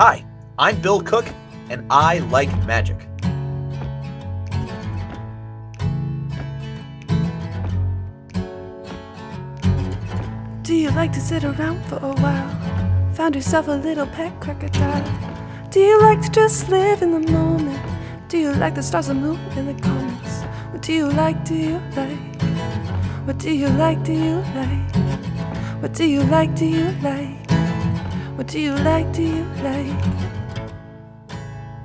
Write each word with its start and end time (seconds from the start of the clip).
Hi, 0.00 0.24
I'm 0.58 0.80
Bill 0.80 1.02
Cook, 1.02 1.26
and 1.68 1.84
I 1.90 2.20
like 2.30 2.48
magic. 2.64 2.96
Do 10.62 10.74
you 10.74 10.90
like 10.92 11.12
to 11.12 11.20
sit 11.20 11.44
around 11.44 11.84
for 11.84 11.96
a 11.96 12.14
while? 12.14 13.12
Found 13.12 13.34
yourself 13.34 13.68
a 13.68 13.72
little 13.72 14.06
pet 14.06 14.40
crocodile? 14.40 15.04
Do 15.68 15.80
you 15.80 16.00
like 16.00 16.22
to 16.22 16.30
just 16.30 16.70
live 16.70 17.02
in 17.02 17.10
the 17.10 17.30
moment? 17.30 17.78
Do 18.28 18.38
you 18.38 18.54
like 18.54 18.76
the 18.76 18.82
stars 18.82 19.10
and 19.10 19.20
moon 19.20 19.36
and 19.58 19.68
the 19.68 19.82
comets? 19.82 20.44
What 20.72 20.80
do 20.80 20.94
you 20.94 21.10
like? 21.10 21.44
Do 21.44 21.54
you 21.54 21.78
like? 21.94 22.42
What 23.26 23.36
do 23.36 23.52
you 23.52 23.68
like? 23.68 24.02
Do 24.02 24.14
you 24.14 24.36
like? 24.56 24.96
What 25.82 25.92
do 25.92 26.06
you 26.06 26.22
like? 26.22 26.54
Do 26.56 26.64
you 26.64 26.90
like? 27.02 27.39
What 28.40 28.48
do 28.48 28.58
you 28.58 28.74
like? 28.74 29.12
Do 29.12 29.22
you 29.22 29.44
like? 29.62 30.04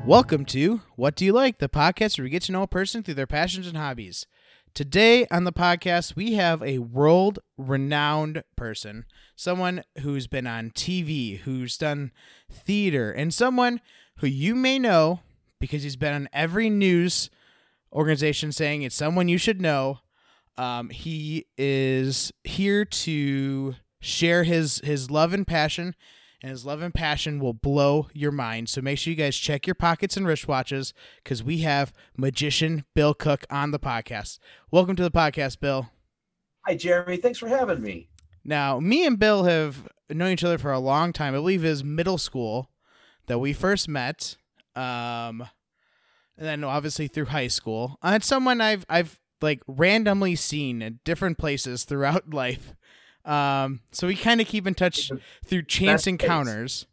Welcome 0.06 0.46
to 0.46 0.80
What 0.96 1.18
Do 1.18 1.26
You 1.26 1.34
Like, 1.34 1.58
the 1.58 1.68
podcast 1.68 2.18
where 2.18 2.24
we 2.24 2.30
get 2.30 2.44
to 2.44 2.54
know 2.54 2.62
a 2.62 2.68
person 2.68 3.04
through 3.04 3.16
their 3.16 3.28
passions 3.28 3.68
and 3.68 3.76
hobbies. 3.76 4.26
Today 4.74 5.28
on 5.30 5.44
the 5.44 5.52
podcast, 5.52 6.16
we 6.16 6.36
have 6.36 6.64
a 6.64 6.78
world 6.78 7.40
renowned 7.58 8.42
person, 8.56 9.04
someone 9.36 9.84
who's 10.00 10.28
been 10.28 10.48
on 10.48 10.72
TV, 10.72 11.40
who's 11.40 11.78
done 11.78 12.14
theater, 12.50 13.12
and 13.12 13.34
someone 13.34 13.82
who 14.20 14.28
you 14.28 14.56
may 14.56 14.80
know 14.80 15.20
because 15.60 15.84
he's 15.84 15.98
been 15.98 16.14
on 16.14 16.30
every 16.32 16.70
news 16.70 17.30
organization 17.92 18.54
saying 18.54 18.82
it's 18.82 18.96
someone 18.96 19.28
you 19.28 19.38
should 19.38 19.60
know. 19.60 20.00
Um, 20.58 20.90
he 20.90 21.48
is 21.58 22.32
here 22.46 22.86
to 22.86 23.76
share 24.00 24.46
his 24.46 24.80
his 24.86 25.12
love 25.12 25.34
and 25.34 25.46
passion 25.46 25.96
and 26.42 26.52
his 26.52 26.66
love 26.66 26.82
and 26.82 26.94
passion 26.94 27.40
will 27.40 27.54
blow 27.54 28.08
your 28.14 28.32
mind. 28.32 28.70
So 28.70 28.82
make 28.82 28.98
sure 28.98 29.12
you 29.12 29.18
guys 29.18 29.36
check 29.36 29.68
your 29.68 29.76
pockets 29.76 30.18
and 30.18 30.26
wristwatches 30.26 30.94
because 31.24 31.44
we 31.44 31.60
have 31.60 31.94
magician 32.18 32.86
Bill 32.94 33.14
Cook 33.14 33.46
on 33.50 33.72
the 33.72 33.80
podcast. 33.80 34.40
Welcome 34.72 34.96
to 34.96 35.04
the 35.04 35.12
podcast, 35.12 35.60
Bill. 35.60 35.90
Hi, 36.66 36.76
Jeremy. 36.76 37.18
Thanks 37.18 37.40
for 37.40 37.48
having 37.48 37.82
me. 37.82 38.10
Now, 38.44 38.80
me 38.80 39.06
and 39.06 39.18
Bill 39.18 39.44
have 39.44 39.88
known 40.10 40.32
each 40.32 40.44
other 40.44 40.58
for 40.58 40.72
a 40.72 40.80
long 40.80 41.14
time. 41.14 41.34
I 41.34 41.38
believe 41.38 41.64
it 41.64 41.70
was 41.70 41.84
middle 41.84 42.18
school 42.18 42.70
that 43.28 43.40
we 43.40 43.54
first 43.54 43.88
met. 43.88 44.38
Um, 44.76 45.48
and 46.38 46.48
then 46.48 46.64
obviously 46.64 47.08
through 47.08 47.26
high 47.26 47.48
school. 47.48 47.98
Uh, 48.02 48.14
it's 48.16 48.28
someone 48.28 48.62
I've 48.62 48.86
I've 48.90 49.20
like 49.42 49.62
randomly 49.68 50.36
seen 50.36 50.82
at 50.82 51.04
different 51.04 51.38
places 51.38 51.84
throughout 51.84 52.30
life. 52.34 52.76
Um, 53.26 53.82
so 53.92 54.08
we 54.08 54.16
kind 54.16 54.40
of 54.40 54.48
keep 54.48 54.68
in 54.68 54.76
touch 54.76 55.12
through 55.44 55.64
chance 55.64 56.02
Best 56.02 56.08
encounters. 56.08 56.86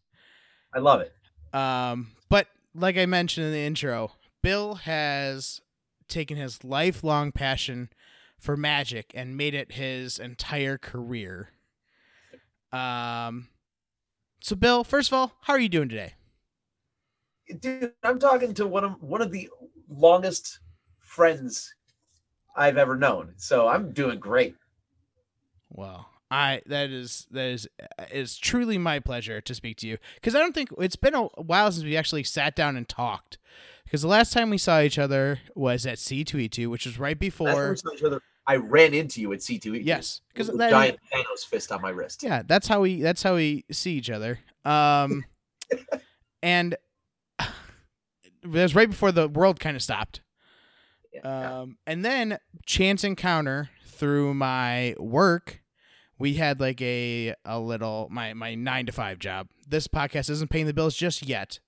I 0.75 0.79
love 0.79 1.03
it. 1.03 1.13
Um, 1.55 2.13
but 2.29 2.49
like 2.75 2.97
I 2.97 3.07
mentioned 3.07 3.47
in 3.47 3.53
the 3.53 3.59
intro, 3.61 4.13
Bill 4.43 4.77
has 4.77 5.61
taken 6.09 6.37
his 6.37 6.65
lifelong 6.65 7.33
passion 7.33 7.91
for 8.39 8.57
magic 8.57 9.13
and 9.15 9.37
made 9.37 9.55
it 9.55 9.73
his 9.73 10.19
entire 10.19 10.79
career. 10.79 11.51
Um, 12.73 13.49
so 14.41 14.57
Bill, 14.57 14.83
first 14.83 15.11
of 15.11 15.15
all, 15.15 15.35
how 15.43 15.53
are 15.53 15.61
you 15.61 15.69
doing 15.69 15.89
today? 15.89 16.15
Dude, 17.61 17.93
I'm 18.03 18.19
talking 18.19 18.55
to 18.55 18.67
one 18.67 18.85
of 18.85 19.03
one 19.03 19.21
of 19.21 19.31
the 19.31 19.51
longest 19.89 20.61
friends 20.99 21.75
I've 22.57 22.79
ever 22.79 22.97
known. 22.97 23.35
So 23.37 23.69
I'm 23.69 23.93
doing 23.93 24.19
great. 24.19 24.57
Well, 25.69 26.09
I 26.33 26.63
that 26.67 26.91
is 26.91 27.27
that 27.31 27.47
is 27.47 27.69
is 28.11 28.39
truly 28.39 28.79
my 28.79 29.01
pleasure 29.01 29.43
to 29.43 29.55
speak 29.55 29.77
to 29.79 29.87
you 29.87 29.99
because 30.15 30.35
I 30.35 30.39
don't 30.39 30.55
think 30.55 30.71
it's 30.79 30.97
been 30.97 31.15
a 31.15 31.25
while 31.25 31.71
since 31.71 31.85
we 31.85 31.97
actually 31.97 32.25
sat 32.25 32.57
down 32.57 32.77
and 32.77 32.89
talked. 32.89 33.39
Because 33.85 34.01
the 34.01 34.09
last 34.09 34.33
time 34.33 34.49
we 34.49 34.57
saw 34.57 34.81
each 34.81 34.99
other 34.99 35.41
was 35.55 35.85
at 35.85 35.99
C2E2, 35.99 36.69
which 36.69 36.87
was 36.87 36.99
right 36.99 37.11
Last 37.11 37.37
time 37.37 37.47
before. 37.47 37.71
we 37.71 37.77
saw 37.77 37.93
each 37.93 38.03
other, 38.03 38.23
I 38.47 38.57
ran 38.57 38.95
into 38.95 39.21
you 39.21 39.33
at 39.35 39.41
C2E. 39.41 39.83
Yes, 39.85 40.23
because 40.33 40.49
that 40.49 40.71
giant 40.71 40.99
Thanos 41.13 41.45
fist 41.45 41.71
on 41.71 41.83
my 41.83 41.91
wrist. 41.91 42.23
yeah, 42.23 42.43
that's 42.47 42.67
how 42.67 42.81
we 42.81 43.03
that's 43.03 43.23
how 43.23 43.35
we 43.35 43.67
see 43.71 43.93
each 43.93 44.09
other. 44.09 44.39
Um, 44.65 45.25
and 46.43 46.77
it 47.39 48.49
was 48.49 48.75
right 48.75 48.89
before 48.89 49.13
the 49.13 49.29
world 49.29 49.61
kind 49.61 49.77
of 49.77 49.83
stopped. 49.83 50.23
Yeah. 51.13 51.61
Um, 51.61 51.77
and 51.87 52.03
then 52.03 52.39
chance 52.65 53.05
encounter 53.05 53.69
through 53.87 54.33
my 54.33 54.95
work, 54.99 55.62
we 56.23 56.35
had 56.35 56.61
like 56.61 56.81
a 56.81 57.35
a 57.45 57.59
little 57.59 58.07
my 58.09 58.33
my 58.33 58.55
nine 58.55 58.87
to 58.87 58.93
five 58.93 59.19
job. 59.19 59.49
This 59.69 59.89
podcast 59.89 60.31
isn't 60.31 60.51
paying 60.51 60.67
the 60.67 60.73
bills 60.73 60.95
just 60.95 61.27
yet. 61.27 61.59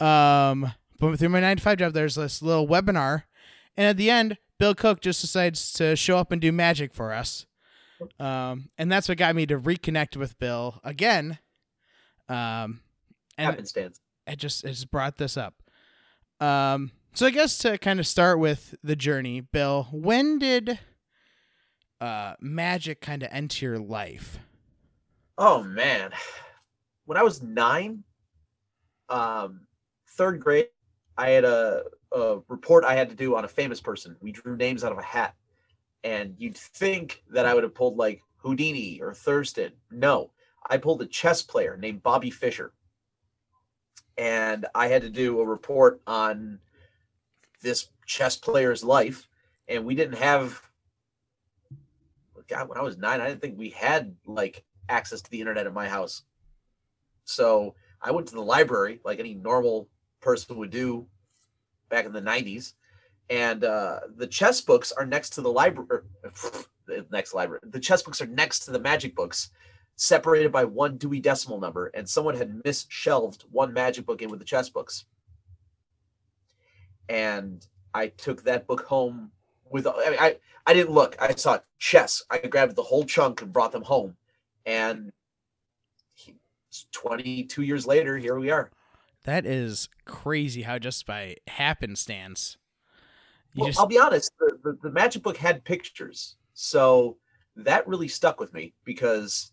Um, 0.00 0.72
but 0.98 1.18
through 1.18 1.28
my 1.28 1.40
nine 1.40 1.58
to 1.58 1.62
five 1.62 1.76
job, 1.76 1.92
there's 1.92 2.14
this 2.14 2.40
little 2.40 2.66
webinar, 2.66 3.24
and 3.76 3.86
at 3.86 3.98
the 3.98 4.10
end, 4.10 4.38
Bill 4.58 4.74
Cook 4.74 5.02
just 5.02 5.20
decides 5.20 5.74
to 5.74 5.94
show 5.94 6.16
up 6.16 6.32
and 6.32 6.40
do 6.40 6.50
magic 6.52 6.94
for 6.94 7.12
us. 7.12 7.44
Um, 8.18 8.70
and 8.78 8.90
that's 8.90 9.10
what 9.10 9.18
got 9.18 9.36
me 9.36 9.44
to 9.44 9.58
reconnect 9.58 10.16
with 10.16 10.38
Bill 10.38 10.80
again. 10.82 11.38
Um, 12.30 12.80
and 13.36 13.50
happenstance. 13.50 14.00
I 14.26 14.36
just 14.36 14.64
it 14.64 14.68
just 14.68 14.90
brought 14.90 15.18
this 15.18 15.36
up. 15.36 15.62
Um, 16.40 16.92
so 17.12 17.26
I 17.26 17.30
guess 17.30 17.58
to 17.58 17.76
kind 17.76 18.00
of 18.00 18.06
start 18.06 18.38
with 18.38 18.74
the 18.82 18.96
journey, 18.96 19.42
Bill, 19.42 19.88
when 19.92 20.38
did 20.38 20.78
uh 22.02 22.34
magic 22.40 23.00
kind 23.00 23.22
of 23.22 23.28
enter 23.30 23.64
your 23.64 23.78
life? 23.78 24.38
Oh 25.38 25.62
man, 25.62 26.10
when 27.04 27.16
I 27.16 27.22
was 27.22 27.42
nine, 27.42 28.02
um, 29.08 29.66
third 30.10 30.40
grade, 30.40 30.66
I 31.16 31.30
had 31.30 31.44
a, 31.44 31.84
a 32.10 32.40
report 32.48 32.84
I 32.84 32.94
had 32.94 33.08
to 33.10 33.14
do 33.14 33.36
on 33.36 33.44
a 33.44 33.48
famous 33.48 33.80
person. 33.80 34.16
We 34.20 34.32
drew 34.32 34.56
names 34.56 34.82
out 34.82 34.90
of 34.90 34.98
a 34.98 35.02
hat, 35.02 35.34
and 36.02 36.34
you'd 36.38 36.56
think 36.56 37.22
that 37.30 37.46
I 37.46 37.54
would 37.54 37.62
have 37.62 37.74
pulled 37.74 37.96
like 37.96 38.20
Houdini 38.38 39.00
or 39.00 39.14
Thurston. 39.14 39.72
No, 39.92 40.32
I 40.68 40.78
pulled 40.78 41.02
a 41.02 41.06
chess 41.06 41.40
player 41.40 41.76
named 41.76 42.02
Bobby 42.02 42.30
Fischer, 42.30 42.72
and 44.18 44.66
I 44.74 44.88
had 44.88 45.02
to 45.02 45.10
do 45.10 45.38
a 45.40 45.46
report 45.46 46.00
on 46.06 46.58
this 47.60 47.90
chess 48.06 48.36
player's 48.36 48.82
life, 48.82 49.28
and 49.68 49.84
we 49.84 49.94
didn't 49.94 50.18
have. 50.18 50.60
God, 52.52 52.68
when 52.68 52.78
I 52.78 52.82
was 52.82 52.98
nine, 52.98 53.20
I 53.20 53.28
didn't 53.28 53.40
think 53.40 53.58
we 53.58 53.70
had 53.70 54.14
like 54.26 54.62
access 54.88 55.22
to 55.22 55.30
the 55.30 55.40
internet 55.40 55.66
at 55.66 55.72
my 55.72 55.88
house. 55.88 56.22
So 57.24 57.74
I 58.00 58.10
went 58.10 58.28
to 58.28 58.34
the 58.34 58.42
library 58.42 59.00
like 59.04 59.18
any 59.18 59.34
normal 59.34 59.88
person 60.20 60.56
would 60.58 60.70
do 60.70 61.06
back 61.88 62.04
in 62.04 62.12
the 62.12 62.20
90s. 62.20 62.74
And 63.30 63.64
uh, 63.64 64.00
the 64.16 64.26
chess 64.26 64.60
books 64.60 64.92
are 64.92 65.06
next 65.06 65.30
to 65.30 65.40
the 65.40 65.50
library, 65.50 66.02
the 66.86 67.06
next 67.10 67.32
library. 67.32 67.60
The 67.62 67.80
chess 67.80 68.02
books 68.02 68.20
are 68.20 68.26
next 68.26 68.60
to 68.66 68.70
the 68.70 68.80
magic 68.80 69.16
books, 69.16 69.50
separated 69.96 70.52
by 70.52 70.64
one 70.64 70.98
Dewey 70.98 71.20
Decimal 71.20 71.58
number. 71.58 71.86
And 71.94 72.06
someone 72.06 72.36
had 72.36 72.62
misshelved 72.64 73.44
one 73.50 73.72
magic 73.72 74.04
book 74.04 74.20
in 74.20 74.28
with 74.28 74.40
the 74.40 74.44
chess 74.44 74.68
books. 74.68 75.06
And 77.08 77.66
I 77.94 78.08
took 78.08 78.42
that 78.44 78.66
book 78.66 78.84
home 78.84 79.30
with, 79.72 79.86
I, 79.86 80.10
mean, 80.10 80.18
I, 80.20 80.36
I 80.66 80.74
didn't 80.74 80.92
look. 80.92 81.16
I 81.20 81.34
saw 81.34 81.58
chess. 81.78 82.22
I 82.30 82.38
grabbed 82.38 82.76
the 82.76 82.82
whole 82.82 83.04
chunk 83.04 83.42
and 83.42 83.52
brought 83.52 83.72
them 83.72 83.82
home. 83.82 84.16
And 84.66 85.12
he- 86.14 86.36
22 86.92 87.62
years 87.62 87.86
later, 87.86 88.16
here 88.16 88.38
we 88.38 88.50
are. 88.50 88.70
That 89.24 89.46
is 89.46 89.88
crazy 90.04 90.62
how 90.62 90.78
just 90.78 91.06
by 91.06 91.36
happenstance 91.46 92.56
you 93.54 93.60
Well, 93.62 93.68
just 93.68 93.78
I'll 93.78 93.86
be 93.86 93.98
honest, 93.98 94.32
the, 94.38 94.58
the, 94.62 94.78
the 94.82 94.90
magic 94.90 95.22
book 95.22 95.36
had 95.36 95.64
pictures. 95.64 96.36
So 96.54 97.18
that 97.56 97.86
really 97.86 98.08
stuck 98.08 98.40
with 98.40 98.52
me 98.54 98.72
because 98.84 99.52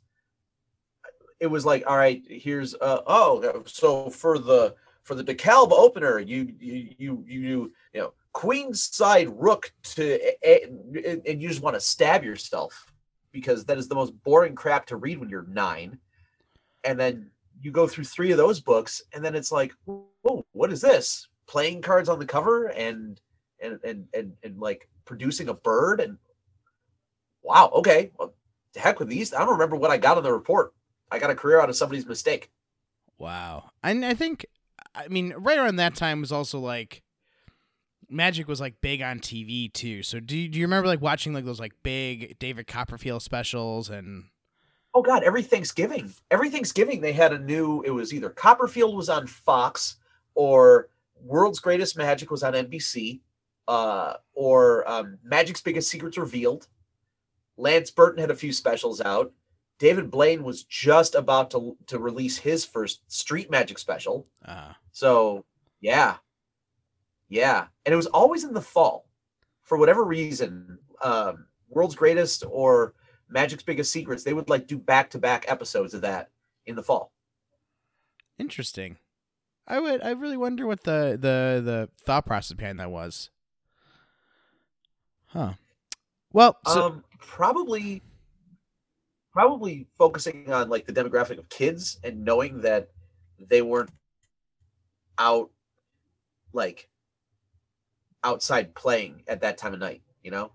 it 1.39 1.47
was 1.47 1.65
like, 1.65 1.83
all 1.85 1.97
right, 1.97 2.21
here's 2.27 2.75
uh 2.75 3.01
oh, 3.07 3.63
so 3.65 4.09
for 4.09 4.39
the 4.39 4.75
for 5.03 5.15
the 5.15 5.23
DeKalb 5.23 5.71
opener, 5.71 6.19
you 6.19 6.53
you 6.59 6.95
you 6.97 7.23
you 7.27 7.73
you 7.93 7.99
know, 8.01 8.13
queen 8.33 8.73
side 8.73 9.29
rook 9.29 9.71
to 9.83 10.13
eh, 10.21 10.31
eh, 10.43 10.59
a- 10.93 11.09
a- 11.09 11.31
and 11.31 11.41
you 11.41 11.47
just 11.49 11.61
want 11.61 11.75
to 11.75 11.81
stab 11.81 12.23
yourself 12.23 12.91
because 13.31 13.65
that 13.65 13.77
is 13.77 13.87
the 13.87 13.95
most 13.95 14.11
boring 14.23 14.55
crap 14.55 14.85
to 14.87 14.97
read 14.97 15.19
when 15.19 15.29
you're 15.29 15.47
9. 15.47 15.99
And 16.83 16.99
then 16.99 17.31
you 17.61 17.71
go 17.71 17.87
through 17.87 18.05
3 18.05 18.31
of 18.31 18.37
those 18.37 18.59
books 18.59 19.01
and 19.13 19.23
then 19.23 19.35
it's 19.35 19.51
like, 19.51 19.73
"Whoa, 19.85 20.45
what 20.53 20.71
is 20.71 20.81
this?" 20.81 21.27
Playing 21.47 21.81
cards 21.81 22.09
on 22.09 22.19
the 22.19 22.25
cover 22.25 22.67
and 22.67 23.19
and 23.59 23.79
and 23.83 24.07
and, 24.13 24.33
and 24.43 24.59
like 24.59 24.87
producing 25.05 25.49
a 25.49 25.53
bird 25.53 25.99
and 25.99 26.17
wow 27.41 27.69
okay 27.73 28.11
well 28.17 28.33
heck 28.75 28.99
with 28.99 29.09
these 29.09 29.33
i 29.33 29.39
don't 29.39 29.49
remember 29.49 29.75
what 29.75 29.89
i 29.89 29.97
got 29.97 30.17
on 30.17 30.23
the 30.23 30.31
report 30.31 30.73
i 31.11 31.17
got 31.17 31.31
a 31.31 31.35
career 31.35 31.59
out 31.59 31.69
of 31.69 31.75
somebody's 31.75 32.05
mistake 32.05 32.51
wow. 33.17 33.69
And 33.83 34.05
I 34.05 34.13
think 34.13 34.45
I 34.95 35.07
mean 35.07 35.33
right 35.37 35.57
around 35.57 35.75
that 35.75 35.95
time 35.95 36.21
was 36.21 36.31
also 36.31 36.59
like 36.59 37.03
Magic 38.09 38.47
was 38.47 38.59
like 38.59 38.81
big 38.81 39.01
on 39.01 39.19
TV 39.19 39.71
too. 39.71 40.03
So 40.03 40.19
do 40.19 40.37
you, 40.37 40.47
do 40.49 40.59
you 40.59 40.65
remember 40.65 40.87
like 40.87 41.01
watching 41.01 41.33
like 41.33 41.45
those 41.45 41.59
like 41.59 41.73
big 41.83 42.37
David 42.39 42.67
Copperfield 42.67 43.21
specials 43.21 43.89
and 43.89 44.25
oh 44.93 45.01
god, 45.01 45.23
every 45.23 45.43
Thanksgiving, 45.43 46.13
every 46.31 46.49
Thanksgiving 46.49 47.01
they 47.01 47.13
had 47.13 47.33
a 47.33 47.39
new. 47.39 47.81
It 47.83 47.91
was 47.91 48.13
either 48.13 48.29
Copperfield 48.29 48.95
was 48.95 49.09
on 49.09 49.27
Fox 49.27 49.97
or 50.35 50.89
World's 51.23 51.59
Greatest 51.59 51.97
Magic 51.97 52.31
was 52.31 52.43
on 52.43 52.53
NBC, 52.53 53.19
uh, 53.67 54.13
or 54.33 54.89
um, 54.89 55.17
Magic's 55.23 55.61
Biggest 55.61 55.89
Secrets 55.89 56.17
Revealed. 56.17 56.67
Lance 57.57 57.91
Burton 57.91 58.21
had 58.21 58.31
a 58.31 58.35
few 58.35 58.53
specials 58.53 59.01
out. 59.01 59.33
David 59.79 60.09
Blaine 60.11 60.43
was 60.43 60.63
just 60.63 61.15
about 61.15 61.51
to 61.51 61.77
to 61.87 61.99
release 61.99 62.37
his 62.37 62.65
first 62.65 63.01
Street 63.11 63.49
Magic 63.49 63.77
special. 63.77 64.27
Uh, 64.45 64.73
So 64.91 65.45
yeah, 65.81 66.17
yeah, 67.29 67.67
and 67.85 67.93
it 67.93 67.95
was 67.95 68.07
always 68.07 68.43
in 68.43 68.53
the 68.53 68.61
fall, 68.61 69.07
for 69.63 69.77
whatever 69.77 70.03
reason. 70.03 70.79
Um, 71.03 71.45
World's 71.69 71.95
Greatest 71.95 72.43
or 72.49 72.95
Magic's 73.29 73.63
Biggest 73.63 73.91
Secrets, 73.91 74.23
they 74.23 74.33
would 74.33 74.49
like 74.49 74.67
do 74.67 74.77
back 74.77 75.09
to 75.11 75.19
back 75.19 75.45
episodes 75.47 75.93
of 75.93 76.01
that 76.01 76.29
in 76.65 76.75
the 76.75 76.83
fall. 76.83 77.11
interesting. 78.37 78.97
I 79.67 79.79
would. 79.79 80.01
I 80.01 80.11
really 80.11 80.37
wonder 80.37 80.65
what 80.65 80.83
the 80.83 81.17
the 81.19 81.61
the 81.63 81.89
thought 82.03 82.25
process 82.25 82.57
behind 82.57 82.79
that 82.79 82.89
was. 82.89 83.29
Huh. 85.27 85.53
Well, 86.33 86.57
so, 86.65 86.85
um, 86.85 87.03
probably, 87.19 88.01
probably 89.31 89.87
focusing 89.95 90.51
on 90.51 90.69
like 90.69 90.87
the 90.87 90.93
demographic 90.93 91.37
of 91.37 91.47
kids 91.49 91.99
and 92.03 92.25
knowing 92.25 92.61
that 92.61 92.89
they 93.39 93.61
weren't 93.61 93.91
out 95.19 95.51
like 96.51 96.89
outside 98.23 98.73
playing 98.75 99.23
at 99.27 99.41
that 99.41 99.57
time 99.57 99.73
of 99.73 99.79
night. 99.79 100.01
You 100.23 100.31
know. 100.31 100.51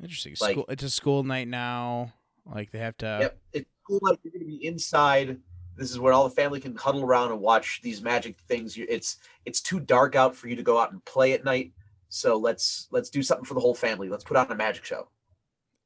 interesting. 0.00 0.34
like- 0.40 0.52
School. 0.52 0.64
It's 0.68 0.82
a 0.82 0.90
school 0.90 1.22
night 1.22 1.48
now. 1.48 2.12
Like 2.46 2.70
they 2.70 2.78
have 2.78 2.96
to. 2.98 3.18
Yep. 3.22 3.38
It's 3.52 3.70
cool 3.86 4.00
like 4.02 4.18
you're 4.22 4.32
gonna 4.32 4.44
be 4.44 4.64
inside. 4.66 5.38
This 5.76 5.90
is 5.90 5.98
where 5.98 6.12
all 6.12 6.24
the 6.24 6.34
family 6.34 6.60
can 6.60 6.74
huddle 6.76 7.02
around 7.04 7.30
and 7.32 7.40
watch 7.40 7.80
these 7.82 8.02
magic 8.02 8.38
things. 8.48 8.76
It's 8.76 9.18
it's 9.46 9.60
too 9.60 9.80
dark 9.80 10.16
out 10.16 10.34
for 10.34 10.48
you 10.48 10.56
to 10.56 10.62
go 10.62 10.78
out 10.78 10.92
and 10.92 11.04
play 11.04 11.32
at 11.32 11.44
night. 11.44 11.72
So 12.08 12.36
let's 12.36 12.88
let's 12.90 13.08
do 13.08 13.22
something 13.22 13.44
for 13.44 13.54
the 13.54 13.60
whole 13.60 13.74
family. 13.74 14.08
Let's 14.08 14.24
put 14.24 14.36
on 14.36 14.50
a 14.50 14.54
magic 14.54 14.84
show. 14.84 15.08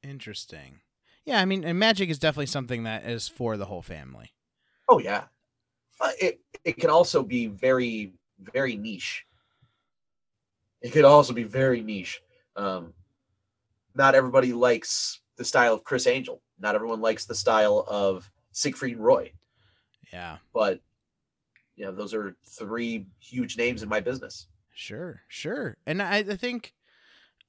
Interesting. 0.03 0.81
Yeah, 1.25 1.41
I 1.41 1.45
mean, 1.45 1.65
and 1.65 1.79
magic 1.79 2.11
is 2.11 2.19
definitely 2.19 2.47
something 2.47 2.85
that 2.85 3.05
is 3.07 3.29
for 3.29 3.57
the 3.57 3.67
whole 3.67 3.83
family. 3.83 4.33
Oh 4.89 4.99
yeah. 4.99 5.25
Uh, 6.01 6.11
it 6.21 6.41
it 6.65 6.77
can 6.79 6.91
also 6.91 7.23
be 7.23 7.47
very 7.47 8.15
very 8.39 8.77
niche. 8.77 9.27
It 10.85 10.93
could 10.93 11.07
also 11.07 11.33
be 11.33 11.45
very 11.45 11.81
niche. 11.81 12.21
Um, 12.57 12.93
not 13.95 14.15
everybody 14.15 14.53
likes 14.53 15.21
the 15.37 15.45
style 15.45 15.73
of 15.73 15.83
Criss 15.83 16.07
Angel. 16.07 16.43
Not 16.61 16.75
everyone 16.75 17.01
likes 17.01 17.25
the 17.25 17.35
style 17.35 17.87
of 17.89 18.31
Siegfried 18.53 18.97
and 18.97 19.05
Roy. 19.05 19.33
Yeah. 20.13 20.37
But 20.53 20.81
you 21.75 21.87
know, 21.87 21.93
those 21.93 22.13
are 22.13 22.37
three 22.47 23.07
huge 23.19 23.57
names 23.57 23.83
in 23.83 23.89
my 23.89 24.01
business. 24.01 24.47
Sure, 24.75 25.23
sure. 25.27 25.79
And 25.87 26.03
I, 26.03 26.19
I 26.19 26.37
think 26.37 26.75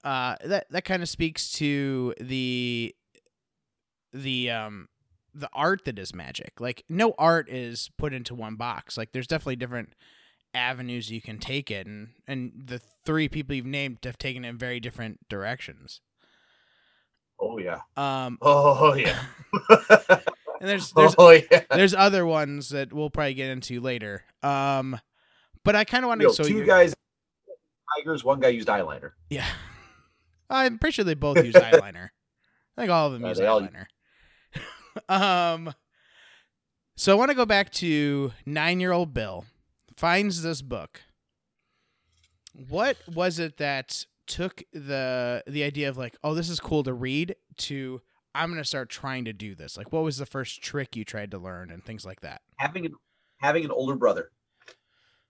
uh, 0.06 0.38
that 0.46 0.68
that 0.70 0.86
kind 0.86 1.04
of 1.04 1.10
speaks 1.10 1.52
to 1.54 2.14
the 2.22 2.96
the 4.14 4.50
um 4.50 4.88
the 5.34 5.50
art 5.52 5.84
that 5.84 6.00
is 6.00 6.16
magic. 6.16 6.62
Like 6.62 6.86
no 6.88 7.14
art 7.18 7.50
is 7.50 7.92
put 7.98 8.14
into 8.14 8.34
one 8.34 8.56
box. 8.56 8.98
Like 8.98 9.12
there's 9.12 9.28
definitely 9.28 9.58
different 9.58 9.94
avenues 10.56 11.12
you 11.12 11.22
can 11.22 11.38
take 11.38 11.69
it 11.69 11.86
and 11.86 12.10
and 12.28 12.52
the 12.66 12.80
three 13.06 13.28
people 13.30 13.56
you've 13.56 13.66
named 13.66 14.00
have 14.04 14.18
taken 14.18 14.46
it 14.46 14.50
in 14.50 14.57
very 14.57 14.80
different 14.80 15.19
directions. 15.30 16.02
Oh 17.40 17.57
yeah. 17.57 17.81
Um 17.98 18.38
Oh 18.42 18.94
yeah. 18.96 19.24
and 19.69 20.69
there's 20.69 20.92
there's 20.94 21.16
oh 21.19 21.31
yeah. 21.31 21.63
there's 21.69 21.94
other 21.94 22.25
ones 22.25 22.69
that 22.69 22.94
we'll 22.94 23.10
probably 23.10 23.34
get 23.34 23.50
into 23.50 23.80
later. 23.81 24.24
Um 24.42 25.00
but 25.63 25.75
I 25.75 25.84
kind 25.84 26.04
of 26.06 26.10
want 26.10 26.22
to 26.22 26.31
so 26.34 26.44
2 26.44 26.54
you're- 26.54 26.66
guys 26.66 26.96
tigers, 27.98 28.24
one 28.24 28.40
guy 28.40 28.50
used 28.50 28.68
eyeliner. 28.68 29.12
Yeah. 29.30 29.46
I'm 30.50 30.80
pretty 30.80 30.94
sure 30.94 31.06
they 31.06 31.13
both 31.13 31.38
use 31.44 31.56
eyeliner. 31.56 32.10
I 32.78 32.81
think 32.81 32.92
all 32.92 33.07
of 33.07 33.13
them 33.13 33.25
Uh, 33.25 33.30
use 33.30 33.38
they 33.38 33.46
all- 33.46 33.62
eyeliner. 33.62 33.86
um 35.10 35.74
so 36.98 37.12
I 37.12 37.16
want 37.16 37.30
to 37.30 37.36
go 37.36 37.46
back 37.46 37.72
to 37.74 38.31
9-year-old 38.48 39.13
Bill 39.13 39.44
finds 39.97 40.42
this 40.42 40.62
book. 40.62 41.01
What 42.69 42.97
was 43.13 43.39
it 43.39 43.57
that 43.57 44.06
took 44.27 44.63
the 44.71 45.44
the 45.47 45.63
idea 45.63 45.89
of 45.89 45.97
like, 45.97 46.15
"Oh, 46.24 46.33
this 46.33 46.50
is 46.50 46.59
cool 46.59 46.83
to 46.83 46.94
read" 46.94 47.36
to 47.57 48.01
I'm 48.36 48.50
going 48.50 48.62
to 48.62 48.68
start 48.68 48.89
trying 48.89 49.25
to 49.25 49.33
do 49.33 49.56
this? 49.56 49.77
Like 49.77 49.94
what 49.94 50.03
was 50.03 50.18
the 50.18 50.25
first 50.25 50.62
trick 50.62 50.95
you 50.95 51.06
tried 51.06 51.31
to 51.31 51.38
learn 51.38 51.71
and 51.71 51.83
things 51.83 52.06
like 52.06 52.19
that? 52.21 52.42
Having 52.57 52.88
an 52.88 52.95
having 53.38 53.63
an 53.63 53.71
older 53.71 53.95
brother. 53.95 54.31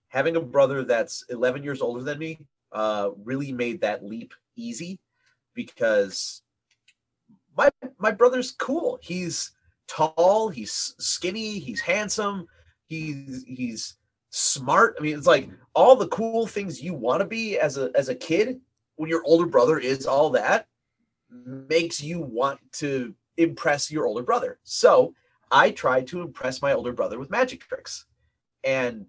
Having 0.08 0.36
a 0.36 0.40
brother 0.40 0.84
that's 0.84 1.24
11 1.30 1.62
years 1.62 1.80
older 1.80 2.02
than 2.02 2.18
me 2.18 2.38
uh 2.72 3.10
really 3.24 3.52
made 3.52 3.80
that 3.80 4.04
leap 4.04 4.34
easy 4.56 4.98
because 5.54 6.42
my 7.56 7.70
my 7.98 8.10
brother's 8.10 8.52
cool. 8.52 8.98
He's 9.02 9.52
tall, 9.86 10.48
he's 10.48 10.94
skinny, 10.98 11.60
he's 11.60 11.80
handsome, 11.80 12.46
he's 12.86 13.44
he's 13.46 13.96
smart. 14.36 14.96
I 14.98 15.02
mean, 15.02 15.16
it's 15.16 15.26
like 15.26 15.48
all 15.74 15.96
the 15.96 16.08
cool 16.08 16.46
things 16.46 16.82
you 16.82 16.92
want 16.94 17.20
to 17.20 17.26
be 17.26 17.58
as 17.58 17.78
a 17.78 17.90
as 17.94 18.08
a 18.08 18.14
kid 18.14 18.60
when 18.96 19.08
your 19.08 19.22
older 19.24 19.46
brother 19.46 19.78
is 19.78 20.06
all 20.06 20.30
that 20.30 20.68
makes 21.30 22.02
you 22.02 22.20
want 22.20 22.60
to 22.72 23.14
impress 23.36 23.90
your 23.90 24.06
older 24.06 24.22
brother. 24.22 24.58
So, 24.62 25.14
I 25.50 25.70
tried 25.70 26.06
to 26.08 26.20
impress 26.20 26.60
my 26.62 26.72
older 26.72 26.92
brother 26.92 27.18
with 27.18 27.30
magic 27.30 27.60
tricks. 27.60 28.04
And 28.62 29.06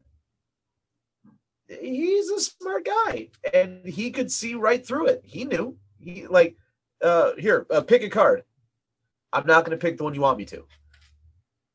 he's 1.67 2.29
a 2.29 2.39
smart 2.39 2.85
guy 2.85 3.29
and 3.53 3.85
he 3.85 4.11
could 4.11 4.31
see 4.31 4.55
right 4.55 4.85
through 4.85 5.07
it. 5.07 5.21
He 5.23 5.43
knew. 5.43 5.77
He 5.99 6.25
like 6.27 6.55
uh 7.01 7.31
here, 7.37 7.65
uh, 7.69 7.81
pick 7.81 8.03
a 8.03 8.09
card. 8.09 8.43
I'm 9.33 9.45
not 9.45 9.65
going 9.65 9.77
to 9.77 9.81
pick 9.81 9.97
the 9.97 10.05
one 10.05 10.15
you 10.15 10.21
want 10.21 10.37
me 10.37 10.45
to. 10.45 10.63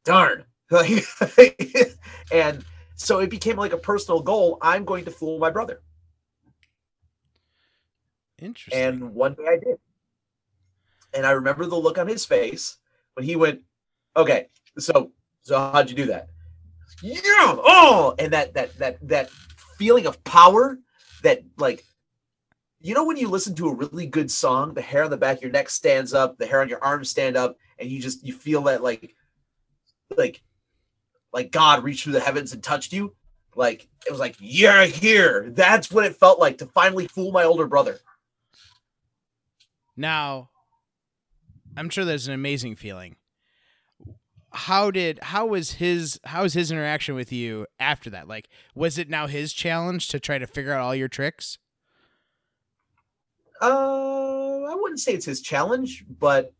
Darn. 0.04 0.44
and 2.32 2.64
so 3.02 3.18
it 3.18 3.30
became 3.30 3.56
like 3.56 3.72
a 3.72 3.78
personal 3.78 4.20
goal. 4.20 4.58
I'm 4.62 4.84
going 4.84 5.04
to 5.06 5.10
fool 5.10 5.38
my 5.38 5.50
brother. 5.50 5.82
Interesting. 8.40 8.80
And 8.80 9.14
one 9.14 9.34
day 9.34 9.44
I 9.48 9.56
did. 9.56 9.78
And 11.14 11.26
I 11.26 11.32
remember 11.32 11.66
the 11.66 11.76
look 11.76 11.98
on 11.98 12.08
his 12.08 12.24
face 12.24 12.78
when 13.14 13.26
he 13.26 13.36
went, 13.36 13.60
"Okay, 14.16 14.48
so 14.78 15.12
so 15.42 15.58
how'd 15.58 15.90
you 15.90 15.96
do 15.96 16.06
that?" 16.06 16.28
Yeah, 17.02 17.20
oh, 17.58 18.14
and 18.18 18.32
that 18.32 18.54
that 18.54 18.78
that 18.78 19.08
that 19.08 19.30
feeling 19.78 20.06
of 20.06 20.22
power 20.24 20.78
that 21.22 21.42
like 21.58 21.84
you 22.80 22.94
know 22.94 23.04
when 23.04 23.16
you 23.16 23.28
listen 23.28 23.54
to 23.56 23.68
a 23.68 23.74
really 23.74 24.06
good 24.06 24.30
song, 24.30 24.74
the 24.74 24.80
hair 24.80 25.04
on 25.04 25.10
the 25.10 25.16
back 25.16 25.36
of 25.38 25.42
your 25.42 25.52
neck 25.52 25.68
stands 25.68 26.14
up, 26.14 26.38
the 26.38 26.46
hair 26.46 26.62
on 26.62 26.68
your 26.68 26.82
arms 26.82 27.10
stand 27.10 27.36
up, 27.36 27.56
and 27.78 27.90
you 27.90 28.00
just 28.00 28.24
you 28.24 28.32
feel 28.32 28.62
that 28.62 28.82
like 28.82 29.14
like 30.16 30.42
like 31.32 31.50
God 31.50 31.84
reached 31.84 32.04
through 32.04 32.14
the 32.14 32.20
heavens 32.20 32.52
and 32.52 32.62
touched 32.62 32.92
you. 32.92 33.14
Like 33.54 33.88
it 34.06 34.10
was 34.10 34.20
like, 34.20 34.36
you're 34.38 34.84
here. 34.84 35.50
That's 35.50 35.90
what 35.90 36.04
it 36.04 36.16
felt 36.16 36.38
like 36.38 36.58
to 36.58 36.66
finally 36.66 37.06
fool 37.06 37.32
my 37.32 37.44
older 37.44 37.66
brother. 37.66 37.98
Now, 39.96 40.50
I'm 41.76 41.90
sure 41.90 42.04
there's 42.04 42.28
an 42.28 42.34
amazing 42.34 42.76
feeling. 42.76 43.16
How 44.54 44.90
did 44.90 45.18
how 45.22 45.46
was 45.46 45.72
his 45.72 46.20
how 46.24 46.42
was 46.42 46.52
his 46.52 46.70
interaction 46.70 47.14
with 47.14 47.32
you 47.32 47.66
after 47.80 48.10
that? 48.10 48.28
Like, 48.28 48.48
was 48.74 48.98
it 48.98 49.08
now 49.08 49.26
his 49.26 49.52
challenge 49.52 50.08
to 50.08 50.20
try 50.20 50.36
to 50.36 50.46
figure 50.46 50.72
out 50.72 50.82
all 50.82 50.94
your 50.94 51.08
tricks? 51.08 51.58
Uh, 53.62 54.62
I 54.64 54.74
wouldn't 54.74 55.00
say 55.00 55.12
it's 55.12 55.24
his 55.24 55.40
challenge, 55.40 56.04
but 56.18 56.52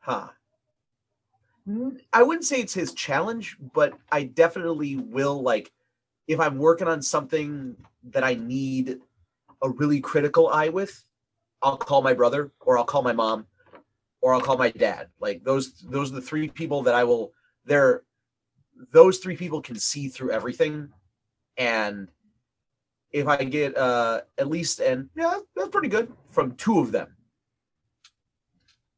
huh. 0.00 0.28
I 2.12 2.22
wouldn't 2.22 2.44
say 2.44 2.60
it's 2.60 2.74
his 2.74 2.94
challenge, 2.94 3.56
but 3.74 3.94
I 4.12 4.24
definitely 4.24 4.96
will 4.96 5.42
like 5.42 5.72
if 6.28 6.38
I'm 6.40 6.58
working 6.58 6.88
on 6.88 7.02
something 7.02 7.76
that 8.10 8.24
I 8.24 8.34
need 8.34 9.00
a 9.62 9.70
really 9.70 10.00
critical 10.00 10.48
eye 10.48 10.68
with, 10.68 11.04
I'll 11.62 11.76
call 11.76 12.02
my 12.02 12.14
brother 12.14 12.52
or 12.60 12.78
I'll 12.78 12.84
call 12.84 13.02
my 13.02 13.12
mom 13.12 13.46
or 14.20 14.34
I'll 14.34 14.40
call 14.40 14.56
my 14.56 14.70
dad. 14.70 15.08
Like 15.20 15.42
those 15.42 15.80
those 15.80 16.12
are 16.12 16.16
the 16.16 16.20
three 16.20 16.48
people 16.48 16.82
that 16.84 16.94
I 16.94 17.04
will 17.04 17.32
they're 17.64 18.02
those 18.92 19.18
three 19.18 19.36
people 19.36 19.60
can 19.60 19.76
see 19.76 20.08
through 20.08 20.30
everything 20.30 20.90
and 21.56 22.10
if 23.10 23.26
I 23.26 23.42
get 23.44 23.76
uh 23.76 24.20
at 24.38 24.48
least 24.48 24.80
and 24.80 25.08
yeah, 25.16 25.38
that's 25.56 25.68
pretty 25.68 25.88
good 25.88 26.12
from 26.30 26.54
two 26.56 26.78
of 26.78 26.92
them. 26.92 27.16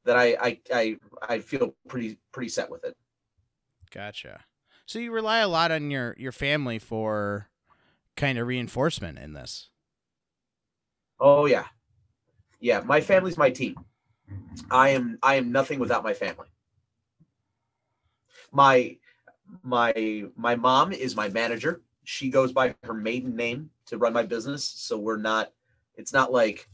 That 0.09 0.17
I 0.17 0.37
I 0.41 0.61
I 0.73 0.97
I 1.21 1.39
feel 1.41 1.75
pretty 1.87 2.17
pretty 2.33 2.49
set 2.49 2.71
with 2.71 2.83
it. 2.83 2.97
Gotcha. 3.91 4.41
So 4.87 4.99
you 4.99 5.13
rely 5.13 5.41
a 5.41 5.49
lot 5.49 5.71
on 5.71 5.91
your 5.91 6.17
your 6.19 6.33
family 6.33 6.79
for 6.79 7.51
kind 8.17 8.39
of 8.39 8.47
reinforcement 8.47 9.19
in 9.19 9.35
this. 9.35 9.69
Oh 11.21 11.45
yeah. 11.45 11.67
Yeah, 12.59 12.81
my 12.81 13.03
family's 13.03 13.37
my 13.37 13.51
team. 13.51 13.77
I 14.71 14.89
am 14.91 15.19
I 15.23 15.35
am 15.35 15.53
nothing 15.53 15.79
without 15.79 16.03
my 16.03 16.15
family. 16.15 16.49
My 18.51 18.97
my 19.63 20.25
my 20.37 20.57
mom 20.57 20.93
is 20.93 21.15
my 21.15 21.29
manager. 21.29 21.83
She 22.05 22.31
goes 22.31 22.51
by 22.51 22.75
her 22.85 22.95
maiden 22.95 23.37
name 23.37 23.69
to 23.89 23.99
run 23.99 24.15
my 24.15 24.23
business, 24.23 24.65
so 24.65 24.97
we're 24.97 25.19
not 25.19 25.53
it's 25.97 26.15
not 26.15 26.33
like 26.33 26.67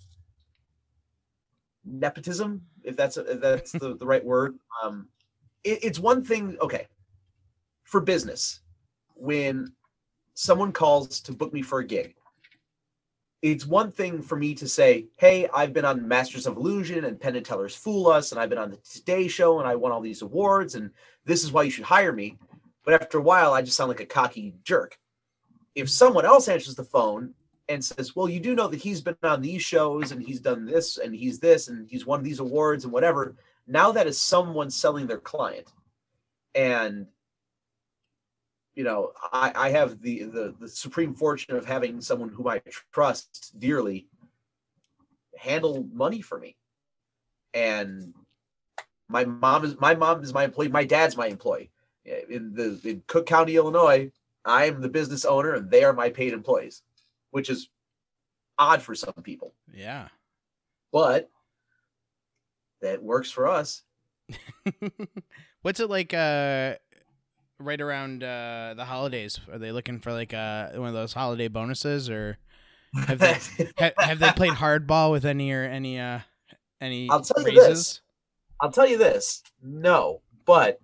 nepotism 1.84 2.62
if 2.82 2.96
that's 2.96 3.16
if 3.16 3.40
that's 3.40 3.72
the, 3.72 3.96
the 3.96 4.06
right 4.06 4.24
word. 4.24 4.56
Um 4.82 5.08
it, 5.62 5.78
it's 5.82 5.98
one 5.98 6.24
thing 6.24 6.56
okay 6.60 6.86
for 7.84 8.00
business 8.00 8.60
when 9.14 9.72
someone 10.34 10.72
calls 10.72 11.20
to 11.20 11.32
book 11.32 11.52
me 11.52 11.62
for 11.62 11.78
a 11.78 11.84
gig 11.86 12.14
it's 13.44 13.66
one 13.66 13.92
thing 13.92 14.22
for 14.22 14.36
me 14.36 14.54
to 14.54 14.66
say, 14.66 15.04
"Hey, 15.18 15.46
I've 15.52 15.74
been 15.74 15.84
on 15.84 16.08
Masters 16.08 16.46
of 16.46 16.56
Illusion 16.56 17.04
and 17.04 17.20
Penn 17.20 17.36
and 17.36 17.44
Teller's 17.44 17.76
Fool 17.76 18.06
Us, 18.06 18.32
and 18.32 18.40
I've 18.40 18.48
been 18.48 18.56
on 18.56 18.70
the 18.70 18.78
Today 18.78 19.28
Show, 19.28 19.58
and 19.58 19.68
I 19.68 19.74
won 19.74 19.92
all 19.92 20.00
these 20.00 20.22
awards, 20.22 20.76
and 20.76 20.90
this 21.26 21.44
is 21.44 21.52
why 21.52 21.64
you 21.64 21.70
should 21.70 21.84
hire 21.84 22.14
me." 22.14 22.38
But 22.86 23.02
after 23.02 23.18
a 23.18 23.22
while, 23.22 23.52
I 23.52 23.60
just 23.60 23.76
sound 23.76 23.88
like 23.88 24.00
a 24.00 24.06
cocky 24.06 24.54
jerk. 24.64 24.98
If 25.74 25.90
someone 25.90 26.24
else 26.24 26.48
answers 26.48 26.74
the 26.74 26.84
phone 26.84 27.34
and 27.68 27.84
says, 27.84 28.14
"Well, 28.14 28.28
you 28.28 28.40
do 28.40 28.54
know 28.54 28.68
that 28.68 28.80
he's 28.80 29.00
been 29.00 29.16
on 29.22 29.42
these 29.42 29.62
shows, 29.62 30.12
and 30.12 30.22
he's 30.22 30.40
done 30.40 30.64
this, 30.64 30.98
and 30.98 31.14
he's 31.14 31.38
this, 31.38 31.68
and 31.68 31.88
he's 31.88 32.06
won 32.06 32.22
these 32.22 32.40
awards, 32.40 32.84
and 32.84 32.92
whatever," 32.92 33.36
now 33.66 33.92
that 33.92 34.06
is 34.06 34.20
someone 34.20 34.70
selling 34.70 35.06
their 35.06 35.18
client, 35.18 35.72
and 36.54 37.06
you 38.74 38.82
know, 38.82 39.12
I, 39.32 39.52
I 39.54 39.70
have 39.70 40.00
the, 40.02 40.24
the 40.24 40.54
the 40.58 40.68
supreme 40.68 41.14
fortune 41.14 41.56
of 41.56 41.64
having 41.64 42.00
someone 42.00 42.28
whom 42.28 42.48
I 42.48 42.60
trust 42.92 43.58
dearly 43.58 44.08
handle 45.36 45.86
money 45.92 46.20
for 46.20 46.38
me. 46.38 46.56
And 47.52 48.14
my 49.08 49.24
mom 49.24 49.64
is 49.64 49.80
my 49.80 49.94
mom 49.94 50.22
is 50.22 50.34
my 50.34 50.44
employee. 50.44 50.68
My 50.68 50.84
dad's 50.84 51.16
my 51.16 51.26
employee. 51.26 51.70
In 52.04 52.52
the 52.54 52.80
in 52.84 53.02
Cook 53.06 53.26
County, 53.26 53.56
Illinois, 53.56 54.10
I 54.44 54.66
am 54.66 54.80
the 54.80 54.88
business 54.88 55.24
owner 55.24 55.54
and 55.54 55.70
they 55.70 55.84
are 55.84 55.92
my 55.92 56.10
paid 56.10 56.32
employees, 56.32 56.82
which 57.34 57.50
is 57.50 57.68
odd 58.60 58.80
for 58.80 58.94
some 58.94 59.12
people. 59.24 59.54
Yeah. 59.72 60.06
But 60.92 61.28
that 62.80 63.02
works 63.02 63.28
for 63.32 63.48
us. 63.48 63.82
What's 65.62 65.80
it 65.80 65.90
like 65.90 66.14
uh 66.14 66.76
right 67.58 67.80
around 67.80 68.22
uh, 68.22 68.74
the 68.76 68.84
holidays? 68.84 69.40
Are 69.50 69.58
they 69.58 69.72
looking 69.72 69.98
for 69.98 70.12
like 70.12 70.32
uh, 70.32 70.68
one 70.74 70.86
of 70.86 70.94
those 70.94 71.12
holiday 71.12 71.48
bonuses, 71.48 72.08
or 72.08 72.38
have 72.94 73.18
they 73.18 73.32
ha- 73.78 73.92
have 73.98 74.20
they 74.20 74.30
played 74.30 74.52
hardball 74.52 75.10
with 75.10 75.24
any 75.24 75.50
or 75.50 75.64
any 75.64 75.98
uh 75.98 76.20
any 76.80 77.10
I'll 77.10 77.20
tell 77.20 77.42
raises? 77.42 77.52
you 77.54 77.68
this. 77.68 78.00
I'll 78.60 78.70
tell 78.72 78.86
you 78.86 78.96
this. 78.96 79.42
No, 79.60 80.20
but 80.44 80.78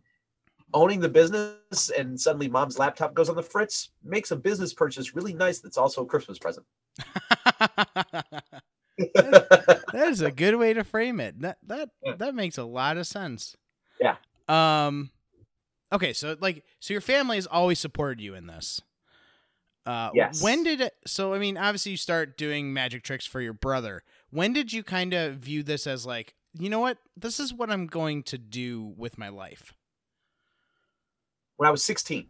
owning 0.75 1.01
the 1.01 1.09
business 1.09 1.91
and 1.97 2.21
suddenly 2.21 2.49
mom's 2.49 2.79
laptop 2.79 3.15
goes 3.15 3.29
on 3.29 3.37
the 3.37 3.43
fritz 3.43 3.91
makes 4.05 4.31
a 4.31 4.37
business 4.37 4.73
purchase 4.75 5.15
really 5.15 5.33
nice. 5.35 5.61
That's 5.61 5.79
also 5.79 6.03
a 6.03 6.07
Christmas 6.07 6.39
present. 6.39 6.67
that 8.99 10.09
is 10.09 10.21
a 10.21 10.31
good 10.31 10.57
way 10.57 10.73
to 10.75 10.85
frame 10.85 11.21
it. 11.21 11.41
That 11.41 11.59
that 11.67 11.91
Yeah. 12.05 12.15
that 12.19 12.35
makes 12.35 12.59
a 12.59 12.65
lot 12.65 12.97
of 12.97 13.07
sense. 13.07 13.57
Yeah. 14.01 14.17
Um 14.49 15.11
okay, 15.93 16.13
so 16.13 16.37
like 16.41 16.65
so 16.81 16.93
your 16.95 17.01
family 17.01 17.37
has 17.37 17.47
always 17.47 17.79
supported 17.79 18.21
you 18.21 18.35
in 18.35 18.47
this. 18.47 18.81
Uh 19.87 20.11
Yes. 20.15 20.43
when 20.43 20.63
did 20.63 20.81
it 20.81 20.95
so 21.07 21.33
I 21.35 21.39
mean 21.39 21.57
obviously 21.57 21.93
you 21.93 21.99
start 21.99 22.37
doing 22.37 22.73
magic 22.73 23.03
tricks 23.03 23.27
for 23.27 23.41
your 23.41 23.55
brother. 23.55 24.03
When 24.31 24.53
did 24.53 24.73
you 24.73 24.83
kind 24.83 25.15
of 25.15 25.37
view 25.37 25.63
this 25.63 25.87
as 25.87 26.05
like, 26.07 26.35
you 26.59 26.69
know 26.69 26.81
what? 26.81 26.99
This 27.17 27.41
is 27.41 27.53
what 27.55 27.71
I'm 27.71 27.87
going 27.87 28.23
to 28.25 28.39
do 28.39 28.93
with 28.97 29.19
my 29.19 29.29
life. 29.29 29.73
When 31.61 31.69
I 31.69 31.71
was 31.71 31.85
16. 31.85 32.27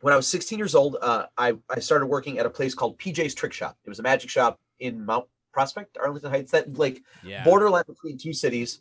When 0.00 0.12
I 0.12 0.16
was 0.16 0.26
16 0.26 0.58
years 0.58 0.74
old, 0.74 0.96
uh, 1.00 1.26
I, 1.38 1.52
I 1.70 1.78
started 1.78 2.06
working 2.06 2.40
at 2.40 2.46
a 2.46 2.50
place 2.50 2.74
called 2.74 2.98
PJ's 2.98 3.32
Trick 3.32 3.52
Shop. 3.52 3.78
It 3.84 3.88
was 3.88 4.00
a 4.00 4.02
magic 4.02 4.30
shop 4.30 4.58
in 4.80 5.06
Mount 5.06 5.26
Prospect, 5.52 5.96
Arlington 5.96 6.32
Heights, 6.32 6.50
that 6.50 6.76
like 6.76 7.00
Yeah. 7.22 7.44
borderline 7.44 7.84
between 7.86 8.18
two 8.18 8.32
cities. 8.32 8.80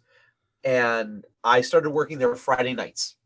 And 0.64 1.26
I 1.44 1.62
started 1.62 1.92
working 1.92 2.18
there 2.18 2.36
Friday 2.36 2.74
nights. 2.74 3.18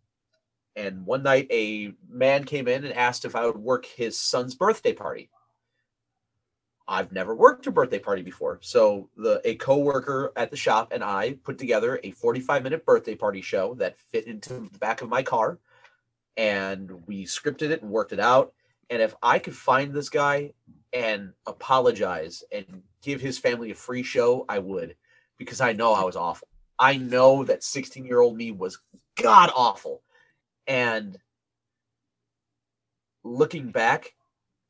And 0.76 1.06
one 1.06 1.24
night, 1.24 1.48
a 1.52 1.94
man 2.10 2.44
came 2.44 2.68
in 2.68 2.84
and 2.84 2.94
asked 2.94 3.24
if 3.24 3.34
I 3.34 3.46
would 3.46 3.58
work 3.58 3.86
his 3.86 4.20
son's 4.20 4.54
birthday 4.54 4.92
party. 4.92 5.30
I've 6.86 7.14
never 7.14 7.34
worked 7.34 7.66
a 7.68 7.72
birthday 7.72 8.00
party 8.00 8.24
before, 8.24 8.60
so 8.62 9.10
the 9.16 9.40
a 9.46 9.56
coworker 9.56 10.34
at 10.36 10.52
the 10.52 10.58
shop 10.58 10.92
and 10.92 11.02
I 11.02 11.38
put 11.46 11.58
together 11.58 12.02
a 12.04 12.12
45 12.12 12.64
minute 12.64 12.86
birthday 12.86 13.16
party 13.16 13.42
show 13.42 13.74
that 13.76 13.98
fit 13.98 14.28
into 14.28 14.68
the 14.70 14.80
back 14.80 15.02
of 15.02 15.08
my 15.08 15.24
car, 15.24 15.58
and 16.38 16.92
we 17.08 17.26
scripted 17.26 17.72
it 17.72 17.82
and 17.82 17.92
worked 17.92 18.14
it 18.14 18.20
out. 18.20 18.54
And 18.90 19.02
if 19.02 19.16
I 19.22 19.40
could 19.40 19.56
find 19.56 19.94
this 19.94 20.10
guy 20.10 20.54
and 20.94 21.34
apologize 21.46 22.44
and 22.52 22.84
give 23.02 23.22
his 23.22 23.38
family 23.38 23.72
a 23.72 23.76
free 23.76 24.04
show, 24.04 24.46
I 24.50 24.60
would, 24.60 24.96
because 25.38 25.62
I 25.62 25.74
know 25.74 25.94
I 25.94 26.04
was 26.04 26.16
awful. 26.16 26.48
I 26.78 26.98
know 26.98 27.44
that 27.44 27.64
16 27.64 28.06
year 28.06 28.20
old 28.20 28.36
me 28.36 28.52
was 28.52 28.80
god 29.16 29.52
awful. 29.56 30.02
And 30.68 31.18
looking 33.24 33.72
back, 33.72 34.14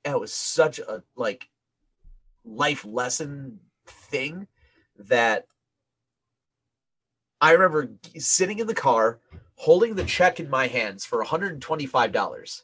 it 0.03 0.19
was 0.19 0.33
such 0.33 0.79
a 0.79 1.03
like 1.15 1.47
life 2.43 2.85
lesson 2.85 3.59
thing 3.85 4.47
that 4.97 5.45
I 7.39 7.51
remember 7.53 7.91
sitting 8.17 8.59
in 8.59 8.67
the 8.67 8.73
car 8.73 9.19
holding 9.61 9.93
the 9.93 10.03
check 10.03 10.39
in 10.39 10.49
my 10.49 10.65
hands 10.65 11.05
for 11.05 11.23
$125 11.23 12.61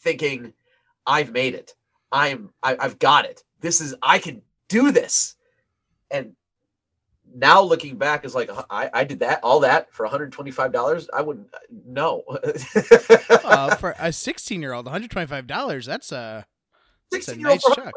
thinking 0.00 0.52
I've 1.06 1.32
made 1.32 1.54
it. 1.54 1.74
I'm 2.12 2.50
I, 2.62 2.76
I've 2.78 2.98
got 2.98 3.24
it. 3.24 3.42
This 3.60 3.80
is 3.80 3.94
I 4.02 4.18
can 4.18 4.42
do 4.68 4.92
this. 4.92 5.36
And 6.10 6.34
now 7.34 7.62
looking 7.62 7.96
back 7.96 8.26
is 8.26 8.34
like 8.34 8.50
I, 8.68 8.90
I 8.92 9.04
did 9.04 9.20
that 9.20 9.42
all 9.42 9.60
that 9.60 9.90
for 9.90 10.06
$125 10.06 11.08
i 11.14 11.22
wouldn't 11.22 11.46
no 11.86 12.22
uh, 13.44 13.74
for 13.76 13.94
a 13.98 14.12
16 14.12 14.60
year 14.60 14.74
old, 14.74 14.84
125 14.84 15.46
dollars. 15.46 15.86
That's 15.86 16.12
uh 16.12 16.42
that's 16.42 16.42
a 16.42 16.44
16 17.12 17.40
year 17.40 17.48
old 17.50 17.62
for 17.62 17.74
check. 17.74 17.92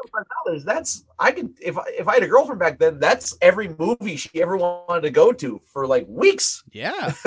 $125 0.46 0.64
that's 0.64 1.04
i 1.18 1.30
could 1.30 1.50
if 1.60 1.76
I, 1.76 1.84
if 1.98 2.08
i 2.08 2.14
had 2.14 2.22
a 2.22 2.28
girlfriend 2.28 2.58
back 2.60 2.78
then 2.78 2.98
that's 2.98 3.36
every 3.42 3.68
movie 3.78 4.16
she 4.16 4.40
ever 4.40 4.56
wanted 4.56 5.02
to 5.02 5.10
go 5.10 5.32
to 5.32 5.60
for 5.66 5.86
like 5.86 6.06
weeks 6.08 6.62
Yeah. 6.72 7.12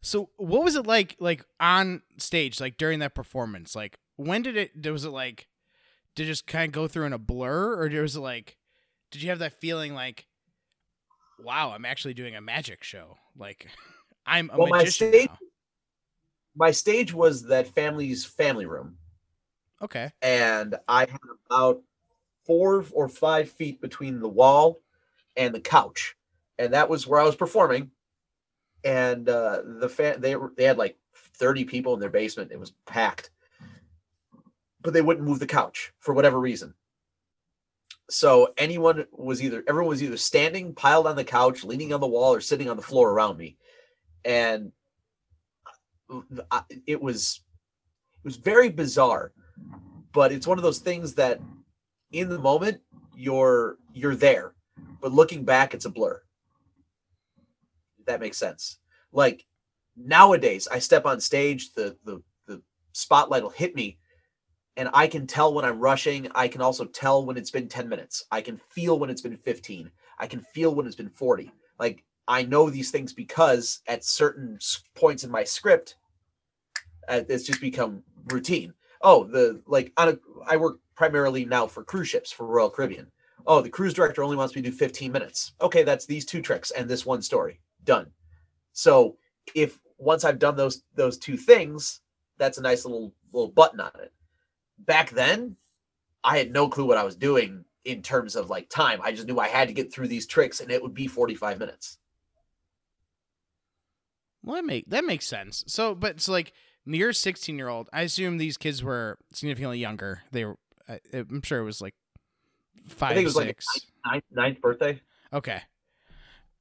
So 0.00 0.30
what 0.36 0.62
was 0.64 0.76
it 0.76 0.86
like 0.86 1.16
like 1.18 1.44
on 1.60 2.02
stage 2.18 2.60
like 2.60 2.78
during 2.78 3.00
that 3.00 3.14
performance? 3.14 3.74
Like 3.74 3.98
when 4.16 4.42
did 4.42 4.56
it 4.56 4.90
was 4.90 5.04
it 5.04 5.10
like 5.10 5.48
did 6.14 6.24
it 6.24 6.26
just 6.30 6.46
kind 6.46 6.66
of 6.68 6.72
go 6.72 6.88
through 6.88 7.06
in 7.06 7.12
a 7.12 7.18
blur 7.18 7.76
or 7.76 7.88
was 8.00 8.16
it 8.16 8.20
like 8.20 8.56
did 9.10 9.22
you 9.22 9.28
have 9.30 9.40
that 9.40 9.60
feeling 9.60 9.94
like 9.94 10.26
wow, 11.40 11.72
I'm 11.72 11.84
actually 11.84 12.14
doing 12.14 12.34
a 12.36 12.40
magic 12.40 12.82
show. 12.84 13.16
Like 13.36 13.66
I'm 14.26 14.50
a 14.52 14.56
Well, 14.58 14.68
my 14.68 14.78
magician 14.78 15.08
stage- 15.12 15.28
now. 15.28 15.38
my 16.56 16.70
stage 16.70 17.12
was 17.12 17.42
that 17.48 17.66
family's 17.68 18.24
family 18.24 18.66
room 18.66 18.96
Okay. 19.82 20.10
and 20.22 20.74
i 20.88 21.00
had 21.00 21.20
about 21.50 21.80
four 22.44 22.84
or 22.92 23.08
five 23.08 23.50
feet 23.50 23.80
between 23.80 24.20
the 24.20 24.28
wall 24.28 24.80
and 25.36 25.54
the 25.54 25.60
couch. 25.60 26.16
And 26.58 26.72
that 26.74 26.88
was 26.88 27.06
where 27.06 27.20
i 27.20 27.24
was 27.24 27.36
performing. 27.36 27.90
And 28.84 29.28
uh 29.28 29.62
the 29.64 29.88
fan 29.88 30.20
they 30.20 30.34
they 30.56 30.64
had 30.64 30.78
like 30.78 30.96
30 31.14 31.64
people 31.64 31.94
in 31.94 32.00
their 32.00 32.08
basement. 32.10 32.50
It 32.50 32.58
was 32.58 32.72
packed. 32.86 33.30
But 34.80 34.94
they 34.94 35.02
wouldn't 35.02 35.26
move 35.26 35.38
the 35.40 35.46
couch 35.46 35.92
for 36.00 36.14
whatever 36.14 36.40
reason. 36.40 36.74
So 38.10 38.54
anyone 38.56 39.06
was 39.12 39.42
either 39.42 39.62
everyone 39.68 39.90
was 39.90 40.02
either 40.02 40.16
standing 40.16 40.74
piled 40.74 41.06
on 41.06 41.16
the 41.16 41.24
couch 41.24 41.62
leaning 41.64 41.92
on 41.92 42.00
the 42.00 42.06
wall 42.06 42.34
or 42.34 42.40
sitting 42.40 42.70
on 42.70 42.76
the 42.76 42.82
floor 42.82 43.10
around 43.12 43.36
me. 43.36 43.58
And 44.24 44.72
I- 46.50 46.64
it 46.86 47.00
was 47.00 47.42
it 48.16 48.24
was 48.24 48.36
very 48.36 48.70
bizarre 48.70 49.32
but 50.12 50.32
it's 50.32 50.46
one 50.46 50.58
of 50.58 50.64
those 50.64 50.78
things 50.78 51.14
that 51.14 51.40
in 52.12 52.28
the 52.28 52.38
moment 52.38 52.80
you're 53.16 53.76
you're 53.92 54.16
there. 54.16 54.54
But 55.00 55.12
looking 55.12 55.44
back 55.44 55.74
it's 55.74 55.84
a 55.84 55.90
blur. 55.90 56.20
That 58.06 58.20
makes 58.20 58.38
sense. 58.38 58.78
Like 59.12 59.44
nowadays 60.00 60.68
i 60.70 60.78
step 60.78 61.04
on 61.06 61.20
stage 61.20 61.72
the 61.74 61.96
the 62.04 62.22
the 62.46 62.62
spotlight 62.92 63.42
will 63.42 63.50
hit 63.50 63.74
me 63.74 63.98
and 64.76 64.88
i 64.94 65.08
can 65.08 65.26
tell 65.26 65.52
when 65.52 65.64
i'm 65.64 65.80
rushing. 65.80 66.28
I 66.36 66.46
can 66.46 66.62
also 66.62 66.84
tell 66.84 67.26
when 67.26 67.36
it's 67.36 67.50
been 67.50 67.68
10 67.68 67.88
minutes. 67.88 68.24
I 68.30 68.40
can 68.40 68.58
feel 68.70 68.98
when 68.98 69.10
it's 69.10 69.22
been 69.22 69.36
15 69.36 69.90
i 70.18 70.26
can 70.26 70.40
feel 70.40 70.74
when 70.74 70.86
it's 70.86 70.96
been 70.96 71.10
40 71.10 71.50
like 71.78 72.04
i 72.26 72.42
know 72.42 72.70
these 72.70 72.90
things 72.90 73.12
because 73.12 73.80
at 73.86 74.04
certain 74.04 74.58
points 74.94 75.24
in 75.24 75.30
my 75.30 75.44
script 75.44 75.96
uh, 77.08 77.22
it's 77.28 77.44
just 77.44 77.60
become 77.60 78.02
routine 78.30 78.72
oh 79.02 79.24
the 79.24 79.62
like 79.66 79.92
on 79.96 80.08
a 80.08 80.18
i 80.46 80.56
work 80.56 80.78
primarily 80.94 81.44
now 81.44 81.66
for 81.66 81.84
cruise 81.84 82.08
ships 82.08 82.32
for 82.32 82.46
royal 82.46 82.70
caribbean 82.70 83.10
oh, 83.48 83.62
the 83.62 83.70
cruise 83.70 83.94
director 83.94 84.22
only 84.22 84.36
wants 84.36 84.54
me 84.54 84.62
to 84.62 84.70
do 84.70 84.76
15 84.76 85.10
minutes. 85.10 85.54
Okay, 85.60 85.82
that's 85.82 86.06
these 86.06 86.26
two 86.26 86.42
tricks 86.42 86.70
and 86.70 86.88
this 86.88 87.06
one 87.06 87.22
story. 87.22 87.60
Done. 87.82 88.10
So 88.74 89.16
if 89.54 89.80
once 89.96 90.24
I've 90.24 90.38
done 90.38 90.54
those 90.54 90.82
those 90.94 91.18
two 91.18 91.36
things, 91.36 92.02
that's 92.36 92.58
a 92.58 92.62
nice 92.62 92.84
little 92.84 93.14
little 93.32 93.50
button 93.50 93.80
on 93.80 93.90
it. 94.00 94.12
Back 94.78 95.10
then, 95.10 95.56
I 96.22 96.38
had 96.38 96.52
no 96.52 96.68
clue 96.68 96.86
what 96.86 96.98
I 96.98 97.04
was 97.04 97.16
doing 97.16 97.64
in 97.84 98.02
terms 98.02 98.36
of 98.36 98.50
like 98.50 98.68
time. 98.68 99.00
I 99.02 99.12
just 99.12 99.26
knew 99.26 99.38
I 99.38 99.48
had 99.48 99.68
to 99.68 99.74
get 99.74 99.92
through 99.92 100.08
these 100.08 100.26
tricks 100.26 100.60
and 100.60 100.70
it 100.70 100.82
would 100.82 100.94
be 100.94 101.06
45 101.06 101.58
minutes. 101.58 101.98
Well, 104.44 104.56
that 104.56 104.64
make 104.66 104.90
that 104.90 105.06
makes 105.06 105.26
sense. 105.26 105.64
So, 105.66 105.94
but 105.94 106.20
so 106.20 106.32
like 106.32 106.52
you're 106.94 107.12
16 107.12 107.56
year 107.56 107.68
old. 107.68 107.88
I 107.92 108.02
assume 108.02 108.38
these 108.38 108.56
kids 108.56 108.82
were 108.82 109.18
significantly 109.32 109.78
younger. 109.78 110.22
They 110.32 110.44
were. 110.44 110.56
I, 110.88 111.00
I'm 111.12 111.42
sure 111.42 111.60
it 111.60 111.64
was 111.64 111.80
like 111.80 111.94
five, 112.88 113.10
I 113.10 113.14
think 113.14 113.24
it 113.24 113.34
was 113.34 113.36
six. 113.36 113.66
like 113.74 114.12
ninth, 114.12 114.24
ninth 114.30 114.60
birthday. 114.60 115.00
Okay. 115.32 115.60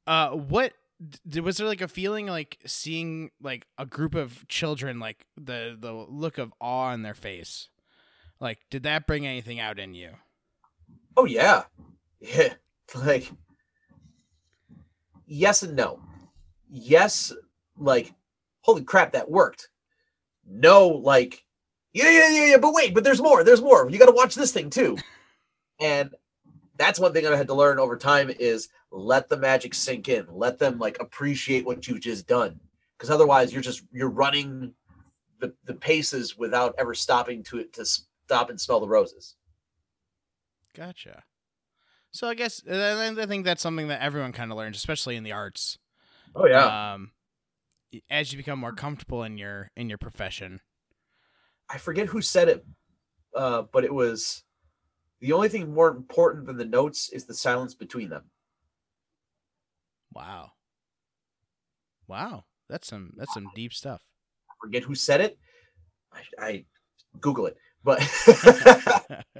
Uh, 0.05 0.31
what 0.31 0.73
was 1.41 1.57
there 1.57 1.67
like 1.67 1.81
a 1.81 1.87
feeling 1.87 2.27
like 2.27 2.57
seeing 2.65 3.31
like 3.41 3.67
a 3.77 3.85
group 3.85 4.15
of 4.15 4.47
children 4.47 4.99
like 4.99 5.25
the 5.37 5.77
the 5.79 5.91
look 5.91 6.37
of 6.37 6.53
awe 6.59 6.87
on 6.87 7.03
their 7.03 7.13
face? 7.13 7.69
Like, 8.39 8.59
did 8.69 8.83
that 8.83 9.07
bring 9.07 9.25
anything 9.25 9.59
out 9.59 9.79
in 9.79 9.93
you? 9.93 10.11
Oh 11.15 11.25
yeah. 11.25 11.63
Yeah. 12.19 12.53
Like 12.95 13.29
yes 15.25 15.61
and 15.61 15.75
no. 15.75 15.99
Yes, 16.69 17.33
like 17.77 18.13
holy 18.61 18.83
crap, 18.83 19.11
that 19.11 19.29
worked. 19.29 19.67
No, 20.49 20.87
like, 20.87 21.43
yeah, 21.93 22.09
yeah, 22.09 22.29
yeah, 22.29 22.45
yeah, 22.45 22.57
but 22.57 22.73
wait, 22.73 22.93
but 22.93 23.03
there's 23.03 23.21
more, 23.21 23.43
there's 23.43 23.61
more. 23.61 23.89
You 23.89 23.99
gotta 23.99 24.11
watch 24.11 24.35
this 24.35 24.51
thing 24.51 24.69
too. 24.69 24.97
And 25.79 26.13
that's 26.77 26.99
one 26.99 27.13
thing 27.13 27.25
I 27.25 27.35
had 27.35 27.47
to 27.47 27.53
learn 27.53 27.79
over 27.79 27.97
time 27.97 28.29
is 28.29 28.69
let 28.91 29.29
the 29.29 29.37
magic 29.37 29.73
sink 29.73 30.09
in. 30.09 30.25
Let 30.31 30.59
them 30.59 30.79
like 30.79 30.97
appreciate 30.99 31.65
what 31.65 31.87
you've 31.87 32.01
just 32.01 32.27
done. 32.27 32.59
Because 32.97 33.09
otherwise 33.09 33.53
you're 33.53 33.61
just 33.61 33.83
you're 33.91 34.09
running 34.09 34.73
the, 35.39 35.53
the 35.65 35.73
paces 35.73 36.37
without 36.37 36.75
ever 36.77 36.93
stopping 36.93 37.43
to 37.43 37.63
to 37.63 37.85
stop 37.85 38.49
and 38.49 38.59
smell 38.59 38.79
the 38.79 38.87
roses. 38.87 39.35
Gotcha. 40.75 41.23
So 42.11 42.27
I 42.27 42.33
guess 42.33 42.61
I 42.67 43.25
think 43.27 43.45
that's 43.45 43.61
something 43.61 43.89
that 43.89 44.01
everyone 44.01 44.31
kind 44.31 44.51
of 44.51 44.57
learns, 44.57 44.77
especially 44.77 45.15
in 45.15 45.23
the 45.23 45.33
arts. 45.33 45.77
Oh 46.35 46.47
yeah. 46.47 46.93
Um, 46.93 47.11
as 48.09 48.31
you 48.31 48.37
become 48.37 48.59
more 48.59 48.73
comfortable 48.73 49.23
in 49.23 49.37
your 49.37 49.69
in 49.75 49.89
your 49.89 49.97
profession. 49.97 50.59
I 51.69 51.77
forget 51.77 52.07
who 52.07 52.21
said 52.21 52.47
it, 52.49 52.65
uh, 53.35 53.63
but 53.71 53.83
it 53.83 53.93
was 53.93 54.43
the 55.19 55.33
only 55.33 55.49
thing 55.49 55.73
more 55.73 55.89
important 55.89 56.45
than 56.45 56.57
the 56.57 56.65
notes 56.65 57.09
is 57.09 57.25
the 57.25 57.33
silence 57.33 57.73
between 57.73 58.09
them. 58.09 58.23
Wow. 60.13 60.51
Wow, 62.07 62.45
that's 62.69 62.87
some 62.87 63.11
that's 63.17 63.33
some 63.33 63.51
deep 63.55 63.73
stuff. 63.73 64.01
I 64.49 64.53
forget 64.61 64.83
who 64.83 64.95
said 64.95 65.21
it. 65.21 65.37
I, 66.13 66.21
I 66.39 66.65
Google 67.19 67.47
it, 67.47 67.57
but 67.83 67.99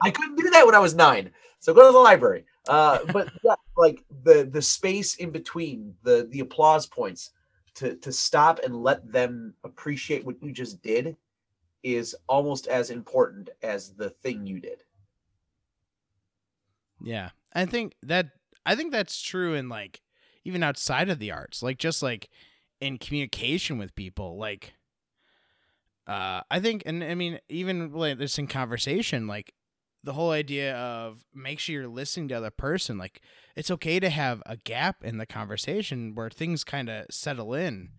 I 0.01 0.11
couldn't 0.11 0.35
do 0.35 0.49
that 0.49 0.65
when 0.65 0.75
I 0.75 0.79
was 0.79 0.93
nine. 0.93 1.31
So 1.59 1.73
go 1.73 1.87
to 1.87 1.91
the 1.93 1.97
library. 1.97 2.45
Uh, 2.67 2.99
but 3.13 3.29
yeah, 3.43 3.55
like 3.77 4.03
the 4.23 4.43
the 4.51 4.61
space 4.61 5.15
in 5.15 5.31
between 5.31 5.95
the 6.03 6.27
the 6.29 6.41
applause 6.41 6.85
points 6.85 7.31
to 7.77 7.95
to 7.95 8.11
stop 8.11 8.59
and 8.63 8.75
let 8.75 9.11
them 9.11 9.53
appreciate 9.63 10.25
what 10.25 10.41
you 10.41 10.51
just 10.51 10.81
did 10.81 11.15
is 11.83 12.15
almost 12.27 12.67
as 12.67 12.89
important 12.89 13.49
as 13.61 13.93
the 13.93 14.09
thing 14.09 14.45
you 14.45 14.59
did. 14.59 14.83
Yeah. 17.01 17.29
I 17.53 17.65
think 17.65 17.95
that 18.03 18.31
I 18.65 18.75
think 18.75 18.91
that's 18.91 19.21
true 19.21 19.53
in 19.53 19.69
like 19.69 20.01
even 20.43 20.63
outside 20.63 21.09
of 21.09 21.19
the 21.19 21.31
arts. 21.31 21.61
Like 21.61 21.77
just 21.77 22.01
like 22.01 22.29
in 22.81 22.97
communication 22.97 23.77
with 23.77 23.95
people. 23.95 24.37
Like 24.37 24.73
uh 26.07 26.41
I 26.49 26.59
think 26.59 26.83
and 26.85 27.03
I 27.03 27.15
mean 27.15 27.39
even 27.47 27.93
like 27.93 28.17
this 28.17 28.39
in 28.39 28.47
conversation, 28.47 29.27
like 29.27 29.53
the 30.07 30.13
whole 30.13 30.31
idea 30.31 30.73
of 30.73 31.25
make 31.35 31.59
sure 31.59 31.73
you're 31.73 31.87
listening 31.89 32.29
to 32.29 32.35
the 32.35 32.37
other 32.37 32.49
person. 32.49 32.97
Like 32.97 33.21
it's 33.57 33.69
okay 33.69 33.99
to 33.99 34.09
have 34.09 34.41
a 34.45 34.55
gap 34.55 35.03
in 35.03 35.17
the 35.17 35.25
conversation 35.25 36.15
where 36.15 36.29
things 36.29 36.63
kind 36.63 36.89
of 36.89 37.07
settle 37.11 37.53
in. 37.53 37.89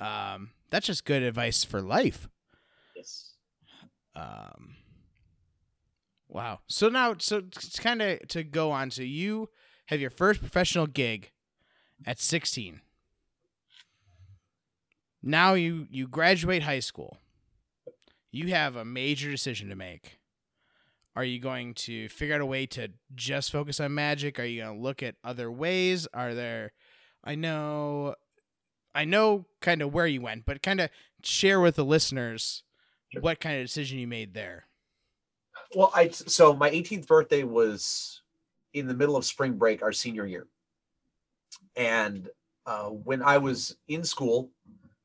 Um 0.00 0.50
that's 0.70 0.86
just 0.86 1.04
good 1.04 1.22
advice 1.22 1.62
for 1.62 1.80
life. 1.80 2.28
Yes. 2.96 3.34
Um, 4.16 4.74
wow. 6.28 6.58
So 6.66 6.88
now, 6.88 7.14
so 7.18 7.38
it's 7.38 7.78
kind 7.78 8.02
of 8.02 8.26
to 8.28 8.42
go 8.42 8.72
on. 8.72 8.90
So 8.90 9.02
you 9.02 9.50
have 9.86 10.00
your 10.00 10.10
first 10.10 10.40
professional 10.40 10.88
gig 10.88 11.30
at 12.04 12.18
16. 12.18 12.80
Now 15.22 15.54
you 15.54 15.86
you 15.90 16.08
graduate 16.08 16.64
high 16.64 16.80
school. 16.80 17.18
You 18.32 18.48
have 18.48 18.74
a 18.74 18.84
major 18.84 19.30
decision 19.30 19.68
to 19.68 19.76
make. 19.76 20.18
Are 21.16 21.24
you 21.24 21.40
going 21.40 21.74
to 21.74 22.08
figure 22.08 22.34
out 22.34 22.42
a 22.42 22.46
way 22.46 22.66
to 22.66 22.90
just 23.14 23.50
focus 23.50 23.80
on 23.80 23.94
magic? 23.94 24.38
Are 24.38 24.44
you 24.44 24.62
going 24.62 24.76
to 24.76 24.82
look 24.82 25.02
at 25.02 25.16
other 25.24 25.50
ways? 25.50 26.06
Are 26.12 26.34
there 26.34 26.72
I 27.24 27.34
know 27.34 28.14
I 28.94 29.04
know 29.04 29.46
kind 29.60 29.82
of 29.82 29.92
where 29.92 30.06
you 30.06 30.20
went, 30.20 30.46
but 30.46 30.62
kind 30.62 30.80
of 30.80 30.90
share 31.22 31.60
with 31.60 31.76
the 31.76 31.84
listeners 31.84 32.62
Sure. 33.12 33.22
what 33.22 33.40
kind 33.40 33.60
of 33.60 33.64
decision 33.66 33.98
you 33.98 34.06
made 34.06 34.34
there. 34.34 34.66
Well, 35.74 35.92
I 35.94 36.08
so 36.08 36.54
my 36.54 36.70
18th 36.70 37.06
birthday 37.06 37.44
was 37.44 38.22
in 38.72 38.86
the 38.86 38.94
middle 38.94 39.16
of 39.16 39.24
spring 39.24 39.54
break, 39.54 39.82
our 39.82 39.92
senior 39.92 40.26
year, 40.26 40.46
and 41.76 42.28
uh, 42.66 42.88
when 42.88 43.22
I 43.22 43.38
was 43.38 43.76
in 43.88 44.04
school, 44.04 44.50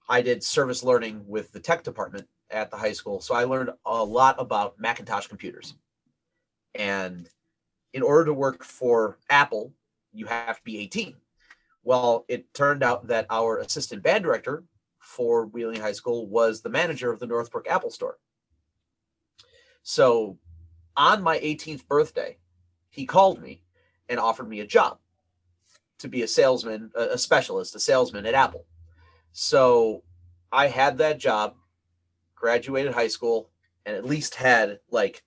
I 0.10 0.22
did 0.22 0.44
service 0.44 0.84
learning 0.84 1.24
with 1.28 1.52
the 1.52 1.60
tech 1.60 1.84
department 1.84 2.28
at 2.50 2.70
the 2.72 2.78
high 2.78 2.92
school. 2.92 3.22
So 3.22 3.36
I 3.36 3.44
learned 3.44 3.72
a 3.86 4.04
lot 4.04 4.36
about 4.40 4.80
Macintosh 4.80 5.28
computers, 5.28 5.76
and 6.76 7.30
in 7.94 8.02
order 8.02 8.26
to 8.26 8.34
work 8.34 8.64
for 8.64 9.18
Apple, 9.30 9.74
you 10.14 10.26
have 10.26 10.58
to 10.58 10.64
be 10.64 10.80
18. 10.80 11.16
Well, 11.84 12.26
it 12.28 12.54
turned 12.54 12.84
out 12.84 13.08
that 13.08 13.26
our 13.30 13.58
assistant 13.60 14.04
band 14.04 14.24
director 14.24 14.64
for 15.00 15.48
Wheeling 15.48 15.82
High 15.82 15.92
School 15.94 16.28
was 16.28 16.62
the 16.62 16.70
manager 16.70 17.12
of 17.12 17.20
the 17.20 17.28
Northbrook 17.28 17.68
Apple 17.68 17.90
Store. 17.90 18.18
So 19.84 20.38
on 20.96 21.24
my 21.24 21.40
18th 21.40 21.88
birthday, 21.88 22.38
he 22.90 23.06
called 23.06 23.42
me 23.42 23.64
and 24.10 24.20
offered 24.20 24.48
me 24.48 24.60
a 24.60 24.68
job 24.68 25.00
to 26.00 26.08
be 26.08 26.22
a 26.22 26.28
salesman, 26.28 26.92
a 26.96 27.18
specialist, 27.18 27.76
a 27.76 27.80
salesman 27.80 28.26
at 28.26 28.34
Apple. 28.34 28.66
So 29.34 30.04
I 30.52 30.68
had 30.68 30.98
that 30.98 31.20
job, 31.20 31.56
graduated 32.36 32.94
high 32.94 33.08
school, 33.08 33.50
and 33.86 33.96
at 33.96 34.06
least 34.06 34.36
had 34.36 34.80
like 34.90 35.24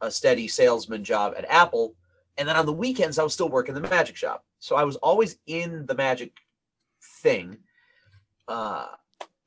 a 0.00 0.10
steady 0.10 0.48
salesman 0.48 1.04
job 1.04 1.34
at 1.36 1.50
Apple. 1.50 1.94
And 2.36 2.48
then 2.48 2.56
on 2.56 2.66
the 2.66 2.72
weekends, 2.72 3.18
I 3.18 3.24
was 3.24 3.32
still 3.32 3.48
working 3.48 3.74
the 3.74 3.80
magic 3.80 4.16
shop. 4.16 4.44
So 4.58 4.76
I 4.76 4.84
was 4.84 4.96
always 4.96 5.38
in 5.46 5.86
the 5.86 5.94
magic 5.94 6.32
thing. 7.22 7.58
Uh, 8.46 8.86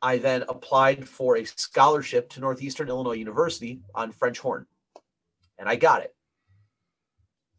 I 0.02 0.18
then 0.18 0.44
applied 0.50 1.08
for 1.08 1.38
a 1.38 1.46
scholarship 1.46 2.30
to 2.32 2.40
Northeastern 2.40 2.90
Illinois 2.90 3.14
University 3.14 3.82
on 3.94 4.12
French 4.12 4.40
horn, 4.40 4.66
and 5.60 5.70
I 5.70 5.76
got 5.76 6.02
it. 6.02 6.16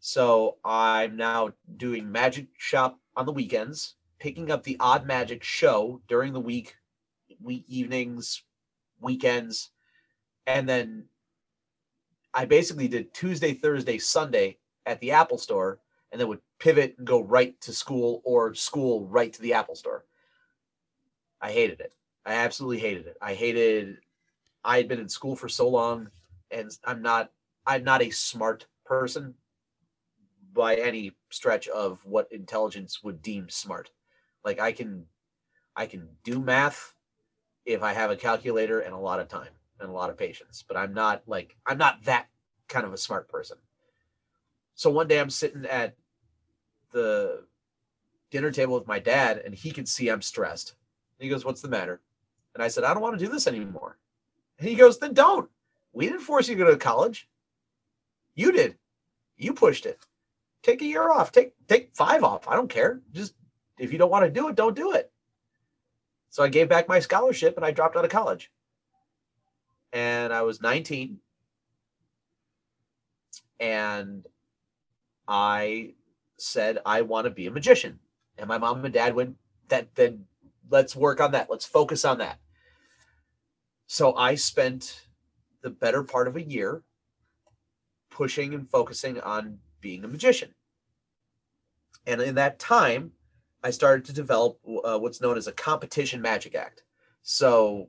So 0.01 0.57
I'm 0.65 1.17
now 1.17 1.53
doing 1.77 2.11
magic 2.11 2.49
shop 2.59 2.99
on 3.17 3.27
the 3.27 3.33
weekends, 3.33 3.95
picking 4.19 4.51
up 4.51 4.65
the 4.65 4.77
odd 4.81 5.07
magic 5.07 5.45
show 5.45 6.01
during 6.09 6.33
the 6.33 6.41
week, 6.41 6.75
week 7.41 7.65
evenings, 7.69 8.43
weekends, 9.01 9.71
and 10.47 10.69
then 10.69 11.05
I 12.35 12.45
basically 12.45 12.89
did 12.89 13.13
Tuesday, 13.13 13.53
Thursday, 13.53 13.99
Sunday 13.99 14.59
at 14.87 15.01
the 15.01 15.13
Apple 15.13 15.39
store, 15.39 15.81
and 16.11 16.21
then 16.21 16.29
would 16.29 16.41
pivot 16.59 16.95
and 16.99 17.07
go 17.07 17.23
right 17.23 17.59
to 17.61 17.73
school 17.73 18.23
or 18.25 18.55
school 18.55 19.07
right 19.07 19.33
to 19.33 19.43
the 19.43 19.55
Apple 19.55 19.75
store. 19.75 20.05
I 21.41 21.51
hated 21.51 21.81
it. 21.81 21.95
I 22.25 22.35
absolutely 22.35 22.79
hated 22.79 23.07
it. 23.07 23.17
I 23.21 23.35
hated 23.35 23.97
I 24.65 24.77
had 24.77 24.89
been 24.89 25.01
in 25.01 25.09
school 25.09 25.35
for 25.35 25.49
so 25.49 25.69
long 25.69 26.09
and 26.51 26.71
I'm 26.85 27.03
not 27.03 27.31
I'm 27.67 27.83
not 27.83 28.03
a 28.03 28.11
smart 28.11 28.67
person 28.85 29.35
by 30.53 30.77
any 30.77 31.13
stretch 31.31 31.67
of 31.69 31.99
what 32.05 32.31
intelligence 32.31 33.03
would 33.03 33.23
deem 33.23 33.49
smart. 33.49 33.91
Like 34.45 34.61
I 34.61 34.73
can 34.73 35.07
I 35.75 35.87
can 35.87 36.09
do 36.23 36.39
math 36.41 36.95
if 37.65 37.83
I 37.83 37.93
have 37.93 38.11
a 38.11 38.17
calculator 38.17 38.81
and 38.81 38.95
a 38.95 38.99
lot 38.99 39.19
of 39.19 39.29
time 39.29 39.51
and 39.83 39.91
a 39.91 39.95
lot 39.95 40.11
of 40.11 40.17
patience, 40.19 40.65
but 40.67 40.77
I'm 40.77 40.95
not 40.95 41.23
like 41.27 41.57
I'm 41.67 41.79
not 41.79 42.05
that 42.05 42.29
kind 42.69 42.87
of 42.87 42.93
a 42.95 42.99
smart 42.99 43.29
person. 43.29 43.59
So 44.75 44.91
one 44.91 45.09
day 45.09 45.21
I'm 45.21 45.31
sitting 45.31 45.67
at 45.67 45.97
the 46.93 47.45
dinner 48.31 48.51
table 48.51 48.75
with 48.75 48.89
my 48.89 48.99
dad 48.99 49.43
and 49.45 49.55
he 49.55 49.71
can 49.71 49.87
see 49.87 50.09
I'm 50.09 50.23
stressed. 50.23 50.75
He 51.19 51.29
goes, 51.29 51.45
"What's 51.45 51.63
the 51.63 51.69
matter?" 51.69 52.01
And 52.55 52.63
I 52.63 52.69
said, 52.69 52.85
I 52.85 52.93
don't 52.93 53.03
want 53.03 53.19
to 53.19 53.25
do 53.25 53.31
this 53.33 53.47
anymore. 53.47 53.99
And 54.59 54.69
he 54.69 54.75
goes, 54.75 54.99
then 54.99 55.15
don't. 55.15 55.51
We 55.93 56.07
didn't 56.07 56.21
force 56.21 56.49
you 56.49 56.57
to 56.57 56.65
go 56.65 56.71
to 56.71 56.77
college. 56.77 57.29
You 58.35 58.53
did. 58.53 58.77
You 59.37 59.55
pushed 59.55 59.87
it. 59.87 59.99
take 60.63 60.83
a 60.83 60.87
year 60.87 61.11
off. 61.11 61.33
Take 61.33 61.55
take 61.67 61.95
five 61.95 62.25
off. 62.25 62.49
I 62.49 62.55
don't 62.57 62.71
care. 62.71 63.01
Just 63.13 63.35
if 63.79 63.93
you 63.93 63.99
don't 63.99 64.11
want 64.11 64.25
to 64.25 64.31
do 64.31 64.49
it, 64.49 64.55
don't 64.57 64.77
do 64.77 64.93
it. 64.93 65.11
So 66.31 66.43
I 66.43 66.49
gave 66.49 66.69
back 66.69 66.89
my 66.89 67.01
scholarship 67.01 67.57
and 67.57 67.65
I 67.67 67.73
dropped 67.73 67.97
out 67.97 68.05
of 68.05 68.11
college. 68.11 68.51
And 69.93 70.33
I 70.33 70.43
was 70.43 70.61
19. 70.61 71.19
And 73.61 74.27
I 75.29 75.95
said 76.39 76.79
I 76.85 77.03
want 77.03 77.27
to 77.27 77.31
be 77.31 77.47
a 77.47 77.51
magician. 77.51 77.99
And 78.39 78.49
my 78.49 78.59
mom 78.59 78.85
and 78.85 78.95
dad 78.95 79.15
went, 79.15 79.37
that 79.69 79.95
then 79.95 80.25
let's 80.71 80.97
work 80.97 81.21
on 81.21 81.33
that. 81.33 81.51
Let's 81.51 81.65
focus 81.65 82.05
on 82.05 82.19
that. 82.19 82.39
So 83.87 84.15
I 84.17 84.35
spent 84.35 85.07
the 85.63 85.71
better 85.71 86.03
part 86.03 86.29
of 86.29 86.37
a 86.37 86.43
year 86.43 86.83
pushing 88.11 88.55
and 88.55 88.69
focusing 88.69 89.21
on 89.21 89.59
being 89.81 90.05
a 90.05 90.09
magician. 90.09 90.55
And 92.07 92.21
in 92.21 92.35
that 92.35 92.59
time, 92.59 93.13
I 93.63 93.71
started 93.71 94.05
to 94.07 94.13
develop 94.13 94.59
uh, 94.85 94.99
what's 94.99 95.21
known 95.21 95.37
as 95.37 95.47
a 95.47 95.53
competition 95.53 96.21
magic 96.21 96.55
act. 96.55 96.83
So 97.23 97.89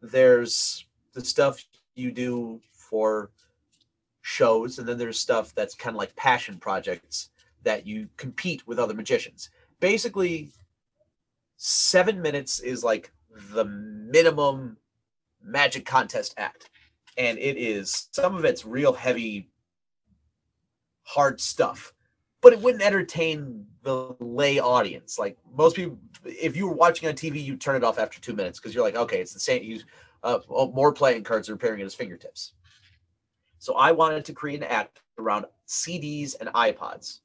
there's 0.00 0.86
the 1.14 1.24
stuff 1.24 1.64
you 1.94 2.12
do 2.12 2.60
for 2.72 3.30
shows, 4.22 4.78
and 4.78 4.88
then 4.88 4.98
there's 4.98 5.18
stuff 5.18 5.54
that's 5.54 5.74
kind 5.74 5.94
of 5.94 5.98
like 5.98 6.14
passion 6.16 6.58
projects 6.58 7.30
that 7.62 7.86
you 7.86 8.08
compete 8.16 8.66
with 8.66 8.78
other 8.78 8.94
magicians. 8.94 9.50
Basically, 9.80 10.50
seven 11.56 12.20
minutes 12.20 12.60
is 12.60 12.84
like 12.84 13.12
the 13.52 13.64
minimum 13.64 14.76
magic 15.42 15.86
contest 15.86 16.34
act. 16.36 16.70
And 17.18 17.38
it 17.38 17.56
is 17.56 18.08
some 18.12 18.36
of 18.36 18.44
it's 18.44 18.66
real 18.66 18.92
heavy, 18.92 19.48
hard 21.02 21.40
stuff 21.40 21.94
but 22.42 22.52
it 22.52 22.60
wouldn't 22.60 22.82
entertain 22.82 23.66
the 23.82 24.14
lay 24.20 24.58
audience. 24.58 25.18
Like 25.18 25.36
most 25.56 25.76
people, 25.76 25.98
if 26.24 26.56
you 26.56 26.66
were 26.68 26.74
watching 26.74 27.08
on 27.08 27.14
TV, 27.14 27.42
you 27.42 27.56
turn 27.56 27.76
it 27.76 27.84
off 27.84 27.98
after 27.98 28.20
two 28.20 28.34
minutes 28.34 28.58
because 28.58 28.74
you're 28.74 28.84
like, 28.84 28.96
okay, 28.96 29.20
it's 29.20 29.32
the 29.32 29.40
same. 29.40 29.62
You 29.62 29.80
uh, 30.22 30.40
more 30.48 30.92
playing 30.92 31.22
cards 31.22 31.48
are 31.48 31.54
appearing 31.54 31.80
at 31.80 31.84
his 31.84 31.94
fingertips. 31.94 32.52
So 33.58 33.74
I 33.74 33.92
wanted 33.92 34.24
to 34.26 34.32
create 34.32 34.60
an 34.60 34.68
act 34.68 35.00
around 35.18 35.46
CDs 35.68 36.34
and 36.38 36.48
iPods. 36.50 37.20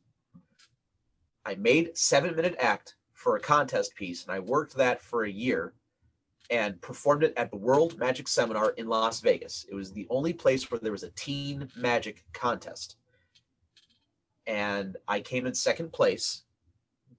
I 1.45 1.55
made 1.55 1.97
seven 1.97 2.35
minute 2.35 2.55
act 2.59 2.95
for 3.13 3.35
a 3.35 3.39
contest 3.39 3.95
piece, 3.95 4.23
and 4.23 4.31
I 4.31 4.39
worked 4.39 4.75
that 4.75 5.01
for 5.01 5.23
a 5.23 5.31
year 5.31 5.73
and 6.49 6.79
performed 6.81 7.23
it 7.23 7.33
at 7.37 7.49
the 7.49 7.57
World 7.57 7.97
Magic 7.97 8.27
Seminar 8.27 8.71
in 8.71 8.87
Las 8.87 9.21
Vegas. 9.21 9.65
It 9.69 9.75
was 9.75 9.91
the 9.91 10.05
only 10.09 10.33
place 10.33 10.69
where 10.69 10.79
there 10.79 10.91
was 10.91 11.03
a 11.03 11.11
teen 11.11 11.69
magic 11.75 12.23
contest 12.33 12.97
and 14.47 14.97
I 15.07 15.19
came 15.19 15.45
in 15.45 15.53
second 15.53 15.91
place. 15.93 16.43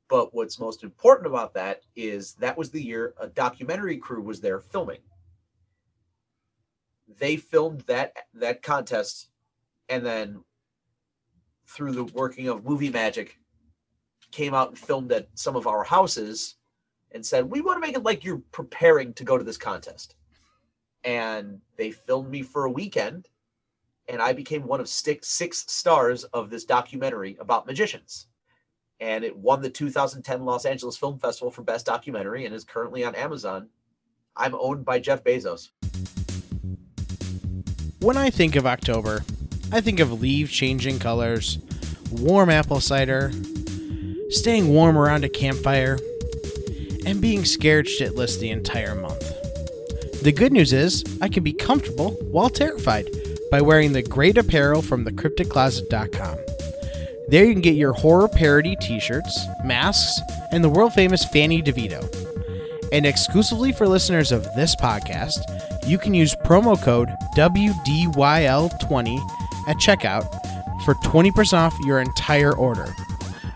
But 0.09 0.35
what's 0.35 0.61
most 0.61 0.83
important 0.83 1.27
about 1.27 1.55
that 1.55 1.83
is 1.97 2.35
that 2.35 2.57
was 2.59 2.71
the 2.71 2.83
year 2.83 3.15
a 3.19 3.29
documentary 3.29 3.97
crew 3.97 4.21
was 4.23 4.41
there 4.41 4.61
filming. 4.61 4.99
They 7.19 7.37
filmed 7.37 7.83
that 7.83 8.13
that 8.35 8.63
contest, 8.63 9.31
and 9.89 10.05
then 10.05 10.43
through 11.67 11.93
the 11.93 12.05
working 12.05 12.49
of 12.49 12.65
movie 12.65 12.91
magic, 12.91 13.39
came 14.33 14.55
out 14.55 14.69
and 14.69 14.79
filmed 14.79 15.13
at 15.13 15.29
some 15.35 15.57
of 15.57 15.67
our 15.67 15.83
houses, 15.85 16.57
and 17.13 17.25
said 17.25 17.51
we 17.51 17.61
want 17.61 17.77
to 17.77 17.87
make 17.87 17.97
it 17.97 18.03
like 18.03 18.25
you're 18.25 18.43
preparing 18.53 19.15
to 19.15 19.25
go 19.25 19.39
to 19.39 19.45
this 19.45 19.59
contest. 19.59 20.15
And 21.05 21.61
they 21.77 21.91
filmed 21.91 22.31
me 22.31 22.43
for 22.43 22.67
a 22.67 22.71
weekend, 22.71 23.29
and 24.09 24.21
I 24.21 24.33
became 24.33 24.67
one 24.67 24.81
of 24.81 24.89
six, 24.89 25.29
six 25.29 25.65
stars 25.73 26.25
of 26.25 26.51
this 26.51 26.65
documentary 26.65 27.37
about 27.41 27.67
magicians. 27.67 28.27
And 29.01 29.25
it 29.25 29.37
won 29.37 29.63
the 29.63 29.71
2010 29.71 30.45
Los 30.45 30.65
Angeles 30.65 30.97
Film 30.97 31.19
Festival 31.19 31.51
for 31.51 31.63
Best 31.63 31.87
Documentary 31.87 32.45
and 32.47 32.55
is 32.55 32.65
currently 32.65 33.05
on 33.05 33.15
Amazon. 33.15 33.69
I'm 34.37 34.55
owned 34.55 34.85
by 34.85 34.99
Jeff 34.99 35.25
Bezos. 35.25 35.71
When 38.01 38.17
I 38.17 38.31
think 38.31 38.57
of 38.57 38.67
October, 38.67 39.25
I 39.73 39.81
think 39.81 40.01
of 40.01 40.21
leaves 40.21 40.53
changing 40.53 40.99
colors, 40.99 41.59
warm 42.11 42.51
apple 42.51 42.81
cider, 42.81 43.33
staying 44.31 44.69
warm 44.69 44.99
around 44.99 45.25
a 45.25 45.29
campfire, 45.29 45.99
and 47.07 47.21
being 47.21 47.45
scared 47.45 47.87
shitless 47.87 48.39
the 48.39 48.51
entire 48.51 48.95
month. 48.95 49.25
The 50.23 50.33
good 50.33 50.53
news 50.53 50.73
is, 50.73 51.05
I 51.21 51.29
can 51.29 51.43
be 51.43 51.53
comfortable 51.53 52.13
while 52.21 52.49
terrified 52.49 53.09
by 53.53 53.61
wearing 53.61 53.93
the 53.93 54.03
great 54.03 54.39
apparel 54.39 54.81
from 54.81 55.05
thecrypticcloset.com. 55.05 56.39
There 57.29 57.45
you 57.45 57.53
can 57.53 57.61
get 57.61 57.75
your 57.75 57.93
horror 57.93 58.27
parody 58.27 58.77
t 58.77 58.99
shirts, 58.99 59.47
masks, 59.63 60.23
and 60.53 60.65
the 60.65 60.71
world 60.71 60.95
famous 60.95 61.27
Fanny 61.27 61.63
DeVito. 61.63 62.03
And 62.93 63.05
exclusively 63.05 63.73
for 63.73 63.87
listeners 63.87 64.33
of 64.33 64.45
this 64.57 64.75
podcast, 64.75 65.41
you 65.87 65.99
can 65.99 66.15
use 66.15 66.35
promo 66.47 66.83
code 66.83 67.11
WDYL20 67.37 69.19
at 69.69 69.77
checkout 69.77 70.25
for 70.87 70.95
20% 70.95 71.53
off 71.53 71.75
your 71.85 72.01
entire 72.01 72.57
order. 72.57 72.89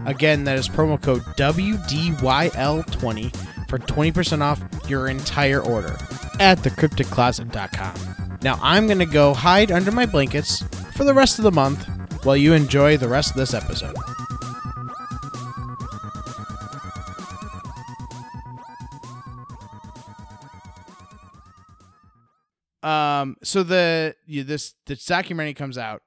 Again, 0.05 0.45
that 0.45 0.59
is 0.59 0.69
promo 0.69 1.01
code 1.01 1.23
WDYL20 1.39 3.69
for 3.69 3.79
20% 3.79 4.43
off 4.43 4.61
your 4.91 5.09
entire 5.09 5.61
order 5.61 5.97
at 6.39 6.59
thecrypticcloset.com. 6.59 8.16
Now 8.47 8.61
I'm 8.63 8.87
going 8.87 9.01
to 9.01 9.07
go 9.07 9.35
hide 9.35 9.73
under 9.73 9.91
my 9.91 10.07
blankets 10.07 10.63
for 10.95 11.03
the 11.03 11.13
rest 11.13 11.41
of 11.41 11.43
the 11.43 11.51
month 11.51 11.85
while 12.25 12.37
you 12.37 12.53
enjoy 12.53 12.97
the 12.97 13.09
rest 13.09 13.33
of 13.33 13.37
this 13.39 13.53
episode. 13.53 13.97
Um, 22.85 23.37
so 23.43 23.65
the 23.65 24.15
you, 24.27 24.45
this 24.45 24.77
this 24.87 25.05
documentary 25.05 25.55
comes 25.55 25.77
out, 25.77 26.03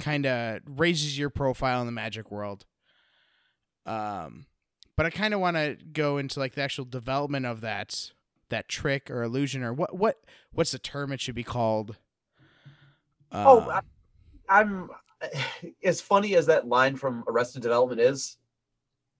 kind 0.00 0.26
of 0.26 0.62
raises 0.66 1.16
your 1.16 1.30
profile 1.30 1.78
in 1.78 1.86
the 1.86 1.92
magic 1.92 2.32
world. 2.32 2.64
Um, 3.86 4.46
but 4.96 5.06
I 5.06 5.10
kind 5.10 5.32
of 5.32 5.38
want 5.38 5.56
to 5.58 5.76
go 5.92 6.18
into 6.18 6.40
like 6.40 6.56
the 6.56 6.62
actual 6.62 6.86
development 6.86 7.46
of 7.46 7.60
that 7.60 8.10
that 8.54 8.68
trick 8.68 9.10
or 9.10 9.22
illusion 9.22 9.62
or 9.62 9.72
what 9.72 9.94
what 9.96 10.16
what's 10.52 10.70
the 10.70 10.78
term 10.78 11.12
it 11.12 11.20
should 11.20 11.34
be 11.34 11.44
called? 11.44 11.96
oh, 13.32 13.60
um, 13.60 13.70
I, 14.48 14.60
I'm 14.60 14.90
as 15.84 16.00
funny 16.00 16.36
as 16.36 16.46
that 16.46 16.66
line 16.66 16.96
from 16.96 17.24
Arrested 17.28 17.62
Development 17.62 18.00
is. 18.00 18.38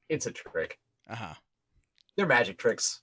It's 0.08 0.26
a 0.26 0.32
trick. 0.32 0.78
Uh 1.08 1.16
huh. 1.16 1.34
They're 2.16 2.26
magic 2.26 2.58
tricks. 2.58 3.00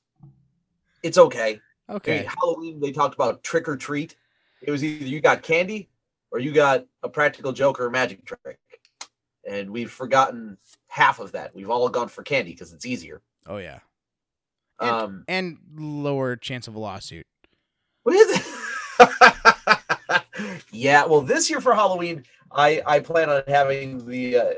It's 1.03 1.17
okay. 1.17 1.59
Okay. 1.89 2.27
Halloween, 2.39 2.79
they 2.79 2.91
talked 2.91 3.15
about 3.15 3.43
trick 3.43 3.67
or 3.67 3.75
treat. 3.75 4.15
It 4.61 4.71
was 4.71 4.83
either 4.83 5.05
you 5.05 5.19
got 5.19 5.41
candy 5.41 5.89
or 6.31 6.39
you 6.39 6.51
got 6.51 6.85
a 7.03 7.09
practical 7.09 7.51
joke 7.51 7.79
or 7.79 7.87
a 7.87 7.91
magic 7.91 8.23
trick. 8.23 8.59
And 9.49 9.71
we've 9.71 9.91
forgotten 9.91 10.57
half 10.87 11.19
of 11.19 11.31
that. 11.31 11.53
We've 11.55 11.69
all 11.69 11.89
gone 11.89 12.07
for 12.07 12.21
candy 12.21 12.51
because 12.51 12.71
it's 12.71 12.85
easier. 12.85 13.21
Oh 13.47 13.57
yeah. 13.57 13.79
And, 14.81 14.91
um, 14.91 15.23
and 15.27 15.57
lower 15.75 16.35
chance 16.35 16.67
of 16.67 16.75
a 16.75 16.79
lawsuit. 16.79 17.27
What 18.03 18.15
is 18.15 18.39
it? 18.39 18.45
yeah, 20.71 21.05
well, 21.05 21.21
this 21.21 21.49
year 21.49 21.61
for 21.61 21.75
Halloween, 21.75 22.23
I 22.51 22.81
I 22.85 22.99
plan 22.99 23.29
on 23.29 23.43
having 23.47 24.05
the. 24.07 24.37
Uh, 24.37 24.53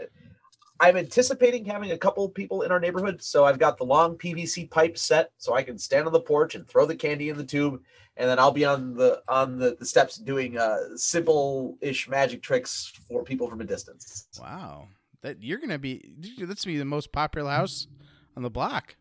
I'm 0.80 0.98
anticipating 0.98 1.64
having 1.64 1.92
a 1.92 1.98
couple 1.98 2.28
people 2.30 2.64
in 2.64 2.72
our 2.72 2.80
neighborhood, 2.80 3.22
so 3.22 3.46
I've 3.46 3.60
got 3.60 3.78
the 3.78 3.86
long 3.86 4.18
PVC 4.18 4.70
pipe 4.70 4.98
set, 4.98 5.32
so 5.38 5.54
I 5.54 5.64
can 5.64 5.78
stand 5.78 6.08
on 6.08 6.14
the 6.14 6.20
porch 6.20 6.56
and 6.56 6.68
throw 6.68 6.86
the 6.86 6.96
candy 6.96 7.30
in 7.30 7.38
the 7.38 7.44
tube, 7.44 7.82
and 8.18 8.30
then 8.30 8.40
I'll 8.40 8.52
be 8.52 8.66
on 8.66 8.96
the 8.96 9.22
on 9.28 9.58
the, 9.58 9.76
the 9.80 9.86
steps 9.86 10.18
doing 10.18 10.58
uh, 10.58 10.78
simple-ish 10.96 12.10
magic 12.10 12.42
tricks 12.42 12.92
for 13.08 13.24
people 13.24 13.50
from 13.50 13.62
a 13.62 13.66
distance. 13.66 14.28
Wow, 14.42 14.88
that 15.22 15.42
you're 15.42 15.60
gonna 15.60 15.80
be 15.80 16.10
that's 16.40 16.66
be 16.66 16.78
the 16.78 16.86
most 16.86 17.12
popular 17.12 17.52
house 17.52 17.88
on 18.36 18.44
the 18.44 18.50
block 18.50 18.96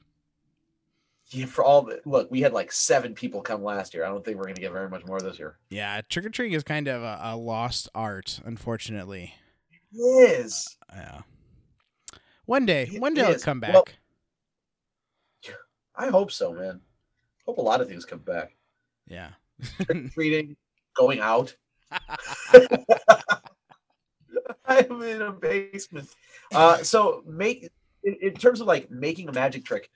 yeah, 1.32 1.46
for 1.46 1.64
all 1.64 1.82
the 1.82 2.00
look, 2.04 2.30
we 2.30 2.40
had 2.40 2.52
like 2.52 2.70
seven 2.72 3.14
people 3.14 3.40
come 3.40 3.62
last 3.62 3.94
year. 3.94 4.04
I 4.04 4.08
don't 4.08 4.24
think 4.24 4.36
we're 4.36 4.44
gonna 4.44 4.54
get 4.54 4.72
very 4.72 4.88
much 4.88 5.04
more 5.06 5.20
this 5.20 5.38
year. 5.38 5.56
Yeah, 5.70 6.00
trick 6.08 6.26
or 6.26 6.30
treating 6.30 6.54
is 6.54 6.62
kind 6.62 6.88
of 6.88 7.02
a, 7.02 7.18
a, 7.22 7.36
lost 7.36 7.88
art, 7.94 8.40
unfortunately. 8.44 9.34
It 9.92 9.96
is. 9.96 10.76
Uh, 10.90 10.96
yeah. 10.98 11.20
One 12.46 12.66
day, 12.66 12.90
it 12.92 13.00
one 13.00 13.14
day 13.14 13.22
it'll 13.22 13.40
come 13.40 13.60
back. 13.60 13.74
Well, 13.74 13.84
I 15.94 16.08
hope 16.08 16.32
so, 16.32 16.52
man. 16.52 16.80
Hope 17.46 17.58
a 17.58 17.62
lot 17.62 17.80
of 17.80 17.88
things 17.88 18.04
come 18.04 18.20
back. 18.20 18.56
Yeah. 19.06 19.30
treating, 20.14 20.56
going 20.96 21.20
out. 21.20 21.54
I'm 24.64 25.02
in 25.02 25.22
a 25.22 25.32
basement. 25.32 26.08
Uh, 26.52 26.78
so 26.78 27.22
make 27.26 27.70
in, 28.04 28.16
in 28.20 28.34
terms 28.34 28.60
of 28.60 28.66
like 28.66 28.90
making 28.90 29.28
a 29.28 29.32
magic 29.32 29.64
trick, 29.64 29.90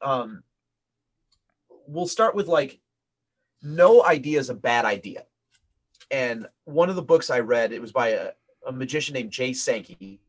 um, 0.00 0.42
we'll 1.92 2.06
start 2.06 2.34
with 2.34 2.46
like 2.48 2.80
no 3.62 4.04
idea 4.04 4.38
is 4.38 4.50
a 4.50 4.54
bad 4.54 4.84
idea. 4.84 5.24
And 6.10 6.48
one 6.64 6.90
of 6.90 6.96
the 6.96 7.02
books 7.02 7.30
I 7.30 7.40
read, 7.40 7.72
it 7.72 7.80
was 7.80 7.92
by 7.92 8.08
a, 8.08 8.30
a 8.66 8.72
magician 8.72 9.14
named 9.14 9.30
Jay 9.30 9.52
Sankey. 9.52 10.20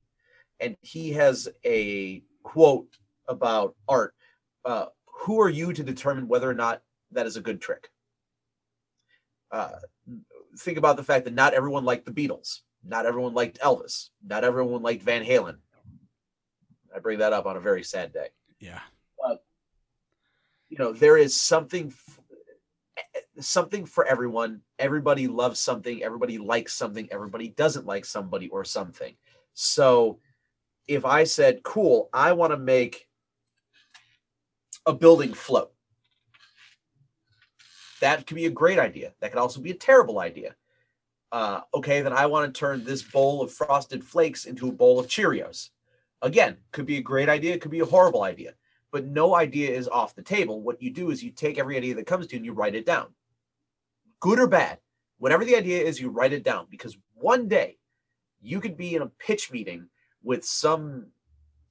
and 0.59 0.77
he 0.81 1.11
has 1.11 1.49
a 1.65 2.23
quote 2.43 2.97
about 3.27 3.75
art. 3.87 4.15
Uh, 4.65 4.85
who 5.05 5.41
are 5.41 5.49
you 5.49 5.73
to 5.73 5.83
determine 5.83 6.27
whether 6.27 6.49
or 6.49 6.53
not 6.53 6.81
that 7.11 7.25
is 7.25 7.37
a 7.37 7.41
good 7.41 7.61
trick? 7.61 7.89
Uh, 9.51 9.79
think 10.59 10.77
about 10.77 10.97
the 10.97 11.03
fact 11.03 11.25
that 11.25 11.33
not 11.33 11.53
everyone 11.53 11.85
liked 11.85 12.05
the 12.05 12.11
Beatles, 12.11 12.61
not 12.83 13.05
everyone 13.05 13.33
liked 13.33 13.59
Elvis, 13.59 14.09
not 14.25 14.43
everyone 14.43 14.81
liked 14.81 15.03
Van 15.03 15.23
Halen. 15.23 15.57
I 16.95 16.99
bring 16.99 17.19
that 17.19 17.33
up 17.33 17.45
on 17.45 17.57
a 17.57 17.61
very 17.61 17.83
sad 17.83 18.13
day. 18.13 18.27
Yeah. 18.59 18.79
You 20.73 20.79
know, 20.79 20.91
there 20.91 21.17
is 21.17 21.39
something 21.39 21.93
something 23.39 23.85
for 23.85 24.05
everyone. 24.07 24.61
Everybody 24.79 25.27
loves 25.27 25.59
something, 25.59 26.01
everybody 26.01 26.39
likes 26.39 26.73
something, 26.73 27.07
everybody 27.11 27.49
doesn't 27.49 27.85
like 27.85 28.05
somebody 28.05 28.49
or 28.49 28.65
something. 28.65 29.13
So 29.53 30.17
if 30.87 31.05
I 31.05 31.25
said, 31.25 31.61
"Cool, 31.61 32.09
I 32.11 32.33
want 32.33 32.53
to 32.53 32.57
make 32.57 33.07
a 34.87 34.93
building 34.93 35.35
float." 35.35 35.71
That 38.01 38.25
could 38.25 38.33
be 38.33 38.47
a 38.47 38.59
great 38.61 38.79
idea. 38.79 39.13
That 39.19 39.31
could 39.31 39.41
also 39.41 39.61
be 39.61 39.69
a 39.69 39.75
terrible 39.75 40.17
idea. 40.17 40.55
Uh, 41.31 41.61
okay, 41.75 42.01
then 42.01 42.13
I 42.13 42.25
want 42.25 42.51
to 42.51 42.59
turn 42.59 42.83
this 42.83 43.03
bowl 43.03 43.43
of 43.43 43.53
frosted 43.53 44.03
flakes 44.03 44.45
into 44.45 44.69
a 44.69 44.71
bowl 44.71 44.99
of 44.99 45.05
Cheerios. 45.05 45.69
Again, 46.23 46.57
could 46.71 46.87
be 46.87 46.97
a 46.97 47.09
great 47.11 47.29
idea, 47.29 47.59
could 47.59 47.69
be 47.69 47.81
a 47.81 47.85
horrible 47.85 48.23
idea, 48.23 48.55
but 48.93 49.07
no 49.07 49.35
idea 49.35 49.71
is 49.71 49.87
off 49.89 50.13
the 50.13 50.21
table. 50.21 50.61
What 50.61 50.79
you 50.79 50.91
do 50.91 51.09
is 51.09 51.23
you 51.23 51.31
take 51.31 51.57
every 51.57 51.75
idea 51.75 51.95
that 51.95 52.05
comes 52.05 52.27
to 52.27 52.33
you 52.33 52.37
and 52.37 52.45
you 52.45 52.53
write 52.53 52.75
it 52.75 52.85
down. 52.85 53.07
Good 54.19 54.39
or 54.39 54.47
bad, 54.47 54.77
whatever 55.17 55.43
the 55.43 55.55
idea 55.55 55.83
is, 55.83 55.99
you 55.99 56.09
write 56.09 56.31
it 56.31 56.43
down 56.43 56.67
because 56.69 56.95
one 57.15 57.47
day 57.47 57.79
you 58.39 58.61
could 58.61 58.77
be 58.77 58.93
in 58.95 59.01
a 59.01 59.07
pitch 59.07 59.51
meeting 59.51 59.87
with 60.21 60.45
some 60.45 61.07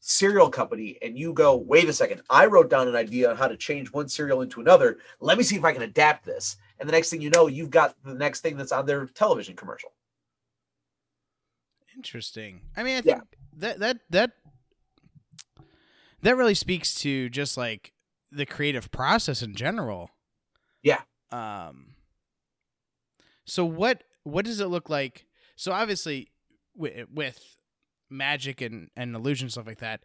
cereal 0.01 0.51
company 0.51 0.99
and 1.01 1.17
you 1.17 1.33
go, 1.33 1.55
wait 1.57 1.89
a 1.89 1.93
second, 1.93 2.23
I 2.29 2.47
wrote 2.47 2.69
down 2.69 2.89
an 2.89 2.97
idea 2.97 3.31
on 3.31 3.37
how 3.37 3.47
to 3.47 3.57
change 3.57 3.93
one 3.93 4.09
cereal 4.09 4.43
into 4.43 4.61
another. 4.61 4.99
Let 5.21 5.39
me 5.39 5.45
see 5.45 5.55
if 5.55 5.65
I 5.65 5.73
can 5.73 5.83
adapt 5.83 6.27
this. 6.27 6.57
And 6.81 6.89
the 6.89 6.93
next 6.93 7.09
thing 7.11 7.23
you 7.23 7.31
know, 7.31 7.47
you've 7.47 7.71
got 7.71 7.95
the 8.05 8.15
next 8.15 8.41
thing 8.41 8.57
that's 8.57 8.73
on 8.73 8.85
their 8.85 9.07
television 9.07 9.55
commercial. 9.55 9.93
Interesting. 11.95 12.63
I 12.77 12.83
mean, 12.83 12.97
I 12.97 13.01
think 13.01 13.19
Yeah. 13.19 13.39
that 13.59 13.79
that 13.79 13.99
that 14.11 14.31
that 16.23 16.37
really 16.37 16.55
speaks 16.55 16.95
to 17.01 17.29
just 17.29 17.57
like 17.57 17.93
the 18.31 18.47
creative 18.47 18.91
process 18.91 19.43
in 19.43 19.55
general. 19.55 20.11
Yeah. 20.83 21.01
Um. 21.31 21.95
So 23.45 23.65
what 23.65 24.05
what 24.25 24.45
does 24.45 24.61
it 24.61 24.67
look 24.67 24.89
like? 24.89 25.27
So 25.57 25.73
obviously, 25.73 26.29
with, 26.75 27.09
with 27.13 27.57
magic 28.11 28.61
and 28.61 28.91
and 28.97 29.15
illusion 29.15 29.51
stuff 29.51 29.67
like 29.67 29.81
that, 29.81 30.05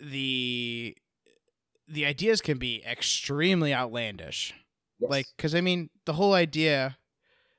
the 0.00 0.96
the 1.88 2.06
ideas 2.06 2.40
can 2.40 2.58
be 2.58 2.82
extremely 2.86 3.74
outlandish. 3.74 4.54
Yes. 5.00 5.10
Like, 5.10 5.26
because 5.36 5.54
I 5.54 5.60
mean, 5.60 5.90
the 6.04 6.14
whole 6.14 6.34
idea, 6.34 6.98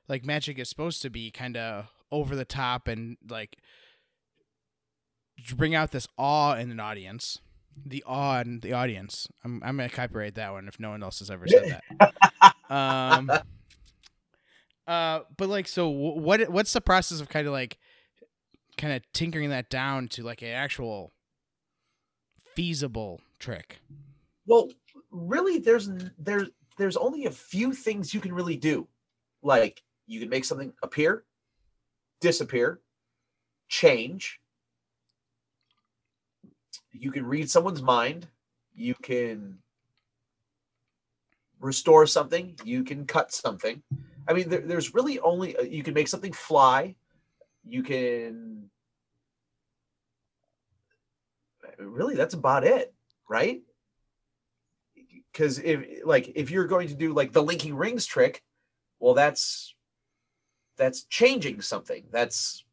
like, 0.08 0.24
magic 0.24 0.58
is 0.58 0.68
supposed 0.68 1.02
to 1.02 1.10
be 1.10 1.30
kind 1.30 1.56
of 1.56 1.86
over 2.12 2.36
the 2.36 2.44
top 2.44 2.86
and 2.86 3.16
like 3.28 3.56
bring 5.54 5.74
out 5.74 5.90
this 5.90 6.08
awe 6.16 6.54
in 6.54 6.70
an 6.70 6.80
audience. 6.80 7.38
The 7.84 8.02
awe 8.06 8.40
in 8.40 8.60
the 8.60 8.72
audience. 8.72 9.28
I'm 9.44 9.62
I'm 9.64 9.76
gonna 9.76 9.88
copyright 9.88 10.34
that 10.34 10.52
one 10.52 10.68
if 10.68 10.78
no 10.78 10.90
one 10.90 11.02
else 11.02 11.20
has 11.20 11.30
ever 11.30 11.46
said 11.46 11.80
that. 11.98 12.54
um. 12.70 13.30
Uh, 14.86 15.20
but 15.36 15.48
like, 15.48 15.68
so 15.68 15.88
what? 15.88 16.50
What's 16.50 16.72
the 16.72 16.80
process 16.80 17.20
of 17.20 17.28
kind 17.28 17.46
of 17.46 17.52
like, 17.52 17.78
kind 18.76 18.92
of 18.92 19.02
tinkering 19.12 19.50
that 19.50 19.70
down 19.70 20.08
to 20.08 20.24
like 20.24 20.42
an 20.42 20.48
actual 20.48 21.12
feasible 22.56 23.20
trick? 23.38 23.80
Well, 24.46 24.68
really, 25.12 25.58
there's 25.58 25.88
there's 26.18 26.48
there's 26.76 26.96
only 26.96 27.26
a 27.26 27.30
few 27.30 27.72
things 27.72 28.12
you 28.12 28.20
can 28.20 28.32
really 28.32 28.56
do. 28.56 28.88
Like 29.42 29.82
you 30.06 30.18
can 30.18 30.28
make 30.28 30.44
something 30.44 30.72
appear, 30.82 31.24
disappear, 32.20 32.80
change. 33.68 34.39
You 37.00 37.10
can 37.10 37.26
read 37.26 37.50
someone's 37.50 37.82
mind. 37.82 38.28
You 38.74 38.94
can 39.02 39.58
restore 41.58 42.06
something. 42.06 42.58
You 42.64 42.84
can 42.84 43.06
cut 43.06 43.32
something. 43.32 43.82
I 44.28 44.32
mean, 44.34 44.48
there, 44.48 44.60
there's 44.60 44.94
really 44.94 45.18
only 45.18 45.56
uh, 45.56 45.62
you 45.62 45.82
can 45.82 45.94
make 45.94 46.08
something 46.08 46.32
fly. 46.32 46.94
You 47.64 47.82
can 47.82 48.70
really 51.78 52.14
that's 52.14 52.34
about 52.34 52.64
it, 52.64 52.94
right? 53.28 53.62
because 55.32 55.58
if 55.58 55.84
like 56.04 56.32
if 56.34 56.50
you're 56.50 56.66
going 56.66 56.88
to 56.88 56.94
do 56.94 57.12
like 57.12 57.32
the 57.32 57.42
linking 57.42 57.74
rings 57.74 58.06
trick 58.06 58.42
well 58.98 59.14
that's 59.14 59.74
that's 60.76 61.04
changing 61.04 61.60
something 61.60 62.04
that's 62.10 62.64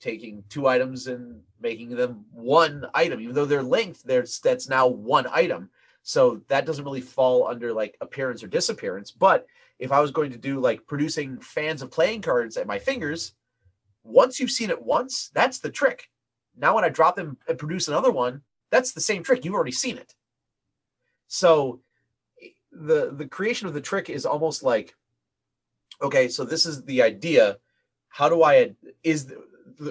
taking 0.00 0.44
two 0.48 0.66
items 0.66 1.06
and 1.06 1.40
making 1.60 1.90
them 1.90 2.24
one 2.32 2.86
item. 2.94 3.20
Even 3.20 3.34
though 3.34 3.44
they're 3.44 3.62
linked 3.62 4.06
there's 4.06 4.40
that's 4.40 4.68
now 4.68 4.86
one 4.86 5.26
item. 5.32 5.70
So 6.02 6.40
that 6.48 6.66
doesn't 6.66 6.84
really 6.84 7.00
fall 7.00 7.46
under 7.46 7.72
like 7.72 7.96
appearance 8.00 8.42
or 8.42 8.48
disappearance. 8.48 9.10
But 9.10 9.46
if 9.78 9.92
i 9.92 10.00
was 10.00 10.10
going 10.10 10.32
to 10.32 10.38
do 10.38 10.58
like 10.58 10.86
producing 10.86 11.38
fans 11.38 11.82
of 11.82 11.90
playing 11.90 12.20
cards 12.20 12.56
at 12.56 12.66
my 12.66 12.80
fingers 12.80 13.34
once 14.02 14.40
you've 14.40 14.50
seen 14.50 14.70
it 14.70 14.82
once 14.82 15.30
that's 15.34 15.60
the 15.60 15.70
trick. 15.70 16.08
Now 16.56 16.74
when 16.74 16.84
i 16.84 16.88
drop 16.88 17.16
them 17.16 17.36
and 17.46 17.58
produce 17.58 17.88
another 17.88 18.10
one 18.10 18.42
that's 18.70 18.92
the 18.92 19.00
same 19.00 19.22
trick. 19.22 19.44
You've 19.44 19.54
already 19.54 19.72
seen 19.72 19.96
it. 19.96 20.14
So 21.26 21.80
the 22.72 23.12
the 23.14 23.26
creation 23.26 23.66
of 23.66 23.74
the 23.74 23.80
trick 23.80 24.10
is 24.10 24.26
almost 24.26 24.62
like 24.62 24.94
okay, 26.00 26.28
so 26.28 26.44
this 26.44 26.66
is 26.66 26.84
the 26.84 27.02
idea. 27.02 27.58
How 28.08 28.28
do 28.28 28.42
I 28.42 28.74
is 29.02 29.32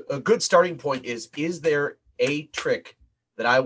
a 0.10 0.20
good 0.20 0.42
starting 0.44 0.78
point 0.78 1.06
is 1.06 1.30
is 1.38 1.62
there 1.62 1.98
a 2.20 2.44
trick 2.48 2.98
that 3.38 3.46
I 3.46 3.58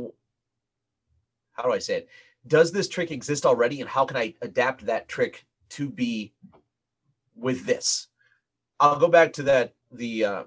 how 1.54 1.64
do 1.64 1.72
I 1.72 1.80
say 1.80 1.98
it? 1.98 2.10
Does 2.48 2.72
this 2.72 2.88
trick 2.88 3.12
exist 3.12 3.46
already 3.46 3.82
and 3.82 3.90
how 3.90 4.06
can 4.06 4.18
I 4.18 4.34
adapt 4.42 4.86
that 4.86 5.08
trick 5.08 5.46
to 5.70 5.90
be 5.90 6.34
with 7.36 7.66
this? 7.66 8.08
I'll 8.80 9.00
go 9.00 9.08
back 9.08 9.34
to 9.34 9.44
that 9.44 9.74
the 9.92 10.26
uh, 10.26 10.44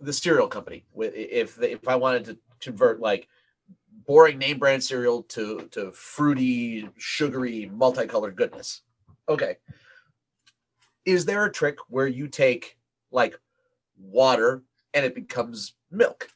the 0.00 0.12
cereal 0.12 0.48
company. 0.48 0.84
If 0.96 1.60
if 1.62 1.86
I 1.86 1.96
wanted 1.96 2.24
to 2.26 2.38
convert 2.60 3.00
like 3.00 3.28
boring 4.06 4.38
name 4.38 4.58
brand 4.58 4.82
cereal 4.82 5.22
to 5.24 5.68
to 5.72 5.92
fruity, 5.92 6.88
sugary, 6.96 7.70
multicolored 7.72 8.36
goodness. 8.36 8.82
Okay. 9.28 9.56
Is 11.04 11.24
there 11.24 11.44
a 11.44 11.52
trick 11.52 11.78
where 11.88 12.06
you 12.06 12.28
take 12.28 12.78
like 13.10 13.38
water 13.98 14.62
and 14.94 15.04
it 15.04 15.14
becomes 15.14 15.74
milk? 15.90 16.28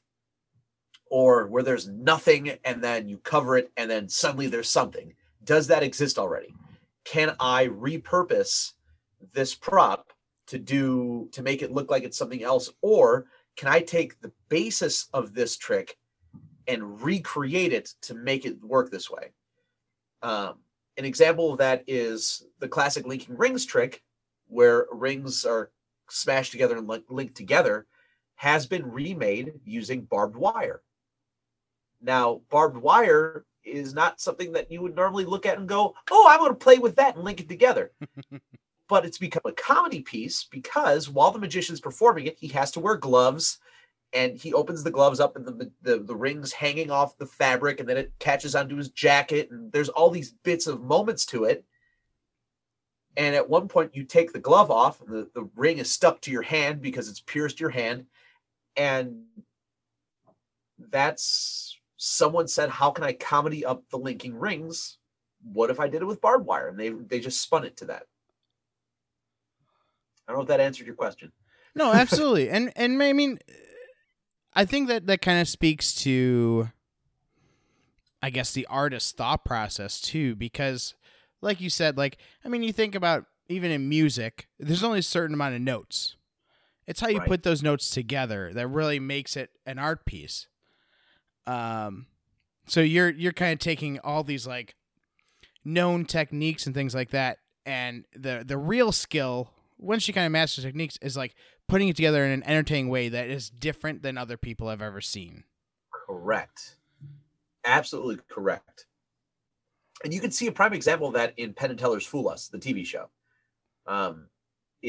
Or 1.10 1.46
where 1.46 1.62
there's 1.62 1.88
nothing 1.88 2.50
and 2.64 2.82
then 2.82 3.08
you 3.08 3.18
cover 3.18 3.56
it 3.56 3.70
and 3.76 3.90
then 3.90 4.08
suddenly 4.08 4.48
there's 4.48 4.68
something? 4.68 5.14
Does 5.44 5.66
that 5.68 5.82
exist 5.82 6.18
already? 6.18 6.54
Can 7.04 7.36
I 7.38 7.68
repurpose 7.68 8.72
this 9.32 9.54
prop 9.54 10.12
to 10.48 10.58
do 10.58 11.28
to 11.32 11.42
make 11.42 11.62
it 11.62 11.72
look 11.72 11.90
like 11.90 12.02
it's 12.02 12.18
something 12.18 12.42
else 12.42 12.70
or 12.82 13.26
can 13.56 13.68
I 13.68 13.80
take 13.80 14.20
the 14.20 14.32
basis 14.48 15.08
of 15.12 15.34
this 15.34 15.56
trick 15.56 15.96
and 16.68 17.00
recreate 17.02 17.72
it 17.72 17.94
to 18.02 18.14
make 18.14 18.44
it 18.44 18.62
work 18.62 18.90
this 18.90 19.10
way. 19.10 19.30
Um, 20.22 20.54
an 20.96 21.04
example 21.04 21.52
of 21.52 21.58
that 21.58 21.84
is 21.86 22.44
the 22.58 22.68
classic 22.68 23.06
linking 23.06 23.36
rings 23.36 23.66
trick, 23.66 24.02
where 24.48 24.86
rings 24.92 25.44
are 25.44 25.70
smashed 26.08 26.52
together 26.52 26.76
and 26.76 26.88
linked 27.08 27.36
together, 27.36 27.86
has 28.36 28.66
been 28.66 28.90
remade 28.90 29.52
using 29.64 30.02
barbed 30.02 30.36
wire. 30.36 30.82
Now, 32.00 32.42
barbed 32.50 32.76
wire 32.76 33.44
is 33.64 33.94
not 33.94 34.20
something 34.20 34.52
that 34.52 34.70
you 34.70 34.80
would 34.82 34.94
normally 34.94 35.24
look 35.24 35.46
at 35.46 35.58
and 35.58 35.68
go, 35.68 35.94
"Oh, 36.10 36.28
I'm 36.28 36.38
going 36.38 36.52
to 36.52 36.54
play 36.54 36.78
with 36.78 36.96
that 36.96 37.16
and 37.16 37.24
link 37.24 37.40
it 37.40 37.48
together." 37.48 37.92
but 38.88 39.04
it's 39.04 39.18
become 39.18 39.42
a 39.44 39.52
comedy 39.52 40.00
piece 40.02 40.44
because 40.44 41.08
while 41.08 41.32
the 41.32 41.38
magician's 41.38 41.80
performing 41.80 42.26
it, 42.26 42.36
he 42.38 42.48
has 42.48 42.70
to 42.72 42.80
wear 42.80 42.96
gloves 42.96 43.58
and 44.12 44.36
he 44.36 44.54
opens 44.54 44.82
the 44.82 44.90
gloves 44.90 45.20
up 45.20 45.36
and 45.36 45.46
the, 45.46 45.70
the 45.82 45.98
the 45.98 46.14
rings 46.14 46.52
hanging 46.52 46.90
off 46.90 47.18
the 47.18 47.26
fabric 47.26 47.80
and 47.80 47.88
then 47.88 47.96
it 47.96 48.12
catches 48.18 48.54
onto 48.54 48.76
his 48.76 48.90
jacket 48.90 49.50
and 49.50 49.72
there's 49.72 49.88
all 49.88 50.10
these 50.10 50.32
bits 50.42 50.66
of 50.66 50.82
moments 50.82 51.26
to 51.26 51.44
it 51.44 51.64
and 53.16 53.34
at 53.34 53.48
one 53.48 53.66
point 53.66 53.94
you 53.94 54.04
take 54.04 54.32
the 54.32 54.38
glove 54.38 54.70
off 54.70 55.00
and 55.00 55.10
the, 55.10 55.28
the 55.34 55.48
ring 55.56 55.78
is 55.78 55.90
stuck 55.90 56.20
to 56.20 56.30
your 56.30 56.42
hand 56.42 56.80
because 56.80 57.08
it's 57.08 57.20
pierced 57.20 57.60
your 57.60 57.70
hand 57.70 58.06
and 58.76 59.24
that's 60.90 61.78
someone 61.96 62.46
said 62.48 62.68
how 62.68 62.90
can 62.90 63.04
i 63.04 63.12
comedy 63.12 63.64
up 63.64 63.82
the 63.90 63.96
linking 63.96 64.38
rings 64.38 64.98
what 65.52 65.70
if 65.70 65.80
i 65.80 65.88
did 65.88 66.02
it 66.02 66.06
with 66.06 66.20
barbed 66.20 66.46
wire 66.46 66.68
and 66.68 66.78
they 66.78 66.90
they 66.90 67.18
just 67.20 67.40
spun 67.40 67.64
it 67.64 67.76
to 67.76 67.86
that 67.86 68.02
i 70.28 70.32
don't 70.32 70.38
know 70.38 70.42
if 70.42 70.48
that 70.48 70.60
answered 70.60 70.86
your 70.86 70.96
question 70.96 71.32
No, 71.74 71.92
absolutely. 72.02 72.50
and 72.50 72.72
and 72.76 73.02
I 73.02 73.12
mean 73.12 73.38
I 74.54 74.64
think 74.64 74.88
that 74.88 75.06
that 75.06 75.20
kind 75.20 75.38
of 75.38 75.48
speaks 75.48 75.94
to, 75.96 76.70
I 78.22 78.30
guess, 78.30 78.52
the 78.52 78.66
artist's 78.68 79.12
thought 79.12 79.44
process 79.44 80.00
too, 80.00 80.34
because, 80.34 80.94
like 81.42 81.60
you 81.60 81.68
said, 81.68 81.98
like 81.98 82.16
I 82.42 82.48
mean, 82.48 82.62
you 82.62 82.72
think 82.72 82.94
about 82.94 83.26
even 83.48 83.70
in 83.70 83.86
music, 83.88 84.48
there's 84.58 84.82
only 84.82 85.00
a 85.00 85.02
certain 85.02 85.34
amount 85.34 85.54
of 85.56 85.60
notes. 85.60 86.15
It's 86.86 87.00
how 87.00 87.08
you 87.08 87.18
Right. 87.18 87.28
put 87.28 87.42
those 87.42 87.62
notes 87.62 87.90
together 87.90 88.52
that 88.54 88.68
really 88.68 89.00
makes 89.00 89.36
it 89.36 89.50
an 89.66 89.78
art 89.78 90.04
piece. 90.04 90.46
Um, 91.46 92.06
so 92.66 92.80
you're 92.80 93.10
you're 93.10 93.32
kind 93.32 93.52
of 93.52 93.58
taking 93.58 93.98
all 94.00 94.22
these 94.24 94.46
like 94.46 94.74
known 95.64 96.04
techniques 96.04 96.66
and 96.66 96.74
things 96.74 96.94
like 96.94 97.10
that, 97.10 97.38
and 97.64 98.04
the 98.14 98.44
the 98.46 98.58
real 98.58 98.92
skill 98.92 99.52
once 99.78 100.08
you 100.08 100.14
kind 100.14 100.26
of 100.26 100.32
master 100.32 100.62
techniques 100.62 100.98
is 101.02 101.16
like 101.16 101.34
putting 101.68 101.88
it 101.88 101.96
together 101.96 102.24
in 102.24 102.32
an 102.32 102.42
entertaining 102.44 102.88
way 102.88 103.08
that 103.08 103.28
is 103.28 103.50
different 103.50 104.02
than 104.02 104.16
other 104.18 104.36
people 104.36 104.68
have 104.68 104.82
ever 104.82 105.00
seen. 105.00 105.44
Correct. 105.92 106.76
Absolutely 107.64 108.18
correct. 108.28 108.86
And 110.04 110.12
you 110.12 110.20
can 110.20 110.30
see 110.30 110.46
a 110.46 110.52
prime 110.52 110.72
example 110.72 111.08
of 111.08 111.14
that 111.14 111.34
in 111.38 111.54
Penn 111.54 111.70
and 111.70 111.78
Teller's 111.78 112.06
Fool 112.06 112.28
Us, 112.28 112.48
the 112.48 112.58
TV 112.58 112.84
show. 112.84 113.10
Um, 113.86 114.28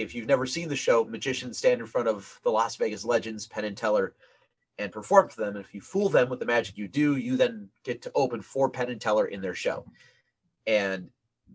if 0.01 0.13
you've 0.13 0.27
never 0.27 0.45
seen 0.45 0.69
the 0.69 0.75
show, 0.75 1.03
magicians 1.05 1.57
stand 1.57 1.81
in 1.81 1.87
front 1.87 2.07
of 2.07 2.39
the 2.43 2.51
Las 2.51 2.75
Vegas 2.75 3.03
legends, 3.03 3.47
Penn 3.47 3.65
and 3.65 3.75
Teller, 3.75 4.13
and 4.77 4.91
perform 4.91 5.27
for 5.27 5.41
them. 5.41 5.55
And 5.55 5.65
if 5.65 5.73
you 5.73 5.81
fool 5.81 6.07
them 6.07 6.29
with 6.29 6.39
the 6.39 6.45
magic 6.45 6.77
you 6.77 6.87
do, 6.87 7.15
you 7.15 7.35
then 7.35 7.67
get 7.83 8.03
to 8.03 8.11
open 8.13 8.43
for 8.43 8.69
Penn 8.69 8.91
and 8.91 9.01
Teller 9.01 9.25
in 9.25 9.41
their 9.41 9.55
show. 9.55 9.85
And 10.67 11.09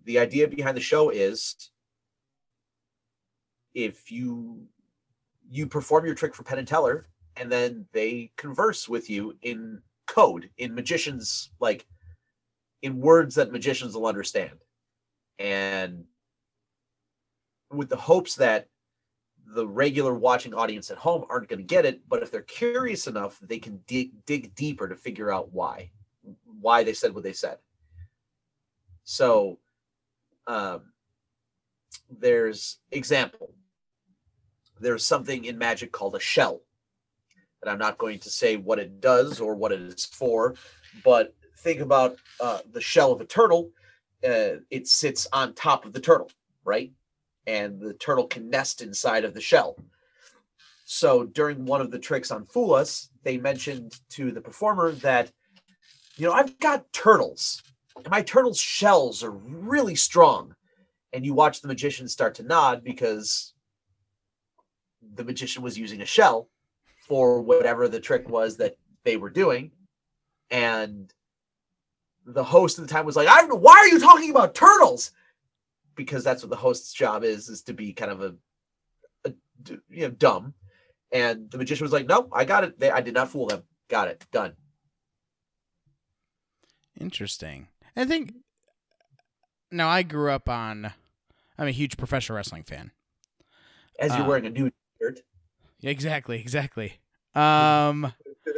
the 0.06 0.18
idea 0.18 0.48
behind 0.48 0.76
the 0.76 0.80
show 0.80 1.10
is 1.10 1.70
if 3.74 4.10
you 4.10 4.66
you 5.48 5.66
perform 5.68 6.04
your 6.04 6.14
trick 6.14 6.34
for 6.34 6.42
Penn 6.42 6.58
and 6.58 6.66
Teller, 6.66 7.06
and 7.36 7.52
then 7.52 7.86
they 7.92 8.32
converse 8.36 8.88
with 8.88 9.08
you 9.08 9.36
in 9.42 9.80
code, 10.08 10.50
in 10.58 10.74
magicians 10.74 11.50
like 11.60 11.86
in 12.82 13.00
words 13.00 13.36
that 13.36 13.52
magicians 13.52 13.94
will 13.94 14.06
understand. 14.06 14.64
And 15.38 16.06
with 17.72 17.88
the 17.88 17.96
hopes 17.96 18.36
that 18.36 18.68
the 19.54 19.66
regular 19.66 20.14
watching 20.14 20.54
audience 20.54 20.90
at 20.90 20.98
home 20.98 21.24
aren't 21.28 21.48
going 21.48 21.58
to 21.58 21.64
get 21.64 21.84
it, 21.84 22.00
but 22.08 22.22
if 22.22 22.30
they're 22.30 22.42
curious 22.42 23.06
enough, 23.06 23.38
they 23.42 23.58
can 23.58 23.80
dig 23.86 24.24
dig 24.24 24.54
deeper 24.54 24.88
to 24.88 24.96
figure 24.96 25.32
out 25.32 25.52
why, 25.52 25.90
why 26.60 26.82
they 26.82 26.92
said 26.92 27.14
what 27.14 27.24
they 27.24 27.32
said. 27.32 27.58
So, 29.04 29.58
um, 30.46 30.92
there's 32.10 32.78
example. 32.90 33.54
There's 34.80 35.04
something 35.04 35.44
in 35.44 35.58
magic 35.58 35.92
called 35.92 36.16
a 36.16 36.20
shell, 36.20 36.62
and 37.60 37.70
I'm 37.70 37.78
not 37.78 37.98
going 37.98 38.18
to 38.20 38.30
say 38.30 38.56
what 38.56 38.78
it 38.78 39.00
does 39.00 39.40
or 39.40 39.54
what 39.54 39.72
it 39.72 39.80
is 39.80 40.04
for, 40.06 40.54
but 41.04 41.34
think 41.58 41.80
about 41.80 42.16
uh, 42.40 42.60
the 42.72 42.80
shell 42.80 43.12
of 43.12 43.20
a 43.20 43.24
turtle. 43.24 43.70
Uh, 44.24 44.62
it 44.70 44.86
sits 44.86 45.26
on 45.32 45.54
top 45.54 45.84
of 45.84 45.92
the 45.92 46.00
turtle, 46.00 46.30
right? 46.64 46.92
And 47.46 47.80
the 47.80 47.94
turtle 47.94 48.26
can 48.26 48.50
nest 48.50 48.82
inside 48.82 49.24
of 49.24 49.34
the 49.34 49.40
shell. 49.40 49.76
So 50.84 51.24
during 51.24 51.64
one 51.64 51.80
of 51.80 51.90
the 51.90 51.98
tricks 51.98 52.30
on 52.30 52.44
Fool 52.44 52.74
Us, 52.74 53.08
they 53.22 53.38
mentioned 53.38 53.98
to 54.10 54.30
the 54.30 54.40
performer 54.40 54.92
that, 54.92 55.32
you 56.16 56.26
know, 56.26 56.32
I've 56.32 56.58
got 56.58 56.92
turtles, 56.92 57.62
and 57.96 58.10
my 58.10 58.22
turtles' 58.22 58.58
shells 58.58 59.22
are 59.22 59.30
really 59.30 59.94
strong. 59.94 60.54
And 61.14 61.24
you 61.26 61.34
watch 61.34 61.60
the 61.60 61.68
magician 61.68 62.08
start 62.08 62.34
to 62.36 62.42
nod 62.42 62.82
because 62.82 63.52
the 65.14 65.24
magician 65.24 65.62
was 65.62 65.78
using 65.78 66.00
a 66.00 66.06
shell 66.06 66.48
for 67.06 67.42
whatever 67.42 67.88
the 67.88 68.00
trick 68.00 68.28
was 68.28 68.56
that 68.56 68.76
they 69.04 69.16
were 69.16 69.30
doing. 69.30 69.70
And 70.50 71.12
the 72.24 72.44
host 72.44 72.78
at 72.78 72.86
the 72.86 72.92
time 72.92 73.04
was 73.04 73.16
like, 73.16 73.28
I 73.28 73.40
don't 73.40 73.50
know, 73.50 73.56
why 73.56 73.74
are 73.74 73.88
you 73.88 73.98
talking 73.98 74.30
about 74.30 74.54
turtles? 74.54 75.10
Because 75.94 76.24
that's 76.24 76.42
what 76.42 76.50
the 76.50 76.56
host's 76.56 76.92
job 76.92 77.24
is 77.24 77.48
is 77.48 77.62
to 77.62 77.72
be 77.72 77.92
kind 77.92 78.10
of 78.10 78.22
a, 78.22 78.34
you 79.88 80.02
know 80.02 80.10
dumb 80.10 80.54
and 81.12 81.50
the 81.50 81.58
magician 81.58 81.84
was 81.84 81.92
like 81.92 82.06
no 82.06 82.28
i 82.32 82.44
got 82.44 82.64
it 82.64 82.78
they, 82.80 82.90
i 82.90 83.00
did 83.00 83.14
not 83.14 83.28
fool 83.30 83.46
them 83.46 83.62
got 83.88 84.08
it 84.08 84.24
done 84.32 84.54
Interesting. 87.00 87.68
I 87.96 88.04
think 88.04 88.34
now 89.70 89.88
I 89.88 90.02
grew 90.02 90.30
up 90.30 90.48
on 90.48 90.92
I'm 91.58 91.66
a 91.68 91.72
huge 91.72 91.96
professional 91.96 92.36
wrestling 92.36 92.64
fan. 92.64 92.90
as 93.98 94.14
you're 94.14 94.24
Uh, 94.24 94.28
wearing 94.28 94.46
a 94.46 94.50
new 94.50 94.70
shirt 95.00 95.20
Yeah, 95.80 95.90
exactly, 95.90 96.38
exactly. 96.40 96.94
Um 97.34 98.12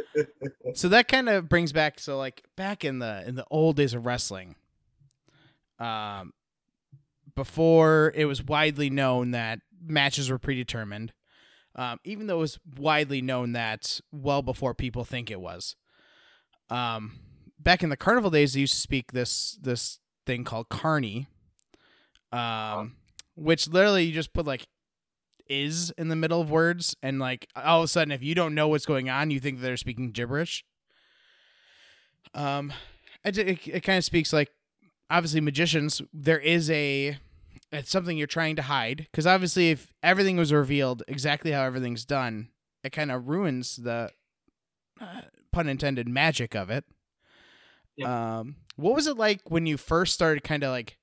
so 0.73 0.89
that 0.89 1.07
kind 1.07 1.29
of 1.29 1.47
brings 1.47 1.71
back 1.71 1.99
so 1.99 2.17
like 2.17 2.43
back 2.55 2.83
in 2.83 2.99
the 2.99 3.23
in 3.27 3.35
the 3.35 3.45
old 3.49 3.77
days 3.77 3.93
of 3.93 4.05
wrestling 4.05 4.55
um 5.79 6.33
before 7.35 8.11
it 8.15 8.25
was 8.25 8.43
widely 8.43 8.89
known 8.89 9.31
that 9.31 9.59
matches 9.85 10.29
were 10.29 10.39
predetermined 10.39 11.13
um 11.75 11.99
even 12.03 12.27
though 12.27 12.37
it 12.37 12.39
was 12.39 12.59
widely 12.77 13.21
known 13.21 13.51
that 13.51 13.99
well 14.11 14.41
before 14.41 14.73
people 14.73 15.03
think 15.03 15.29
it 15.29 15.39
was. 15.41 15.75
Um 16.69 17.19
back 17.59 17.83
in 17.83 17.89
the 17.89 17.97
carnival 17.97 18.31
days 18.31 18.53
they 18.53 18.61
used 18.61 18.73
to 18.73 18.79
speak 18.79 19.11
this 19.11 19.57
this 19.61 19.99
thing 20.25 20.43
called 20.43 20.69
carney 20.69 21.27
um 22.31 22.95
which 23.35 23.67
literally 23.67 24.03
you 24.05 24.13
just 24.13 24.33
put 24.33 24.45
like 24.45 24.67
is 25.47 25.91
in 25.97 26.07
the 26.07 26.15
middle 26.15 26.41
of 26.41 26.49
words 26.49 26.95
and 27.03 27.19
like 27.19 27.47
all 27.55 27.79
of 27.79 27.85
a 27.85 27.87
sudden 27.87 28.11
if 28.11 28.23
you 28.23 28.33
don't 28.33 28.55
know 28.55 28.67
what's 28.67 28.85
going 28.85 29.09
on 29.09 29.29
you 29.29 29.39
think 29.39 29.59
they're 29.59 29.77
speaking 29.77 30.11
gibberish. 30.11 30.63
Um 32.33 32.73
it, 33.23 33.37
it, 33.37 33.67
it 33.67 33.81
kind 33.81 33.97
of 33.97 34.05
speaks 34.05 34.31
like 34.33 34.49
obviously 35.09 35.41
magicians 35.41 36.01
there 36.13 36.39
is 36.39 36.69
a 36.71 37.17
it's 37.75 37.91
something 37.91 38.17
you're 38.17 38.27
trying 38.27 38.55
to 38.55 38.61
hide 38.63 39.07
because 39.11 39.27
obviously 39.27 39.71
if 39.71 39.93
everything 40.03 40.37
was 40.37 40.53
revealed 40.53 41.03
exactly 41.07 41.51
how 41.51 41.63
everything's 41.63 42.05
done 42.05 42.49
it 42.83 42.91
kind 42.91 43.11
of 43.11 43.27
ruins 43.27 43.77
the 43.77 44.11
uh, 45.01 45.21
pun 45.51 45.67
intended 45.67 46.07
magic 46.07 46.55
of 46.55 46.69
it. 46.69 46.85
Um 48.03 48.55
what 48.75 48.93
was 48.93 49.07
it 49.07 49.17
like 49.17 49.41
when 49.49 49.65
you 49.65 49.77
first 49.77 50.13
started 50.13 50.43
kind 50.43 50.63
of 50.63 50.69
like 50.69 50.97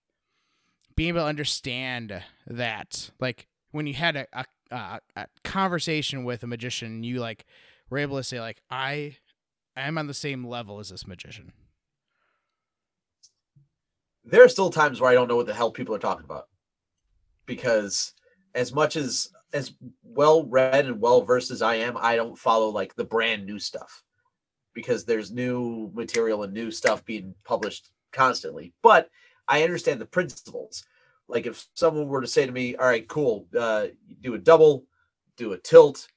being 0.95 1.09
able 1.09 1.21
to 1.21 1.27
understand 1.27 2.23
that? 2.47 3.11
Like 3.19 3.49
when 3.73 3.87
you 3.87 3.95
had 3.95 4.15
a, 4.15 4.27
a, 4.33 4.45
a, 4.71 5.01
a 5.17 5.27
conversation 5.43 6.25
with 6.25 6.43
a 6.43 6.47
magician 6.47 7.03
you 7.03 7.19
like 7.19 7.45
were 7.91 7.99
able 7.99 8.17
to 8.17 8.23
say 8.23 8.41
like 8.41 8.63
i 8.71 9.17
i'm 9.77 9.99
on 9.99 10.07
the 10.07 10.15
same 10.15 10.47
level 10.47 10.79
as 10.79 10.91
this 10.91 11.07
magician. 11.07 11.53
There 14.25 14.45
are 14.45 14.49
still 14.49 14.71
times 14.71 15.01
where 15.01 15.11
i 15.11 15.15
don't 15.15 15.29
know 15.29 15.37
what 15.37 15.47
the 15.47 15.55
hell 15.55 15.73
people 15.73 15.95
are 15.95 15.99
talking 15.99 16.25
about 16.25 16.47
because 17.47 18.15
as 18.55 18.73
much 18.73 18.97
as 18.97 19.29
as 19.53 19.75
well 20.03 20.45
read 20.45 20.87
and 20.87 21.01
well 21.01 21.23
versed 21.23 21.51
as 21.51 21.63
i 21.63 21.75
am 21.75 21.97
i 21.99 22.17
don't 22.17 22.39
follow 22.39 22.69
like 22.69 22.95
the 22.95 23.05
brand 23.05 23.45
new 23.45 23.59
stuff 23.59 24.03
because 24.75 25.05
there's 25.05 25.31
new 25.31 25.91
material 25.95 26.43
and 26.43 26.53
new 26.53 26.71
stuff 26.71 27.05
being 27.05 27.35
published 27.45 27.91
constantly. 28.13 28.73
But 28.83 29.09
i 29.49 29.65
understand 29.65 30.01
the 30.01 30.07
principles. 30.07 30.85
Like 31.29 31.47
if 31.47 31.67
someone 31.75 32.09
were 32.09 32.21
to 32.21 32.27
say 32.27 32.47
to 32.47 32.53
me 32.53 32.77
all 32.77 32.87
right 32.87 33.07
cool 33.09 33.47
uh 33.59 33.87
do 34.21 34.35
a 34.35 34.39
double 34.39 34.85
do 35.37 35.53
a 35.53 35.59
tilt 35.59 36.09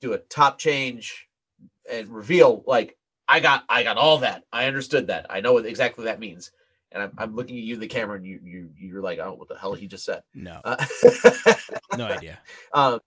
do 0.00 0.12
a 0.12 0.18
top 0.18 0.58
change 0.58 1.28
and 1.90 2.08
reveal 2.08 2.62
like 2.66 2.96
i 3.28 3.40
got 3.40 3.64
i 3.68 3.82
got 3.82 3.96
all 3.96 4.18
that. 4.18 4.44
I 4.52 4.66
understood 4.66 5.06
that. 5.08 5.26
I 5.30 5.40
know 5.40 5.58
exactly 5.58 6.04
what 6.04 6.10
that 6.10 6.20
means 6.20 6.50
and 6.92 7.02
i'm, 7.02 7.12
I'm 7.18 7.34
looking 7.34 7.56
at 7.56 7.64
you 7.64 7.76
the 7.76 7.86
camera 7.86 8.16
and 8.16 8.26
you, 8.26 8.40
you 8.42 8.70
you're 8.76 9.02
like 9.02 9.18
oh 9.18 9.34
what 9.34 9.48
the 9.48 9.58
hell 9.58 9.74
he 9.74 9.86
just 9.86 10.04
said. 10.04 10.22
No. 10.34 10.60
Uh, 10.64 10.84
no 11.96 12.06
idea. 12.06 12.38
Um 12.72 13.00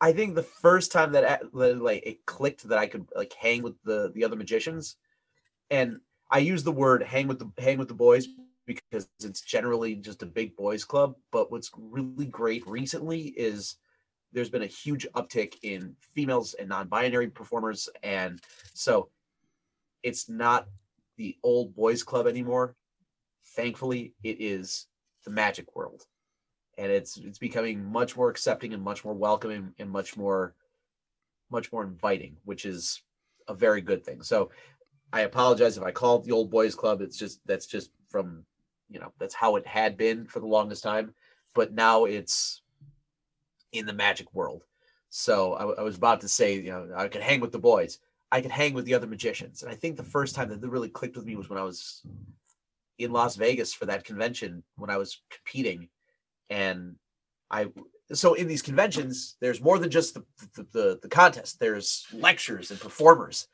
i 0.00 0.12
think 0.12 0.34
the 0.34 0.42
first 0.42 0.92
time 0.92 1.12
that 1.12 1.42
that, 1.54 1.82
like 1.82 2.02
it 2.04 2.26
clicked 2.26 2.68
that 2.68 2.78
i 2.78 2.86
could 2.86 3.06
like 3.14 3.32
hang 3.32 3.62
with 3.62 3.74
the 3.84 4.12
the 4.14 4.24
other 4.24 4.36
magicians 4.36 4.96
and 5.70 5.98
i 6.30 6.38
use 6.38 6.62
the 6.62 6.72
word 6.72 7.02
hang 7.02 7.26
with 7.26 7.38
the 7.38 7.50
hang 7.62 7.78
with 7.78 7.88
the 7.88 7.94
boys 7.94 8.28
because 8.66 9.08
it's 9.22 9.40
generally 9.42 9.94
just 9.94 10.22
a 10.22 10.26
big 10.26 10.56
boys 10.56 10.84
club 10.84 11.14
but 11.32 11.50
what's 11.50 11.70
really 11.76 12.26
great 12.26 12.66
recently 12.66 13.28
is 13.36 13.76
there's 14.32 14.50
been 14.50 14.62
a 14.62 14.66
huge 14.66 15.06
uptick 15.14 15.54
in 15.62 15.94
females 16.14 16.54
and 16.54 16.68
non-binary 16.68 17.28
performers 17.28 17.88
and 18.02 18.40
so 18.74 19.08
it's 20.02 20.28
not 20.28 20.66
the 21.16 21.36
old 21.42 21.74
boys 21.74 22.02
club 22.02 22.26
anymore 22.26 22.74
thankfully 23.54 24.14
it 24.22 24.40
is 24.40 24.86
the 25.24 25.30
magic 25.30 25.74
world. 25.74 26.06
And 26.76 26.90
it's 26.90 27.16
it's 27.16 27.38
becoming 27.38 27.84
much 27.84 28.16
more 28.16 28.30
accepting 28.30 28.72
and 28.72 28.82
much 28.82 29.04
more 29.04 29.14
welcoming 29.14 29.72
and 29.78 29.90
much 29.90 30.16
more 30.16 30.54
much 31.50 31.70
more 31.72 31.84
inviting 31.84 32.36
which 32.44 32.64
is 32.64 33.02
a 33.48 33.54
very 33.54 33.80
good 33.80 34.04
thing. 34.04 34.22
So 34.22 34.50
i 35.12 35.20
apologize 35.20 35.78
if 35.78 35.84
i 35.84 35.92
call 35.92 36.18
the 36.18 36.32
old 36.32 36.50
boys 36.50 36.74
club. 36.74 37.00
It's 37.00 37.16
just 37.16 37.40
that's 37.46 37.66
just 37.66 37.90
from 38.08 38.44
you 38.90 38.98
know 38.98 39.12
that's 39.18 39.34
how 39.34 39.56
it 39.56 39.66
had 39.66 39.96
been 39.96 40.26
for 40.26 40.40
the 40.40 40.46
longest 40.46 40.82
time. 40.82 41.14
But 41.54 41.72
now 41.72 42.04
it's 42.06 42.62
in 43.72 43.86
the 43.86 43.92
magic 43.92 44.32
world. 44.34 44.64
So 45.10 45.52
I, 45.54 45.80
I 45.80 45.82
was 45.82 45.96
about 45.96 46.20
to 46.22 46.28
say, 46.28 46.56
you 46.56 46.70
know, 46.70 46.88
I 46.96 47.06
could 47.06 47.22
hang 47.22 47.40
with 47.40 47.52
the 47.52 47.58
boys. 47.58 48.00
I 48.32 48.40
could 48.40 48.50
hang 48.50 48.74
with 48.74 48.84
the 48.84 48.94
other 48.94 49.06
magicians. 49.06 49.62
And 49.62 49.70
I 49.70 49.76
think 49.76 49.96
the 49.96 50.02
first 50.02 50.34
time 50.34 50.48
that 50.48 50.60
that 50.60 50.68
really 50.68 50.88
clicked 50.88 51.16
with 51.16 51.24
me 51.24 51.36
was 51.36 51.48
when 51.48 51.58
I 51.58 51.62
was 51.62 52.02
in 52.98 53.12
Las 53.12 53.36
Vegas 53.36 53.72
for 53.72 53.86
that 53.86 54.04
convention 54.04 54.62
when 54.76 54.90
I 54.90 54.96
was 54.96 55.20
competing. 55.30 55.88
And 56.50 56.96
I 57.50 57.68
so 58.12 58.34
in 58.34 58.46
these 58.46 58.62
conventions, 58.62 59.36
there's 59.40 59.62
more 59.62 59.78
than 59.78 59.90
just 59.90 60.14
the 60.14 60.24
the, 60.54 60.66
the, 60.72 60.98
the 61.02 61.08
contest. 61.08 61.58
There's 61.58 62.06
lectures 62.12 62.70
and 62.70 62.80
performers. 62.80 63.48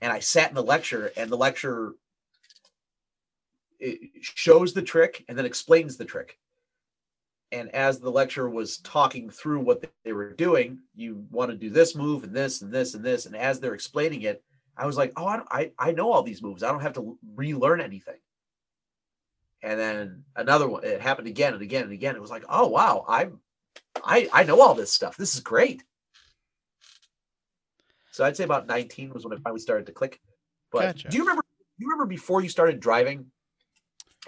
And 0.00 0.12
I 0.12 0.18
sat 0.18 0.48
in 0.48 0.56
the 0.56 0.62
lecture, 0.64 1.12
and 1.16 1.30
the 1.30 1.36
lecture 1.36 1.92
shows 4.20 4.72
the 4.72 4.82
trick 4.82 5.24
and 5.28 5.36
then 5.36 5.46
explains 5.46 5.96
the 5.96 6.04
trick. 6.04 6.38
And 7.50 7.68
as 7.74 7.98
the 7.98 8.10
lecturer 8.10 8.48
was 8.48 8.78
talking 8.78 9.28
through 9.28 9.60
what 9.60 9.84
they 10.04 10.12
were 10.12 10.32
doing, 10.32 10.78
you 10.94 11.26
want 11.30 11.50
to 11.50 11.56
do 11.56 11.68
this 11.68 11.94
move 11.94 12.24
and 12.24 12.34
this 12.34 12.62
and 12.62 12.72
this 12.72 12.94
and 12.94 13.04
this. 13.04 13.26
And 13.26 13.36
as 13.36 13.60
they're 13.60 13.74
explaining 13.74 14.22
it, 14.22 14.42
I 14.76 14.86
was 14.86 14.96
like, 14.96 15.12
oh, 15.16 15.26
I, 15.26 15.70
I 15.78 15.92
know 15.92 16.10
all 16.10 16.22
these 16.22 16.42
moves. 16.42 16.62
I 16.62 16.70
don't 16.70 16.80
have 16.80 16.94
to 16.94 17.18
relearn 17.36 17.80
anything. 17.80 18.16
And 19.62 19.78
then 19.78 20.24
another 20.34 20.68
one, 20.68 20.84
it 20.84 21.00
happened 21.00 21.28
again 21.28 21.52
and 21.52 21.62
again 21.62 21.84
and 21.84 21.92
again. 21.92 22.16
It 22.16 22.20
was 22.20 22.30
like, 22.30 22.44
oh 22.48 22.66
wow, 22.66 23.04
I'm 23.08 23.40
I 24.04 24.28
I 24.32 24.42
know 24.44 24.60
all 24.60 24.74
this 24.74 24.92
stuff. 24.92 25.16
This 25.16 25.34
is 25.34 25.40
great. 25.40 25.84
So 28.10 28.24
I'd 28.24 28.36
say 28.36 28.44
about 28.44 28.66
19 28.66 29.10
was 29.14 29.24
when 29.24 29.32
it 29.32 29.42
finally 29.42 29.60
started 29.60 29.86
to 29.86 29.92
click. 29.92 30.20
But 30.70 30.96
Gotcha. 30.96 31.08
do 31.08 31.16
you 31.16 31.22
remember 31.22 31.42
do 31.42 31.84
you 31.84 31.90
remember 31.90 32.06
before 32.06 32.42
you 32.42 32.48
started 32.48 32.80
driving 32.80 33.26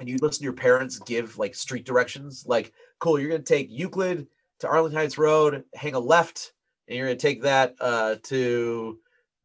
and 0.01 0.09
you 0.09 0.16
listen 0.20 0.41
to 0.41 0.45
your 0.45 0.53
parents 0.53 0.99
give 1.01 1.37
like 1.39 1.55
street 1.55 1.85
directions? 1.85 2.45
Like, 2.47 2.72
cool, 2.99 3.18
you're 3.18 3.30
gonna 3.30 3.43
take 3.43 3.68
Euclid 3.70 4.26
to 4.61 4.68
Arlington 4.68 4.99
Heights 4.99 5.18
Road, 5.18 5.64
hang 5.74 5.95
a 5.95 5.99
left, 5.99 6.53
and 6.89 6.97
you're 6.97 7.07
gonna 7.07 7.16
take 7.16 7.43
that 7.43 7.74
uh 7.80 8.16
to 8.24 8.99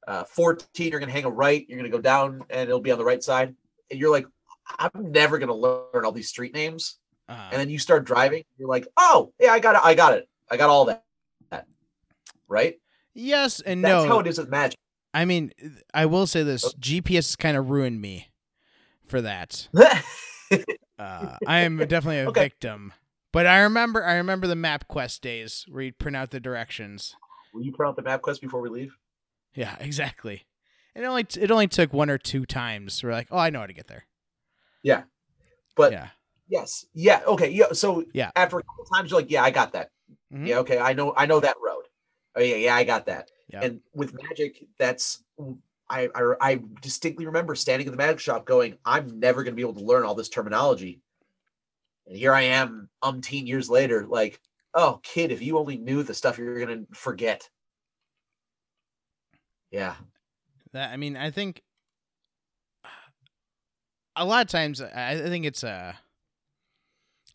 uh 0.07 0.23
14, 0.23 0.91
you're 0.91 0.99
gonna 0.99 1.11
hang 1.11 1.25
a 1.25 1.29
right, 1.29 1.65
you're 1.67 1.77
gonna 1.77 1.89
go 1.89 2.01
down 2.01 2.43
and 2.49 2.69
it'll 2.69 2.79
be 2.79 2.91
on 2.91 2.99
the 2.99 3.05
right 3.05 3.23
side. 3.23 3.55
And 3.91 3.99
you're 3.99 4.11
like, 4.11 4.27
I'm 4.77 5.11
never 5.11 5.37
gonna 5.39 5.53
learn 5.55 6.05
all 6.05 6.11
these 6.11 6.29
street 6.29 6.53
names 6.53 6.97
Uh, 7.27 7.49
and 7.51 7.59
then 7.59 7.69
you 7.69 7.79
start 7.79 8.05
driving 8.05 8.43
you're 8.57 8.69
like 8.69 8.87
oh 8.97 9.31
yeah 9.39 9.51
i 9.51 9.59
got 9.59 9.75
it 9.75 9.81
i 9.83 9.95
got 9.95 10.13
it 10.13 10.27
i 10.51 10.57
got 10.57 10.69
all 10.69 10.85
that 10.85 11.03
right 12.47 12.79
yes 13.13 13.61
and 13.61 13.83
that's 13.83 14.03
no. 14.03 14.09
how 14.09 14.19
it 14.19 14.27
is 14.27 14.37
with 14.37 14.49
magic 14.49 14.77
I 15.11 15.25
mean, 15.25 15.51
I 15.91 16.05
will 16.05 16.27
say 16.27 16.43
this: 16.43 16.63
Oh. 16.63 16.71
GPS 16.79 17.15
has 17.15 17.35
kind 17.35 17.57
of 17.57 17.71
ruined 17.71 17.99
me 17.99 18.29
for 19.07 19.21
that. 19.21 19.67
Uh, 20.99 21.37
I 21.47 21.59
am 21.59 21.77
definitely 21.77 22.19
a 22.19 22.27
Okay. 22.29 22.41
victim. 22.41 22.91
But 23.31 23.45
I 23.47 23.59
remember, 23.61 24.03
I 24.03 24.15
remember 24.15 24.47
the 24.47 24.55
MapQuest 24.55 25.21
days 25.21 25.65
where 25.69 25.81
you'd 25.83 25.97
print 25.97 26.17
out 26.17 26.31
the 26.31 26.39
directions. 26.41 27.15
will 27.53 27.61
you 27.61 27.71
print 27.71 27.89
out 27.89 27.95
the 27.95 28.01
MapQuest 28.01 28.41
before 28.41 28.59
we 28.59 28.69
leave 28.69 28.97
Yeah, 29.55 29.77
exactly. 29.79 30.45
It 30.93 31.03
only 31.05 31.25
it 31.39 31.51
only 31.51 31.67
took 31.67 31.93
one 31.93 32.09
or 32.09 32.17
two 32.17 32.45
times. 32.45 33.01
We're 33.01 33.13
like, 33.13 33.27
oh, 33.31 33.37
I 33.37 33.49
know 33.49 33.61
how 33.61 33.67
to 33.67 33.73
get 33.73 33.87
there. 33.87 34.07
But 35.75 35.91
yeah, 35.93 36.07
yes. 36.49 36.85
Yeah. 36.93 37.21
Okay. 37.25 37.49
Yeah. 37.49 37.71
So 37.71 38.03
Yeah. 38.13 38.31
after 38.35 38.59
a 38.59 38.63
couple 38.63 38.85
times 38.93 39.11
you're 39.11 39.19
like 39.21 39.31
yeah 39.31 39.43
i 39.43 39.51
got 39.51 39.71
that. 39.73 39.89
Mhm. 40.33 40.47
yeah. 40.47 40.57
Okay. 40.59 40.77
I 40.77 40.93
know 40.93 41.13
i 41.15 41.25
know 41.25 41.39
that 41.39 41.55
road. 41.63 41.83
Oh 42.35 42.41
yeah. 42.41 42.55
Yeah 42.57 42.75
i 42.75 42.83
got 42.83 43.05
that. 43.05 43.29
Yeah. 43.49 43.61
and 43.63 43.79
with 43.93 44.13
magic 44.13 44.65
that's 44.77 45.23
I, 45.89 46.07
I 46.13 46.33
i 46.41 46.59
distinctly 46.81 47.25
remember 47.25 47.55
standing 47.55 47.87
in 47.87 47.91
the 47.91 47.97
magic 47.97 48.19
shop 48.19 48.45
going 48.45 48.77
i'm 48.85 49.19
never 49.19 49.41
going 49.43 49.53
to 49.53 49.55
be 49.55 49.63
able 49.63 49.79
to 49.79 49.85
learn 49.85 50.03
all 50.03 50.15
this 50.15 50.29
terminology. 50.29 51.01
And 52.07 52.17
here 52.17 52.33
i 52.33 52.41
am 52.41 52.89
umpteen 53.03 53.47
years 53.47 53.69
later 53.69 54.05
like 54.05 54.39
oh 54.73 54.99
kid 55.01 55.31
if 55.31 55.41
you 55.41 55.57
only 55.57 55.77
knew 55.77 56.03
the 56.03 56.13
stuff 56.13 56.37
you're 56.37 56.59
going 56.65 56.85
to 56.85 56.95
forget. 56.95 57.49
Yeah. 59.71 59.95
That 60.73 60.91
I 60.91 60.97
mean, 60.97 61.15
I 61.17 61.31
think 61.31 61.63
a 64.19 64.25
lot 64.25 64.41
of 64.45 64.51
times 64.51 64.81
I 64.81 65.15
think 65.17 65.45
it's 65.45 65.63
a 65.63 65.97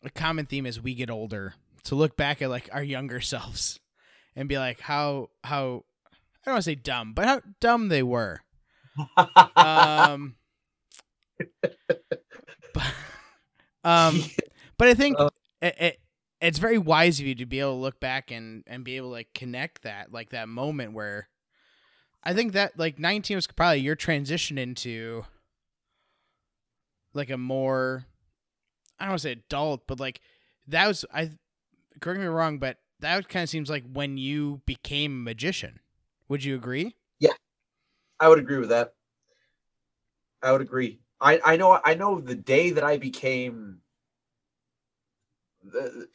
a 0.03 0.09
common 0.11 0.45
theme 0.45 0.65
as 0.65 0.79
we 0.79 0.93
get 0.93 1.09
older 1.09 1.55
to 1.85 1.95
look 1.95 2.15
back 2.15 2.41
at 2.41 2.49
like 2.49 2.69
our 2.71 2.83
younger 2.83 3.19
selves 3.33 3.79
and 4.35 4.47
be 4.47 4.57
like 4.57 4.79
how 4.79 5.29
how 5.43 5.83
I 6.45 6.45
don't 6.49 6.53
want 6.55 6.63
to 6.65 6.69
say 6.71 6.75
dumb, 6.75 7.13
but 7.13 7.25
how 7.25 7.41
dumb 7.59 7.89
they 7.89 8.03
were. 8.03 8.41
um, 9.55 10.35
but, 12.73 12.83
um, 13.83 14.21
but 14.77 14.87
I 14.87 14.93
think 14.93 15.19
Uh. 15.19 15.29
it, 15.61 15.75
it, 15.79 15.99
it's 16.41 16.59
very 16.59 16.77
wise 16.77 17.19
of 17.19 17.25
you 17.25 17.35
to 17.35 17.45
be 17.45 17.59
able 17.59 17.71
to 17.71 17.81
look 17.81 17.99
back 17.99 18.29
and 18.31 18.63
and 18.67 18.83
be 18.83 18.97
able 18.97 19.09
to 19.09 19.13
like 19.13 19.33
connect 19.33 19.81
that 19.83 20.11
like 20.11 20.29
that 20.29 20.47
moment 20.47 20.93
where 20.93 21.29
I 22.23 22.33
think 22.33 22.53
that 22.53 22.77
like 22.77 22.99
19 22.99 23.35
was 23.37 23.47
probably 23.47 23.79
your 23.79 23.95
transition 23.95 24.57
into 24.57 25.25
like 27.15 27.29
a 27.29 27.37
more 27.37 28.05
I 28.99 29.05
don't 29.05 29.11
want 29.11 29.21
to 29.21 29.27
say 29.27 29.31
adult, 29.33 29.87
but 29.87 29.99
like 29.99 30.21
that 30.67 30.87
was 30.87 31.05
I 31.13 31.31
correct 32.01 32.19
me 32.19 32.27
wrong, 32.27 32.59
but 32.59 32.77
that 32.99 33.27
kind 33.29 33.43
of 33.43 33.49
seems 33.49 33.69
like 33.69 33.83
when 33.91 34.17
you 34.17 34.61
became 34.65 35.11
a 35.13 35.23
magician. 35.23 35.79
Would 36.27 36.43
you 36.43 36.55
agree? 36.55 36.95
Yeah. 37.19 37.33
I 38.19 38.29
would 38.29 38.39
agree 38.39 38.57
with 38.57 38.69
that. 38.69 38.93
I 40.41 40.51
would 40.51 40.61
agree. 40.61 40.99
I 41.19 41.39
I 41.43 41.55
know 41.57 41.79
I 41.83 41.95
know 41.95 42.19
the 42.19 42.35
day 42.35 42.71
that 42.71 42.83
I 42.83 42.97
became 42.97 43.81
the 45.63 46.07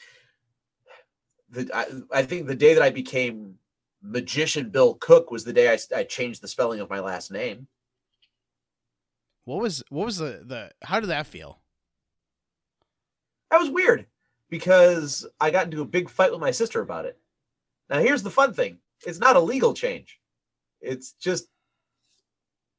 the 1.49 1.71
I, 1.75 2.19
I 2.21 2.23
think 2.23 2.47
the 2.47 2.55
day 2.55 2.75
that 2.75 2.83
I 2.83 2.91
became 2.91 3.59
magician 4.03 4.71
Bill 4.71 4.95
Cook 4.95 5.31
was 5.31 5.45
the 5.45 5.53
day 5.53 5.73
I, 5.73 5.79
I 5.95 6.05
changed 6.05 6.43
the 6.43 6.49
spelling 6.49 6.81
of 6.81 6.91
my 6.91 7.01
last 7.01 7.31
name. 7.31 7.67
What 9.51 9.63
was 9.63 9.83
what 9.89 10.07
was 10.07 10.19
the 10.19 10.45
the 10.47 10.71
how 10.81 11.01
did 11.01 11.11
that 11.11 11.27
feel? 11.27 11.59
That 13.51 13.59
was 13.59 13.69
weird 13.69 14.07
because 14.49 15.27
I 15.41 15.51
got 15.51 15.65
into 15.65 15.83
a 15.83 15.85
big 15.85 16.09
fight 16.09 16.31
with 16.31 16.41
my 16.41 16.53
sister 16.53 16.81
about 16.81 17.05
it. 17.05 17.19
Now 17.89 17.99
here's 17.99 18.23
the 18.23 18.31
fun 18.31 18.55
thing. 18.55 18.79
It's 19.05 19.19
not 19.19 19.35
a 19.35 19.41
legal 19.41 19.75
change. 19.75 20.21
It's 20.81 21.15
just 21.15 21.49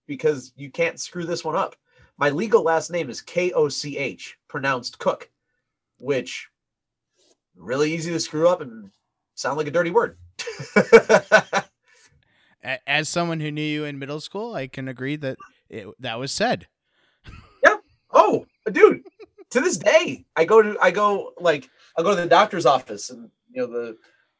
because 0.07 0.53
you 0.55 0.71
can't 0.71 0.97
screw 0.97 1.25
this 1.25 1.43
one 1.43 1.57
up. 1.57 1.75
My 2.17 2.29
legal 2.29 2.63
last 2.63 2.89
name 2.89 3.09
is 3.09 3.19
K 3.19 3.51
O 3.51 3.67
C 3.67 3.97
H, 3.97 4.37
pronounced 4.47 4.97
Cook, 4.97 5.29
which 5.97 6.47
really 7.57 7.93
easy 7.93 8.11
to 8.11 8.19
screw 8.21 8.47
up 8.47 8.61
and 8.61 8.89
sound 9.35 9.57
like 9.57 9.67
a 9.67 9.71
dirty 9.71 9.91
word. 9.91 10.17
As 12.87 13.09
someone 13.09 13.41
who 13.41 13.51
knew 13.51 13.61
you 13.61 13.83
in 13.83 13.99
middle 13.99 14.21
school, 14.21 14.53
I 14.55 14.67
can 14.67 14.87
agree 14.87 15.17
that 15.17 15.37
it, 15.71 15.87
that 15.99 16.19
was 16.19 16.31
said. 16.31 16.67
Yeah. 17.63 17.77
Oh, 18.11 18.45
dude, 18.71 19.03
to 19.49 19.61
this 19.61 19.77
day, 19.77 20.25
I 20.35 20.45
go 20.45 20.61
to 20.61 20.77
I 20.81 20.91
go 20.91 21.33
like 21.39 21.69
I'll 21.97 22.03
go 22.03 22.15
to 22.15 22.21
the 22.21 22.27
doctor's 22.27 22.65
office 22.65 23.09
and 23.09 23.29
you 23.51 23.61
know 23.61 23.67
the 23.67 23.97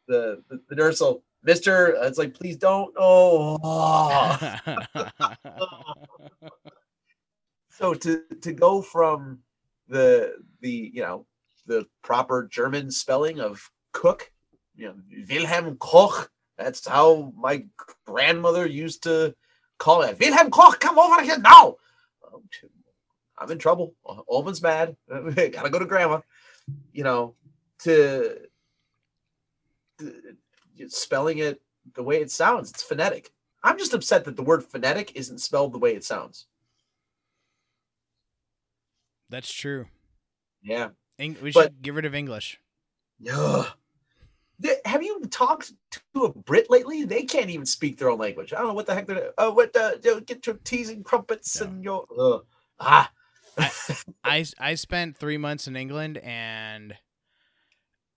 the 0.08 0.44
the, 0.50 0.62
the 0.70 0.76
nurse 0.76 1.00
will 1.00 1.24
Mister, 1.44 1.98
uh, 1.98 2.08
it's 2.08 2.20
like 2.20 2.34
please 2.36 2.58
don't. 2.58 2.94
Oh, 2.98 3.58
so 7.72 7.94
to 7.96 8.24
to 8.42 8.54
go 8.54 8.82
from 8.82 9.40
the 9.88 10.36
the 10.60 10.92
you 10.94 11.02
know 11.02 11.26
the 11.66 11.88
proper 12.04 12.48
German 12.52 12.92
spelling 12.92 13.40
of 13.40 13.72
cook, 13.92 14.32
you 14.76 14.88
know 14.88 14.96
Wilhelm 15.30 15.78
Koch. 15.78 16.30
That's 16.58 16.88
how 16.88 17.34
my 17.36 17.66
grandmother 18.06 18.68
used 18.68 19.02
to 19.04 19.34
call 19.82 20.04
it. 20.04 20.20
Wilhelm 20.20 20.52
Koch, 20.52 20.80
come 20.80 21.00
over 21.00 21.22
here 21.24 21.40
now. 21.40 21.76
I'm 23.38 23.50
in 23.50 23.58
trouble. 23.58 23.96
Omen's 24.30 24.62
mad. 24.62 24.96
Gotta 25.10 25.70
go 25.72 25.80
to 25.80 25.86
grandma. 25.86 26.22
You 26.94 27.04
know, 27.04 27.34
to, 27.80 28.38
to 30.00 30.90
spelling 30.90 31.40
it 31.40 31.60
the 31.96 32.04
way 32.04 32.18
it 32.22 32.30
sounds. 32.30 32.70
It's 32.70 32.84
phonetic. 32.84 33.32
I'm 33.64 33.80
just 33.80 33.96
upset 33.96 34.26
that 34.26 34.36
the 34.36 34.44
word 34.44 34.64
phonetic 34.64 35.14
isn't 35.16 35.40
spelled 35.40 35.74
the 35.74 35.80
way 35.80 35.96
it 35.96 36.04
sounds. 36.04 36.46
That's 39.30 39.52
true. 39.52 39.88
Yeah. 40.62 40.90
Eng- 41.18 41.38
we 41.42 41.52
But- 41.52 41.64
should 41.64 41.82
get 41.82 41.94
rid 41.96 42.06
of 42.06 42.14
English. 42.14 42.60
Ugh. 43.32 43.68
Have 44.86 45.04
you 45.04 45.22
talked 45.30 45.74
to 45.92 46.24
a 46.24 46.30
Brit 46.34 46.70
lately? 46.70 47.06
They 47.06 47.24
can't 47.24 47.50
even 47.50 47.66
speak 47.66 47.98
their 47.98 48.10
own 48.10 48.20
language. 48.20 48.54
I 48.54 48.58
don't 48.58 48.68
know 48.68 48.74
what 48.74 48.86
the 48.86 48.94
heck 48.96 49.08
they're. 49.08 49.32
Uh, 49.38 49.52
what 49.52 49.76
uh, 49.76 49.98
get 49.98 50.46
your 50.46 50.56
teas 50.64 50.90
and 50.90 51.04
crumpets 51.06 51.60
No. 51.60 51.68
and 51.68 51.84
your 51.84 52.06
uh, 52.18 52.40
ah. 52.80 53.12
I 54.24 54.46
I 54.60 54.76
spent 54.76 55.18
three 55.18 55.38
months 55.38 55.68
in 55.68 55.76
England 55.76 56.18
and 56.18 56.96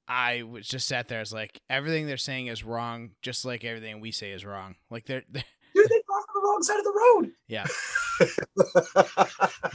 I 0.06 0.42
was 0.42 0.68
just 0.68 0.86
sat 0.86 1.08
there. 1.08 1.18
I 1.18 1.22
was 1.22 1.32
like, 1.32 1.60
everything 1.70 2.06
they're 2.06 2.16
saying 2.16 2.48
is 2.48 2.62
wrong, 2.62 3.10
just 3.22 3.44
like 3.44 3.64
everything 3.64 4.00
we 4.00 4.12
say 4.12 4.32
is 4.32 4.44
wrong. 4.44 4.74
Like 4.90 5.06
they're, 5.06 5.22
they're 5.30 5.44
Dude, 5.74 5.88
they 5.88 6.02
crossed 6.06 6.28
the 6.34 6.40
wrong 6.40 6.62
side 6.62 6.78
of 6.78 6.84
the 6.84 6.92
road. 6.92 7.32
yeah, 7.48 7.66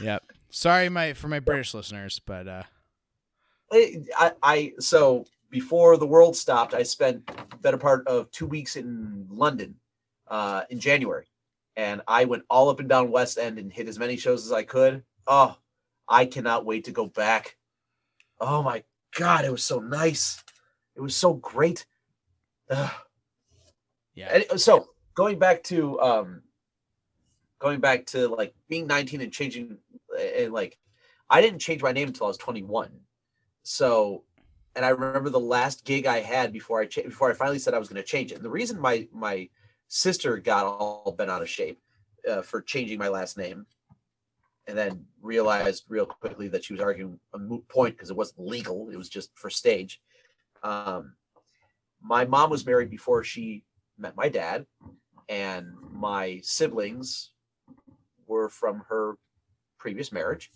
yep. 0.00 0.22
Sorry, 0.50 0.88
my 0.88 1.12
for 1.14 1.28
my 1.28 1.40
British 1.40 1.74
listeners, 1.74 2.20
but 2.24 2.48
uh, 2.48 2.62
I, 3.72 3.96
I, 4.16 4.32
I 4.42 4.72
so 4.78 5.26
before 5.50 5.96
the 5.96 6.06
world 6.06 6.36
stopped, 6.36 6.74
I 6.74 6.82
spent 6.82 7.26
the 7.26 7.56
better 7.58 7.78
part 7.78 8.06
of 8.06 8.30
two 8.30 8.46
weeks 8.46 8.76
in 8.76 9.26
London 9.28 9.74
uh, 10.28 10.62
in 10.70 10.80
January, 10.80 11.26
and 11.76 12.02
I 12.06 12.24
went 12.24 12.44
all 12.48 12.68
up 12.68 12.80
and 12.80 12.88
down 12.88 13.10
West 13.10 13.38
End 13.38 13.58
and 13.58 13.72
hit 13.72 13.88
as 13.88 13.98
many 13.98 14.16
shows 14.16 14.46
as 14.46 14.52
I 14.52 14.62
could. 14.62 15.02
Oh, 15.26 15.56
I 16.08 16.26
cannot 16.26 16.64
wait 16.64 16.84
to 16.84 16.92
go 16.92 17.06
back. 17.06 17.56
Oh 18.40 18.62
my 18.62 18.84
God, 19.16 19.44
it 19.44 19.52
was 19.52 19.64
so 19.64 19.80
nice. 19.80 20.42
It 20.96 21.00
was 21.00 21.16
so 21.16 21.34
great. 21.34 21.86
Ugh. 22.70 22.90
Yeah. 24.14 24.28
And 24.32 24.44
uh, 24.50 24.56
so 24.56 24.88
going 25.14 25.38
back 25.38 25.62
to 25.64 26.00
um 26.00 26.42
going 27.58 27.80
back 27.80 28.06
to 28.06 28.28
like 28.28 28.54
being 28.68 28.86
19 28.86 29.20
and 29.20 29.32
changing 29.32 29.78
and 30.18 30.52
like 30.52 30.78
I 31.28 31.40
didn't 31.40 31.60
change 31.60 31.82
my 31.82 31.92
name 31.92 32.08
until 32.08 32.26
I 32.26 32.28
was 32.28 32.38
21. 32.38 32.90
So 33.62 34.24
and 34.76 34.84
I 34.84 34.90
remember 34.90 35.30
the 35.30 35.40
last 35.40 35.84
gig 35.84 36.06
I 36.06 36.20
had 36.20 36.52
before 36.52 36.80
I 36.80 36.86
cha- 36.86 37.02
before 37.02 37.30
I 37.30 37.34
finally 37.34 37.58
said 37.58 37.74
I 37.74 37.78
was 37.78 37.88
going 37.88 38.00
to 38.00 38.06
change 38.06 38.32
it. 38.32 38.36
And 38.36 38.44
the 38.44 38.50
reason 38.50 38.80
my 38.80 39.08
my 39.12 39.48
sister 39.88 40.38
got 40.38 40.64
all 40.64 41.14
bent 41.16 41.30
out 41.30 41.42
of 41.42 41.48
shape 41.48 41.80
uh, 42.28 42.42
for 42.42 42.60
changing 42.60 42.98
my 42.98 43.08
last 43.08 43.36
name 43.36 43.66
and 44.66 44.78
then 44.78 45.04
realized 45.20 45.84
real 45.88 46.06
quickly 46.06 46.46
that 46.48 46.64
she 46.64 46.72
was 46.72 46.80
arguing 46.80 47.18
a 47.34 47.38
moot 47.38 47.66
point 47.68 47.96
because 47.96 48.10
it 48.10 48.16
wasn't 48.16 48.46
legal. 48.46 48.88
It 48.90 48.96
was 48.96 49.08
just 49.08 49.30
for 49.34 49.50
stage. 49.50 50.00
Um, 50.62 51.14
my 52.00 52.24
mom 52.24 52.50
was 52.50 52.64
married 52.64 52.90
before 52.90 53.24
she 53.24 53.64
met 53.98 54.16
my 54.16 54.28
dad, 54.28 54.66
and 55.28 55.72
my 55.92 56.40
siblings 56.42 57.32
were 58.26 58.48
from 58.48 58.84
her 58.88 59.16
previous 59.78 60.12
marriage. 60.12 60.50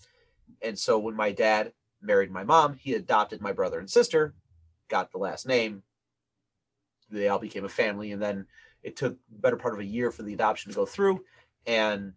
And 0.62 0.78
so 0.78 0.98
when 0.98 1.14
my 1.14 1.32
dad 1.32 1.72
married 2.04 2.30
my 2.30 2.44
mom, 2.44 2.74
he 2.74 2.94
adopted 2.94 3.40
my 3.40 3.52
brother 3.52 3.78
and 3.78 3.90
sister, 3.90 4.34
got 4.88 5.10
the 5.10 5.18
last 5.18 5.46
name. 5.46 5.82
They 7.10 7.28
all 7.28 7.38
became 7.38 7.64
a 7.64 7.68
family, 7.68 8.12
and 8.12 8.22
then 8.22 8.46
it 8.82 8.96
took 8.96 9.16
better 9.30 9.56
part 9.56 9.74
of 9.74 9.80
a 9.80 9.84
year 9.84 10.10
for 10.10 10.22
the 10.22 10.34
adoption 10.34 10.70
to 10.70 10.76
go 10.76 10.86
through. 10.86 11.24
And 11.66 12.12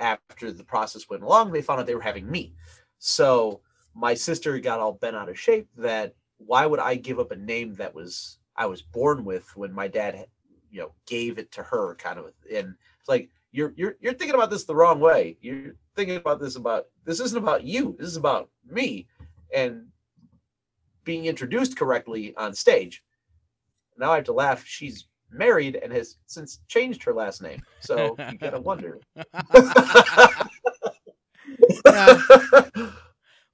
after 0.00 0.52
the 0.52 0.64
process 0.64 1.08
went 1.08 1.22
along, 1.22 1.52
they 1.52 1.62
found 1.62 1.80
out 1.80 1.86
they 1.86 1.94
were 1.94 2.00
having 2.00 2.30
me. 2.30 2.54
So 2.98 3.60
my 3.94 4.14
sister 4.14 4.58
got 4.58 4.80
all 4.80 4.92
bent 4.92 5.16
out 5.16 5.28
of 5.28 5.38
shape 5.38 5.68
that 5.76 6.14
why 6.38 6.66
would 6.66 6.80
I 6.80 6.96
give 6.96 7.18
up 7.18 7.30
a 7.30 7.36
name 7.36 7.74
that 7.74 7.94
was 7.94 8.38
I 8.56 8.66
was 8.66 8.82
born 8.82 9.24
with 9.24 9.56
when 9.56 9.72
my 9.72 9.88
dad, 9.88 10.26
you 10.70 10.80
know, 10.80 10.92
gave 11.06 11.38
it 11.38 11.50
to 11.52 11.62
her 11.62 11.94
kind 11.96 12.18
of 12.18 12.26
and 12.52 12.74
it's 13.00 13.08
like 13.08 13.30
you're 13.52 13.72
you're 13.76 13.96
you're 14.00 14.14
thinking 14.14 14.34
about 14.34 14.50
this 14.50 14.64
the 14.64 14.74
wrong 14.74 15.00
way. 15.00 15.38
You're 15.40 15.74
thinking 15.94 16.16
about 16.16 16.40
this 16.40 16.56
about 16.56 16.86
this 17.04 17.20
isn't 17.20 17.38
about 17.38 17.64
you. 17.64 17.96
This 17.98 18.08
is 18.08 18.16
about 18.16 18.50
me 18.68 19.06
and 19.54 19.86
being 21.04 21.26
introduced 21.26 21.76
correctly 21.76 22.34
on 22.36 22.54
stage. 22.54 23.02
Now 23.98 24.12
I 24.12 24.16
have 24.16 24.24
to 24.24 24.32
laugh. 24.32 24.64
She's 24.66 25.06
married 25.30 25.76
and 25.76 25.92
has 25.92 26.16
since 26.26 26.60
changed 26.68 27.02
her 27.04 27.12
last 27.12 27.42
name. 27.42 27.60
So 27.80 28.16
you 28.30 28.38
gotta 28.38 28.60
wonder. 28.60 28.98
Yeah. 29.16 29.24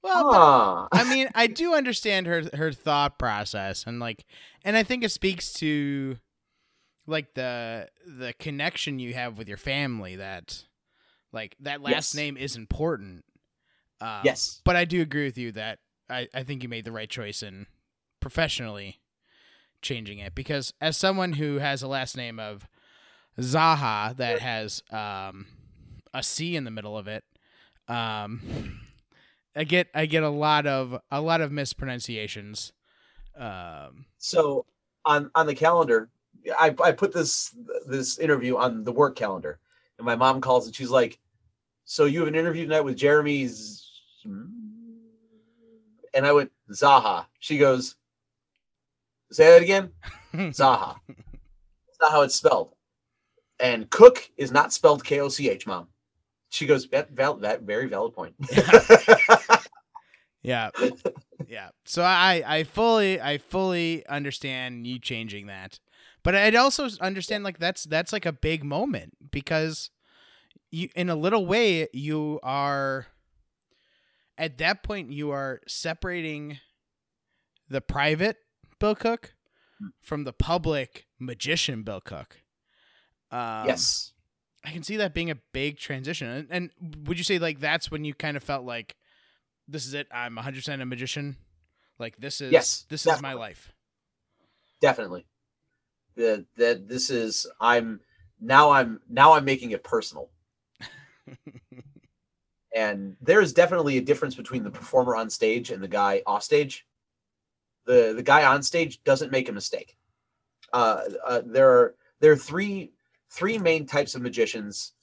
Well, 0.03 0.31
but- 0.31 0.37
Ah. 0.39 0.87
I 0.91 1.03
mean, 1.07 1.29
I 1.35 1.45
do 1.45 1.75
understand 1.75 2.25
her 2.25 2.41
her 2.55 2.71
thought 2.71 3.19
process 3.19 3.83
and 3.85 3.99
like 3.99 4.25
and 4.65 4.75
I 4.75 4.81
think 4.81 5.03
it 5.03 5.11
speaks 5.11 5.53
to 5.53 6.17
like 7.05 7.35
the 7.35 7.87
the 8.07 8.33
connection 8.39 8.97
you 8.97 9.13
have 9.13 9.37
with 9.37 9.47
your 9.47 9.57
family 9.57 10.15
that 10.15 10.65
like 11.31 11.55
that 11.59 11.81
last 11.83 11.91
Yes. 11.93 12.15
name 12.15 12.35
is 12.35 12.55
important. 12.55 13.23
Um, 14.01 14.21
yes. 14.23 14.59
But 14.65 14.75
I 14.75 14.85
do 14.85 15.01
agree 15.03 15.25
with 15.25 15.37
you 15.37 15.51
that 15.51 15.77
I, 16.11 16.27
I 16.33 16.43
think 16.43 16.63
you 16.63 16.69
made 16.69 16.83
the 16.83 16.91
right 16.91 17.09
choice 17.09 17.41
in 17.41 17.67
professionally 18.19 18.99
changing 19.81 20.19
it 20.19 20.35
because 20.35 20.73
as 20.79 20.95
someone 20.97 21.33
who 21.33 21.57
has 21.57 21.81
a 21.81 21.87
last 21.87 22.15
name 22.15 22.39
of 22.39 22.67
Zaha 23.39 24.15
that 24.17 24.39
has 24.39 24.83
um, 24.91 25.47
a 26.13 26.21
C 26.21 26.55
in 26.55 26.65
the 26.65 26.71
middle 26.71 26.97
of 26.97 27.07
it, 27.07 27.23
um, 27.87 28.81
I 29.55 29.63
get 29.63 29.87
I 29.93 30.05
get 30.05 30.23
a 30.23 30.29
lot 30.29 30.67
of 30.67 30.99
a 31.09 31.21
lot 31.21 31.41
of 31.41 31.51
mispronunciations. 31.51 32.73
Um, 33.35 34.05
So 34.17 34.65
on 35.05 35.31
on 35.35 35.47
the 35.47 35.55
calendar, 35.55 36.09
I 36.59 36.75
I 36.83 36.91
put 36.91 37.13
this 37.13 37.55
this 37.87 38.19
interview 38.19 38.57
on 38.57 38.83
the 38.83 38.91
work 38.91 39.15
calendar, 39.15 39.59
and 39.97 40.05
my 40.05 40.15
mom 40.15 40.41
calls 40.41 40.67
and 40.67 40.75
she's 40.75 40.89
like, 40.89 41.19
"So 41.85 42.05
you 42.05 42.19
have 42.19 42.27
an 42.27 42.35
interview 42.35 42.63
tonight 42.63 42.81
with 42.81 42.97
Jeremy's." 42.97 43.87
Z-" 44.21 44.29
And 46.13 46.25
I 46.25 46.31
went 46.33 46.51
Zaha. 46.71 47.25
She 47.39 47.57
goes, 47.57 47.95
"Say 49.31 49.45
that 49.45 49.61
again." 49.61 49.91
Zaha. 50.33 50.97
It's 51.07 51.99
not 52.01 52.11
how 52.11 52.21
it's 52.21 52.35
spelled. 52.35 52.73
And 53.59 53.89
Cook 53.89 54.29
is 54.37 54.51
not 54.51 54.73
spelled 54.73 55.03
K 55.03 55.19
O 55.19 55.29
C 55.29 55.49
H, 55.49 55.67
mom. 55.67 55.87
She 56.49 56.65
goes, 56.65 56.87
that, 56.89 57.11
val- 57.11 57.37
that 57.37 57.61
very 57.61 57.87
valid 57.87 58.13
point. 58.13 58.35
yeah, 60.41 60.69
yeah. 61.47 61.69
So 61.85 62.03
I 62.03 62.43
I 62.45 62.63
fully 62.63 63.21
I 63.21 63.37
fully 63.37 64.05
understand 64.07 64.85
you 64.85 64.99
changing 64.99 65.47
that, 65.47 65.79
but 66.23 66.35
I'd 66.35 66.55
also 66.55 66.89
understand 66.99 67.45
like 67.45 67.57
that's 67.57 67.85
that's 67.85 68.11
like 68.11 68.25
a 68.25 68.33
big 68.33 68.65
moment 68.65 69.13
because 69.31 69.91
you 70.71 70.89
in 70.93 71.09
a 71.09 71.15
little 71.15 71.45
way 71.45 71.87
you 71.93 72.41
are 72.43 73.07
at 74.41 74.57
that 74.57 74.81
point 74.83 75.11
you 75.11 75.29
are 75.29 75.61
separating 75.67 76.59
the 77.69 77.79
private 77.79 78.37
Bill 78.79 78.95
Cook 78.95 79.35
from 80.01 80.23
the 80.23 80.33
public 80.33 81.05
magician 81.19 81.83
Bill 81.83 82.01
Cook. 82.01 82.41
Um, 83.29 83.67
yes. 83.67 84.11
I 84.65 84.71
can 84.71 84.83
see 84.83 84.97
that 84.97 85.13
being 85.13 85.29
a 85.29 85.35
big 85.53 85.77
transition. 85.77 86.27
And, 86.27 86.47
and 86.49 87.07
would 87.07 87.17
you 87.17 87.23
say 87.23 87.39
like 87.39 87.59
that's 87.59 87.89
when 87.91 88.03
you 88.03 88.13
kind 88.13 88.35
of 88.35 88.43
felt 88.43 88.65
like 88.65 88.95
this 89.67 89.85
is 89.85 89.93
it? 89.93 90.07
I'm 90.11 90.35
100% 90.35 90.81
a 90.81 90.85
magician. 90.85 91.37
Like 91.99 92.17
this 92.17 92.41
is 92.41 92.51
Yes, 92.51 92.85
this 92.89 93.05
is 93.05 93.21
my 93.21 93.33
life. 93.33 93.71
definitely 94.81 95.25
that 96.15 96.45
that 96.57 96.89
this 96.89 97.09
is 97.09 97.47
i'm 97.61 98.01
now 98.41 98.71
i'm 98.71 98.99
now 99.07 99.31
i'm 99.33 99.45
making 99.45 99.71
it 99.71 99.81
personal 99.83 100.29
and 102.75 103.15
there 103.21 103.41
is 103.41 103.53
definitely 103.53 103.97
a 103.97 104.01
difference 104.01 104.35
between 104.35 104.63
the 104.63 104.71
performer 104.71 105.15
on 105.15 105.29
stage 105.29 105.71
and 105.71 105.83
the 105.83 105.87
guy 105.87 106.21
off 106.25 106.43
stage. 106.43 106.85
The 107.85 108.13
the 108.15 108.23
guy 108.23 108.45
on 108.45 108.63
stage 108.63 109.03
doesn't 109.03 109.31
make 109.31 109.49
a 109.49 109.53
mistake. 109.53 109.97
Uh, 110.71 111.01
uh 111.25 111.41
there 111.45 111.69
are 111.69 111.95
there 112.19 112.31
are 112.31 112.37
three 112.37 112.93
three 113.29 113.57
main 113.57 113.85
types 113.85 114.15
of 114.15 114.21
magicians. 114.21 114.93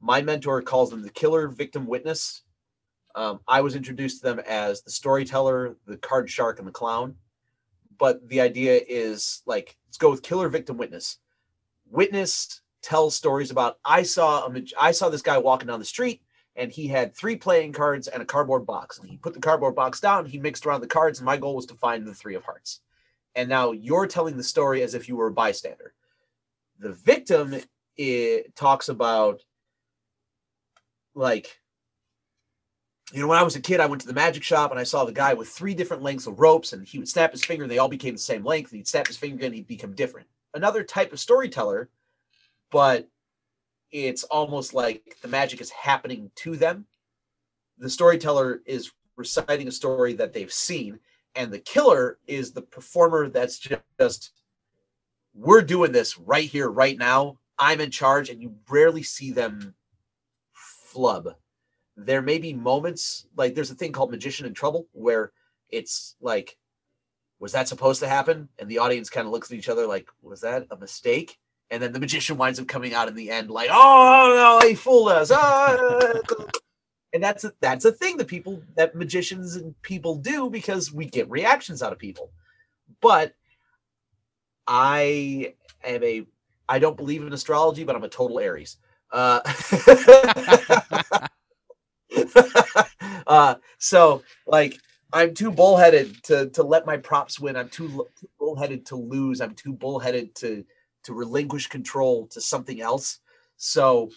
My 0.00 0.22
mentor 0.22 0.62
calls 0.62 0.90
them 0.90 1.02
the 1.02 1.10
killer 1.10 1.48
victim 1.48 1.86
witness. 1.86 2.42
Um, 3.14 3.40
i 3.48 3.60
was 3.60 3.74
introduced 3.74 4.20
to 4.20 4.28
them 4.28 4.38
as 4.46 4.82
the 4.82 4.90
storyteller 4.90 5.76
the 5.86 5.96
card 5.96 6.30
shark 6.30 6.58
and 6.58 6.68
the 6.68 6.72
clown. 6.72 7.16
But 7.98 8.28
the 8.28 8.40
idea 8.40 8.80
is 8.86 9.42
like 9.44 9.76
let's 9.88 9.98
go 9.98 10.10
with 10.10 10.22
killer 10.22 10.48
victim 10.48 10.76
witness. 10.76 11.18
Witness 11.90 12.60
tells 12.80 13.16
stories 13.16 13.50
about 13.50 13.78
i 13.84 14.02
saw 14.04 14.46
a 14.46 14.62
i 14.80 14.92
saw 14.92 15.08
this 15.08 15.22
guy 15.22 15.36
walking 15.36 15.66
down 15.66 15.80
the 15.80 15.84
street 15.84 16.22
and 16.58 16.70
he 16.70 16.88
had 16.88 17.14
three 17.14 17.36
playing 17.36 17.72
cards 17.72 18.08
and 18.08 18.22
a 18.22 18.26
cardboard 18.26 18.66
box 18.66 18.98
and 18.98 19.08
he 19.08 19.16
put 19.16 19.32
the 19.32 19.40
cardboard 19.40 19.74
box 19.74 20.00
down 20.00 20.26
he 20.26 20.38
mixed 20.38 20.66
around 20.66 20.80
the 20.80 20.86
cards 20.86 21.18
and 21.18 21.26
my 21.26 21.36
goal 21.36 21.54
was 21.54 21.66
to 21.66 21.74
find 21.74 22.06
the 22.06 22.14
three 22.14 22.34
of 22.34 22.44
hearts 22.44 22.80
and 23.34 23.48
now 23.48 23.72
you're 23.72 24.06
telling 24.06 24.36
the 24.36 24.42
story 24.42 24.82
as 24.82 24.94
if 24.94 25.08
you 25.08 25.16
were 25.16 25.28
a 25.28 25.32
bystander 25.32 25.94
the 26.78 26.92
victim 26.92 27.54
it 27.96 28.54
talks 28.54 28.88
about 28.88 29.42
like 31.14 31.60
you 33.12 33.20
know, 33.20 33.28
when 33.28 33.38
I 33.38 33.42
was 33.42 33.56
a 33.56 33.60
kid, 33.60 33.80
I 33.80 33.86
went 33.86 34.02
to 34.02 34.06
the 34.06 34.12
magic 34.12 34.42
shop 34.42 34.70
and 34.70 34.78
I 34.78 34.84
saw 34.84 35.04
the 35.04 35.12
guy 35.12 35.32
with 35.32 35.48
three 35.48 35.74
different 35.74 36.02
lengths 36.02 36.26
of 36.26 36.40
ropes, 36.40 36.72
and 36.72 36.86
he 36.86 36.98
would 36.98 37.08
snap 37.08 37.32
his 37.32 37.44
finger, 37.44 37.64
and 37.64 37.70
they 37.70 37.78
all 37.78 37.88
became 37.88 38.14
the 38.14 38.20
same 38.20 38.44
length. 38.44 38.70
And 38.70 38.78
he'd 38.78 38.88
snap 38.88 39.06
his 39.06 39.16
finger 39.16 39.36
again, 39.36 39.52
he'd 39.52 39.66
become 39.66 39.94
different. 39.94 40.26
Another 40.54 40.84
type 40.84 41.12
of 41.12 41.20
storyteller, 41.20 41.88
but 42.70 43.08
it's 43.90 44.24
almost 44.24 44.74
like 44.74 45.16
the 45.22 45.28
magic 45.28 45.60
is 45.60 45.70
happening 45.70 46.30
to 46.36 46.56
them. 46.56 46.86
The 47.78 47.90
storyteller 47.90 48.62
is 48.66 48.92
reciting 49.16 49.68
a 49.68 49.72
story 49.72 50.14
that 50.14 50.32
they've 50.32 50.52
seen, 50.52 50.98
and 51.34 51.52
the 51.52 51.58
killer 51.58 52.18
is 52.26 52.52
the 52.52 52.62
performer 52.62 53.28
that's 53.28 53.58
just, 53.98 54.32
we're 55.34 55.62
doing 55.62 55.92
this 55.92 56.18
right 56.18 56.48
here, 56.48 56.68
right 56.68 56.98
now. 56.98 57.38
I'm 57.58 57.80
in 57.80 57.90
charge, 57.90 58.30
and 58.30 58.40
you 58.40 58.54
rarely 58.68 59.02
see 59.02 59.32
them 59.32 59.74
flub 60.52 61.34
there 61.98 62.22
may 62.22 62.38
be 62.38 62.52
moments 62.52 63.26
like 63.36 63.54
there's 63.54 63.72
a 63.72 63.74
thing 63.74 63.90
called 63.90 64.10
magician 64.10 64.46
in 64.46 64.54
trouble 64.54 64.86
where 64.92 65.32
it's 65.68 66.14
like 66.20 66.56
was 67.40 67.52
that 67.52 67.66
supposed 67.66 68.00
to 68.00 68.08
happen 68.08 68.48
and 68.58 68.70
the 68.70 68.78
audience 68.78 69.10
kind 69.10 69.26
of 69.26 69.32
looks 69.32 69.50
at 69.50 69.58
each 69.58 69.68
other 69.68 69.86
like 69.86 70.08
was 70.22 70.40
that 70.40 70.64
a 70.70 70.76
mistake 70.76 71.38
and 71.70 71.82
then 71.82 71.92
the 71.92 72.00
magician 72.00 72.36
winds 72.36 72.58
up 72.58 72.66
coming 72.66 72.94
out 72.94 73.08
in 73.08 73.14
the 73.14 73.30
end 73.30 73.50
like 73.50 73.68
oh 73.72 74.58
no 74.60 74.68
he 74.68 74.74
fooled 74.74 75.10
us 75.10 75.30
ah. 75.32 76.14
and 77.12 77.22
that's 77.22 77.44
a, 77.44 77.52
that's 77.60 77.84
a 77.84 77.92
thing 77.92 78.16
that 78.16 78.26
people 78.26 78.62
that 78.76 78.94
magicians 78.94 79.56
and 79.56 79.80
people 79.82 80.14
do 80.16 80.48
because 80.50 80.92
we 80.92 81.04
get 81.04 81.28
reactions 81.30 81.82
out 81.82 81.92
of 81.92 81.98
people 81.98 82.30
but 83.00 83.34
I 84.68 85.54
am 85.82 86.04
a 86.04 86.26
I 86.68 86.78
don't 86.78 86.96
believe 86.96 87.22
in 87.22 87.32
astrology, 87.32 87.82
but 87.84 87.96
I'm 87.96 88.04
a 88.04 88.08
total 88.08 88.38
Aries. 88.38 88.76
Uh, 89.10 89.40
uh, 93.26 93.54
so 93.78 94.22
like 94.46 94.78
I'm 95.12 95.32
too 95.32 95.50
bullheaded 95.50 96.22
to 96.24 96.50
to 96.50 96.62
let 96.62 96.84
my 96.84 96.98
props 96.98 97.40
win. 97.40 97.56
I'm 97.56 97.70
too, 97.70 98.06
too 98.20 98.28
bullheaded 98.38 98.84
to 98.86 98.96
lose. 98.96 99.40
I'm 99.40 99.54
too 99.54 99.72
bullheaded 99.72 100.34
to 100.36 100.64
to 101.04 101.14
relinquish 101.14 101.68
control 101.68 102.26
to 102.28 102.40
something 102.40 102.80
else. 102.80 103.18
So 103.56 104.10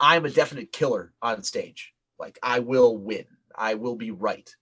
I'm 0.00 0.24
a 0.24 0.30
definite 0.30 0.72
killer 0.72 1.12
on 1.22 1.42
stage. 1.42 1.92
Like 2.18 2.38
I 2.42 2.60
will 2.60 2.96
win. 2.96 3.24
I 3.56 3.74
will 3.74 3.96
be 3.96 4.10
right. 4.10 4.54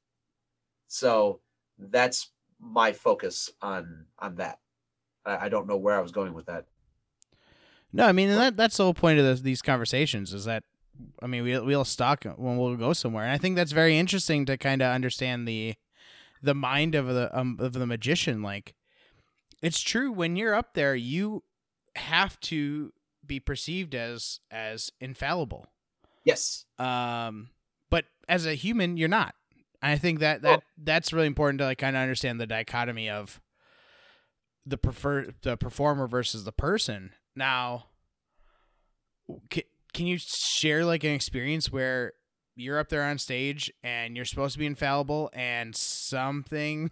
So 0.88 1.40
that's 1.78 2.30
my 2.60 2.92
focus 2.92 3.50
on 3.60 4.06
on 4.18 4.36
that. 4.36 4.58
I, 5.24 5.46
I 5.46 5.48
don't 5.48 5.66
know 5.66 5.76
where 5.76 5.96
I 5.96 6.02
was 6.02 6.12
going 6.12 6.34
with 6.34 6.46
that. 6.46 6.66
No, 7.92 8.06
I 8.06 8.12
mean 8.12 8.28
that 8.30 8.56
that's 8.56 8.76
the 8.76 8.84
whole 8.84 8.94
point 8.94 9.18
of 9.18 9.24
this, 9.24 9.40
these 9.40 9.62
conversations 9.62 10.32
is 10.32 10.44
that 10.44 10.64
I 11.22 11.26
mean 11.26 11.42
we 11.42 11.58
we'll 11.58 11.84
stock 11.84 12.24
when 12.36 12.56
we'll 12.56 12.76
go 12.76 12.92
somewhere, 12.92 13.24
and 13.24 13.32
I 13.32 13.38
think 13.38 13.56
that's 13.56 13.72
very 13.72 13.98
interesting 13.98 14.46
to 14.46 14.56
kind 14.56 14.82
of 14.82 14.94
understand 14.94 15.46
the 15.46 15.74
the 16.42 16.54
mind 16.54 16.94
of 16.94 17.06
the 17.06 17.36
um, 17.38 17.56
of 17.60 17.72
the 17.72 17.86
magician. 17.86 18.42
Like 18.42 18.74
it's 19.62 19.80
true 19.80 20.10
when 20.10 20.36
you're 20.36 20.54
up 20.54 20.74
there, 20.74 20.94
you 20.94 21.42
have 21.96 22.38
to 22.40 22.92
be 23.24 23.40
perceived 23.40 23.94
as 23.94 24.40
as 24.50 24.90
infallible. 25.00 25.66
Yes. 26.24 26.64
Um, 26.78 27.50
but 27.90 28.04
as 28.28 28.46
a 28.46 28.54
human, 28.54 28.96
you're 28.96 29.08
not. 29.08 29.34
I 29.82 29.96
think 29.98 30.20
that 30.20 30.42
that 30.42 30.60
Oh. 30.60 30.62
that's 30.78 31.12
really 31.12 31.26
important 31.26 31.58
to 31.58 31.64
like 31.64 31.78
kind 31.78 31.96
of 31.96 32.00
understand 32.02 32.40
the 32.40 32.46
dichotomy 32.46 33.08
of 33.10 33.40
the 34.64 34.78
prefer 34.78 35.28
the 35.42 35.56
performer 35.56 36.06
versus 36.06 36.44
the 36.44 36.52
person. 36.52 37.12
Now, 37.34 37.86
can, 39.50 39.64
can 39.92 40.06
you 40.06 40.18
share 40.18 40.84
like 40.84 41.04
an 41.04 41.10
experience 41.12 41.70
where 41.72 42.12
you're 42.54 42.78
up 42.78 42.88
there 42.90 43.02
on 43.02 43.18
stage 43.18 43.72
and 43.82 44.14
you're 44.14 44.24
supposed 44.26 44.52
to 44.52 44.58
be 44.58 44.66
infallible 44.66 45.30
and 45.32 45.74
something 45.74 46.90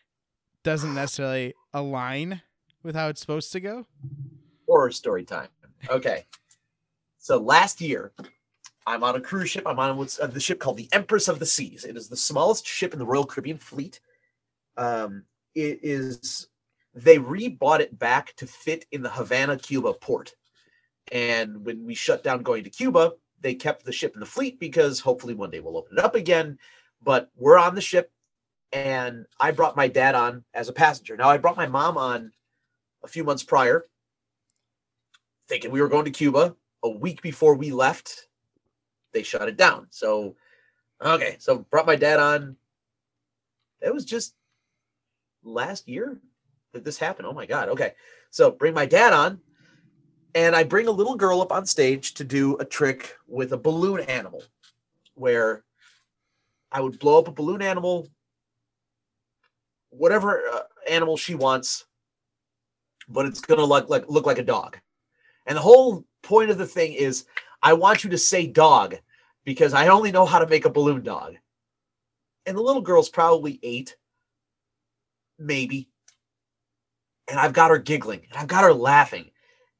doesn't 0.62 0.94
necessarily 0.94 1.54
align 1.72 2.42
with 2.82 2.94
how 2.94 3.08
it's 3.08 3.20
supposed 3.20 3.52
to 3.52 3.60
go? 3.60 3.86
horror 4.70 4.92
story 4.92 5.24
time. 5.24 5.48
Okay. 5.88 6.24
So 7.18 7.38
last 7.38 7.80
year, 7.80 8.12
I'm 8.86 9.02
on 9.02 9.16
a 9.16 9.20
cruise 9.20 9.50
ship. 9.50 9.64
I'm 9.66 9.80
on 9.80 9.96
what's 9.96 10.20
uh, 10.20 10.28
the 10.28 10.38
ship 10.38 10.60
called 10.60 10.76
the 10.76 10.88
Empress 10.92 11.26
of 11.26 11.40
the 11.40 11.46
Seas. 11.46 11.84
It 11.84 11.96
is 11.96 12.08
the 12.08 12.16
smallest 12.16 12.66
ship 12.66 12.92
in 12.92 13.00
the 13.00 13.04
Royal 13.04 13.26
Caribbean 13.26 13.58
Fleet. 13.58 14.00
Um, 14.76 15.24
it 15.56 15.80
is 15.82 16.48
they 16.94 17.18
rebought 17.18 17.80
it 17.80 17.98
back 17.98 18.34
to 18.36 18.46
fit 18.46 18.86
in 18.92 19.02
the 19.02 19.10
Havana, 19.10 19.56
Cuba 19.56 19.92
port. 19.92 20.34
And 21.10 21.64
when 21.64 21.84
we 21.84 21.94
shut 21.94 22.22
down 22.22 22.42
going 22.42 22.62
to 22.64 22.70
Cuba, 22.70 23.12
they 23.40 23.54
kept 23.54 23.84
the 23.84 23.92
ship 23.92 24.14
in 24.14 24.20
the 24.20 24.26
fleet 24.26 24.60
because 24.60 25.00
hopefully 25.00 25.34
one 25.34 25.50
day 25.50 25.60
we'll 25.60 25.76
open 25.76 25.98
it 25.98 26.04
up 26.04 26.14
again. 26.14 26.58
But 27.02 27.30
we're 27.36 27.58
on 27.58 27.74
the 27.74 27.80
ship, 27.80 28.12
and 28.72 29.26
I 29.40 29.50
brought 29.50 29.76
my 29.76 29.88
dad 29.88 30.14
on 30.14 30.44
as 30.54 30.68
a 30.68 30.72
passenger. 30.72 31.16
Now 31.16 31.30
I 31.30 31.38
brought 31.38 31.56
my 31.56 31.66
mom 31.66 31.98
on 31.98 32.32
a 33.02 33.08
few 33.08 33.24
months 33.24 33.42
prior 33.42 33.86
thinking 35.50 35.72
we 35.72 35.82
were 35.82 35.88
going 35.88 36.04
to 36.06 36.10
Cuba. 36.10 36.54
A 36.84 36.88
week 36.88 37.20
before 37.20 37.56
we 37.56 37.72
left, 37.72 38.28
they 39.12 39.22
shut 39.22 39.48
it 39.48 39.58
down. 39.58 39.88
So, 39.90 40.36
okay, 41.04 41.36
so 41.40 41.58
brought 41.70 41.86
my 41.86 41.96
dad 41.96 42.20
on. 42.20 42.56
It 43.82 43.92
was 43.92 44.06
just 44.06 44.34
last 45.42 45.88
year 45.88 46.18
that 46.72 46.84
this 46.84 46.98
happened. 46.98 47.26
Oh 47.26 47.32
my 47.32 47.46
God. 47.46 47.68
Okay. 47.70 47.94
So 48.30 48.50
bring 48.50 48.72
my 48.72 48.86
dad 48.86 49.12
on, 49.12 49.40
and 50.34 50.54
I 50.54 50.62
bring 50.62 50.86
a 50.86 50.92
little 50.92 51.16
girl 51.16 51.42
up 51.42 51.52
on 51.52 51.66
stage 51.66 52.14
to 52.14 52.24
do 52.24 52.56
a 52.58 52.64
trick 52.64 53.16
with 53.26 53.52
a 53.52 53.58
balloon 53.58 54.00
animal 54.00 54.44
where 55.14 55.64
I 56.70 56.80
would 56.80 56.98
blow 57.00 57.18
up 57.18 57.28
a 57.28 57.32
balloon 57.32 57.60
animal, 57.60 58.08
whatever 59.90 60.42
uh, 60.54 60.62
animal 60.88 61.16
she 61.16 61.34
wants, 61.34 61.86
but 63.10 63.26
it's 63.26 63.40
to 63.40 63.64
look 63.64 63.88
like, 63.88 64.08
look 64.08 64.26
like 64.26 64.38
a 64.38 64.44
dog. 64.44 64.78
And 65.46 65.56
the 65.56 65.62
whole 65.62 66.04
point 66.22 66.50
of 66.50 66.58
the 66.58 66.66
thing 66.66 66.92
is 66.92 67.26
I 67.62 67.72
want 67.72 68.04
you 68.04 68.10
to 68.10 68.18
say 68.18 68.46
dog 68.46 68.96
because 69.44 69.74
I 69.74 69.88
only 69.88 70.12
know 70.12 70.26
how 70.26 70.38
to 70.38 70.46
make 70.46 70.64
a 70.64 70.70
balloon 70.70 71.02
dog. 71.02 71.34
And 72.46 72.56
the 72.56 72.62
little 72.62 72.82
girl's 72.82 73.08
probably 73.08 73.58
eight, 73.62 73.96
maybe. 75.38 75.88
And 77.28 77.38
I've 77.38 77.52
got 77.52 77.70
her 77.70 77.78
giggling 77.78 78.22
and 78.28 78.38
I've 78.38 78.48
got 78.48 78.64
her 78.64 78.72
laughing. 78.72 79.30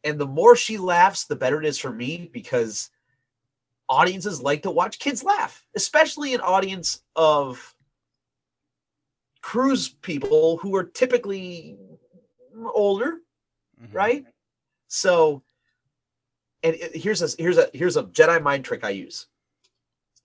And 0.04 0.18
the 0.18 0.26
more 0.26 0.56
she 0.56 0.78
laughs, 0.78 1.24
the 1.24 1.36
better 1.36 1.60
it 1.60 1.66
is 1.66 1.78
for 1.78 1.92
me 1.92 2.30
because 2.32 2.90
audiences 3.88 4.40
like 4.40 4.62
to 4.62 4.70
watch 4.70 4.98
kids 4.98 5.22
laugh, 5.22 5.64
especially 5.74 6.32
an 6.34 6.40
audience 6.40 7.02
of 7.16 7.74
cruise 9.42 9.88
people 9.88 10.58
who 10.58 10.74
are 10.76 10.84
typically 10.84 11.76
older, 12.66 13.20
Mhm. 13.80 13.94
right? 13.94 14.26
So, 14.88 15.42
and 16.62 16.74
it- 16.74 16.96
here's 16.96 17.22
a 17.22 17.28
here's 17.42 17.58
a 17.58 17.70
here's 17.72 17.96
a 17.96 18.04
Jedi 18.04 18.42
mind 18.42 18.64
trick 18.64 18.84
I 18.84 18.90
use. 18.90 19.26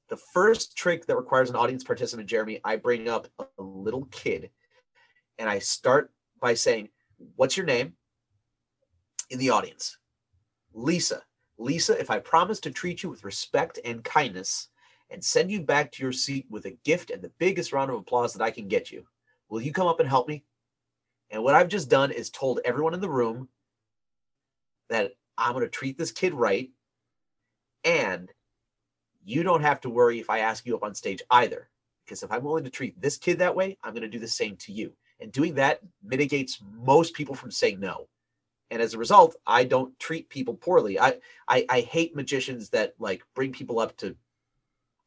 The 0.07 0.17
first 0.17 0.75
trick 0.75 1.05
that 1.05 1.15
requires 1.15 1.49
an 1.49 1.55
audience 1.55 1.83
participant, 1.83 2.29
Jeremy, 2.29 2.61
I 2.63 2.75
bring 2.75 3.09
up 3.09 3.27
a 3.39 3.61
little 3.61 4.05
kid, 4.05 4.51
and 5.37 5.49
I 5.49 5.59
start 5.59 6.13
by 6.39 6.53
saying, 6.53 6.89
"What's 7.35 7.57
your 7.57 7.65
name?" 7.65 7.97
In 9.29 9.39
the 9.39 9.49
audience, 9.49 9.97
Lisa. 10.73 11.25
Lisa, 11.57 11.97
if 11.99 12.09
I 12.11 12.19
promise 12.19 12.59
to 12.61 12.71
treat 12.71 13.01
you 13.01 13.09
with 13.09 13.23
respect 13.23 13.79
and 13.83 14.03
kindness, 14.03 14.69
and 15.09 15.23
send 15.23 15.51
you 15.51 15.61
back 15.61 15.91
to 15.91 16.03
your 16.03 16.11
seat 16.11 16.45
with 16.49 16.65
a 16.65 16.71
gift 16.83 17.09
and 17.11 17.21
the 17.21 17.31
biggest 17.37 17.71
round 17.71 17.89
of 17.91 17.97
applause 17.97 18.33
that 18.33 18.43
I 18.43 18.51
can 18.51 18.67
get 18.67 18.91
you, 18.91 19.07
will 19.49 19.61
you 19.61 19.71
come 19.71 19.87
up 19.87 19.99
and 19.99 20.09
help 20.09 20.27
me? 20.27 20.43
And 21.31 21.43
what 21.43 21.55
I've 21.55 21.67
just 21.67 21.89
done 21.89 22.11
is 22.11 22.29
told 22.29 22.59
everyone 22.63 22.93
in 22.93 23.01
the 23.01 23.09
room 23.09 23.49
that 24.89 25.13
I'm 25.37 25.53
going 25.53 25.65
to 25.65 25.69
treat 25.69 25.97
this 25.97 26.11
kid 26.11 26.33
right. 26.33 26.69
And 27.83 28.31
you 29.23 29.43
don't 29.43 29.61
have 29.61 29.81
to 29.81 29.89
worry 29.89 30.19
if 30.19 30.29
I 30.29 30.39
ask 30.39 30.65
you 30.65 30.75
up 30.75 30.83
on 30.83 30.95
stage 30.95 31.21
either. 31.31 31.69
Because 32.05 32.21
if 32.21 32.31
I'm 32.31 32.43
willing 32.43 32.63
to 32.63 32.69
treat 32.69 33.01
this 33.01 33.17
kid 33.17 33.39
that 33.39 33.55
way, 33.55 33.77
I'm 33.83 33.93
going 33.93 34.03
to 34.03 34.07
do 34.07 34.19
the 34.19 34.27
same 34.27 34.55
to 34.57 34.71
you. 34.71 34.93
And 35.19 35.31
doing 35.31 35.55
that 35.55 35.79
mitigates 36.03 36.59
most 36.83 37.13
people 37.13 37.35
from 37.35 37.51
saying 37.51 37.79
no. 37.79 38.07
And 38.69 38.81
as 38.81 38.93
a 38.93 38.99
result, 38.99 39.35
I 39.45 39.63
don't 39.63 39.97
treat 39.99 40.29
people 40.29 40.55
poorly. 40.55 40.99
I, 40.99 41.15
I, 41.47 41.65
I 41.69 41.81
hate 41.81 42.15
magicians 42.15 42.69
that 42.69 42.93
like 42.99 43.23
bring 43.33 43.51
people 43.51 43.79
up 43.79 43.95
to, 43.97 44.15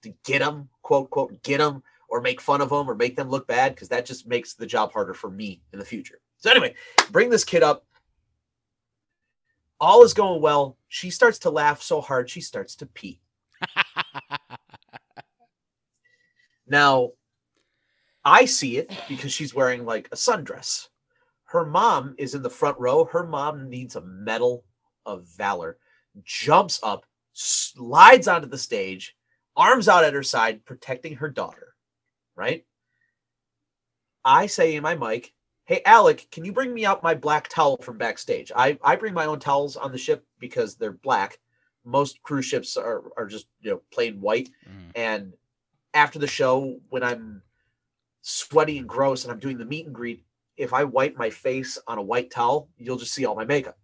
to 0.02 0.14
get 0.24 0.40
them, 0.40 0.68
quote, 0.82 1.10
quote, 1.10 1.42
get 1.42 1.58
them 1.58 1.82
or 2.08 2.20
make 2.20 2.40
fun 2.40 2.60
of 2.60 2.70
them 2.70 2.88
or 2.88 2.94
make 2.94 3.16
them 3.16 3.28
look 3.28 3.46
bad 3.46 3.74
because 3.74 3.88
that 3.88 4.06
just 4.06 4.26
makes 4.26 4.54
the 4.54 4.66
job 4.66 4.92
harder 4.92 5.14
for 5.14 5.30
me 5.30 5.60
in 5.72 5.78
the 5.78 5.84
future. 5.84 6.20
So 6.38 6.50
anyway, 6.50 6.74
bring 7.10 7.30
this 7.30 7.44
kid 7.44 7.62
up 7.62 7.84
all 9.80 10.02
is 10.02 10.14
going 10.14 10.40
well. 10.42 10.76
She 10.88 11.10
starts 11.10 11.38
to 11.40 11.50
laugh 11.50 11.82
so 11.82 12.00
hard 12.00 12.28
she 12.28 12.40
starts 12.40 12.74
to 12.76 12.86
pee. 12.86 13.20
Now, 16.70 17.12
I 18.24 18.44
see 18.44 18.76
it 18.76 18.92
because 19.08 19.32
she's 19.32 19.54
wearing 19.54 19.86
like 19.86 20.08
a 20.12 20.16
sundress. 20.16 20.88
Her 21.44 21.64
mom 21.64 22.14
is 22.18 22.34
in 22.34 22.42
the 22.42 22.50
front 22.50 22.78
row. 22.78 23.06
Her 23.06 23.26
mom 23.26 23.70
needs 23.70 23.96
a 23.96 24.02
medal 24.02 24.64
of 25.06 25.24
valor, 25.28 25.78
jumps 26.24 26.78
up, 26.82 27.06
slides 27.32 28.28
onto 28.28 28.48
the 28.48 28.58
stage, 28.58 29.16
arms 29.56 29.88
out 29.88 30.04
at 30.04 30.12
her 30.12 30.22
side, 30.22 30.62
protecting 30.66 31.16
her 31.16 31.30
daughter. 31.30 31.67
Right? 32.38 32.64
I 34.24 34.46
say 34.46 34.76
in 34.76 34.82
my 34.82 34.94
mic, 34.94 35.34
Hey, 35.68 35.82
Alec, 35.84 36.28
can 36.30 36.46
you 36.46 36.52
bring 36.52 36.72
me 36.72 36.86
out 36.86 37.02
my 37.02 37.14
black 37.14 37.48
towel 37.48 37.76
from 37.82 37.98
backstage? 37.98 38.50
I, 38.56 38.78
I 38.82 38.96
bring 38.96 39.12
my 39.12 39.26
own 39.26 39.38
towels 39.38 39.76
on 39.76 39.92
the 39.92 39.98
ship 39.98 40.24
because 40.38 40.76
they're 40.76 40.92
black. 40.92 41.38
Most 41.84 42.22
cruise 42.22 42.46
ships 42.46 42.78
are, 42.78 43.02
are 43.18 43.26
just 43.26 43.48
you 43.60 43.72
know 43.72 43.82
plain 43.92 44.18
white. 44.18 44.48
Mhm. 44.66 44.92
And 44.94 45.32
after 45.92 46.18
the 46.18 46.26
show, 46.26 46.80
when 46.88 47.02
I'm 47.02 47.42
sweaty 48.22 48.78
and 48.78 48.88
gross 48.88 49.24
and 49.24 49.32
I'm 49.32 49.38
doing 49.40 49.58
the 49.58 49.66
meet 49.66 49.84
and 49.84 49.94
greet, 49.94 50.24
if 50.56 50.72
I 50.72 50.84
wipe 50.84 51.16
my 51.18 51.28
face 51.28 51.76
on 51.86 51.98
a 51.98 52.02
white 52.02 52.30
towel, 52.30 52.70
you'll 52.78 52.96
just 52.96 53.12
see 53.12 53.26
all 53.26 53.36
my 53.36 53.44
makeup. 53.44 53.78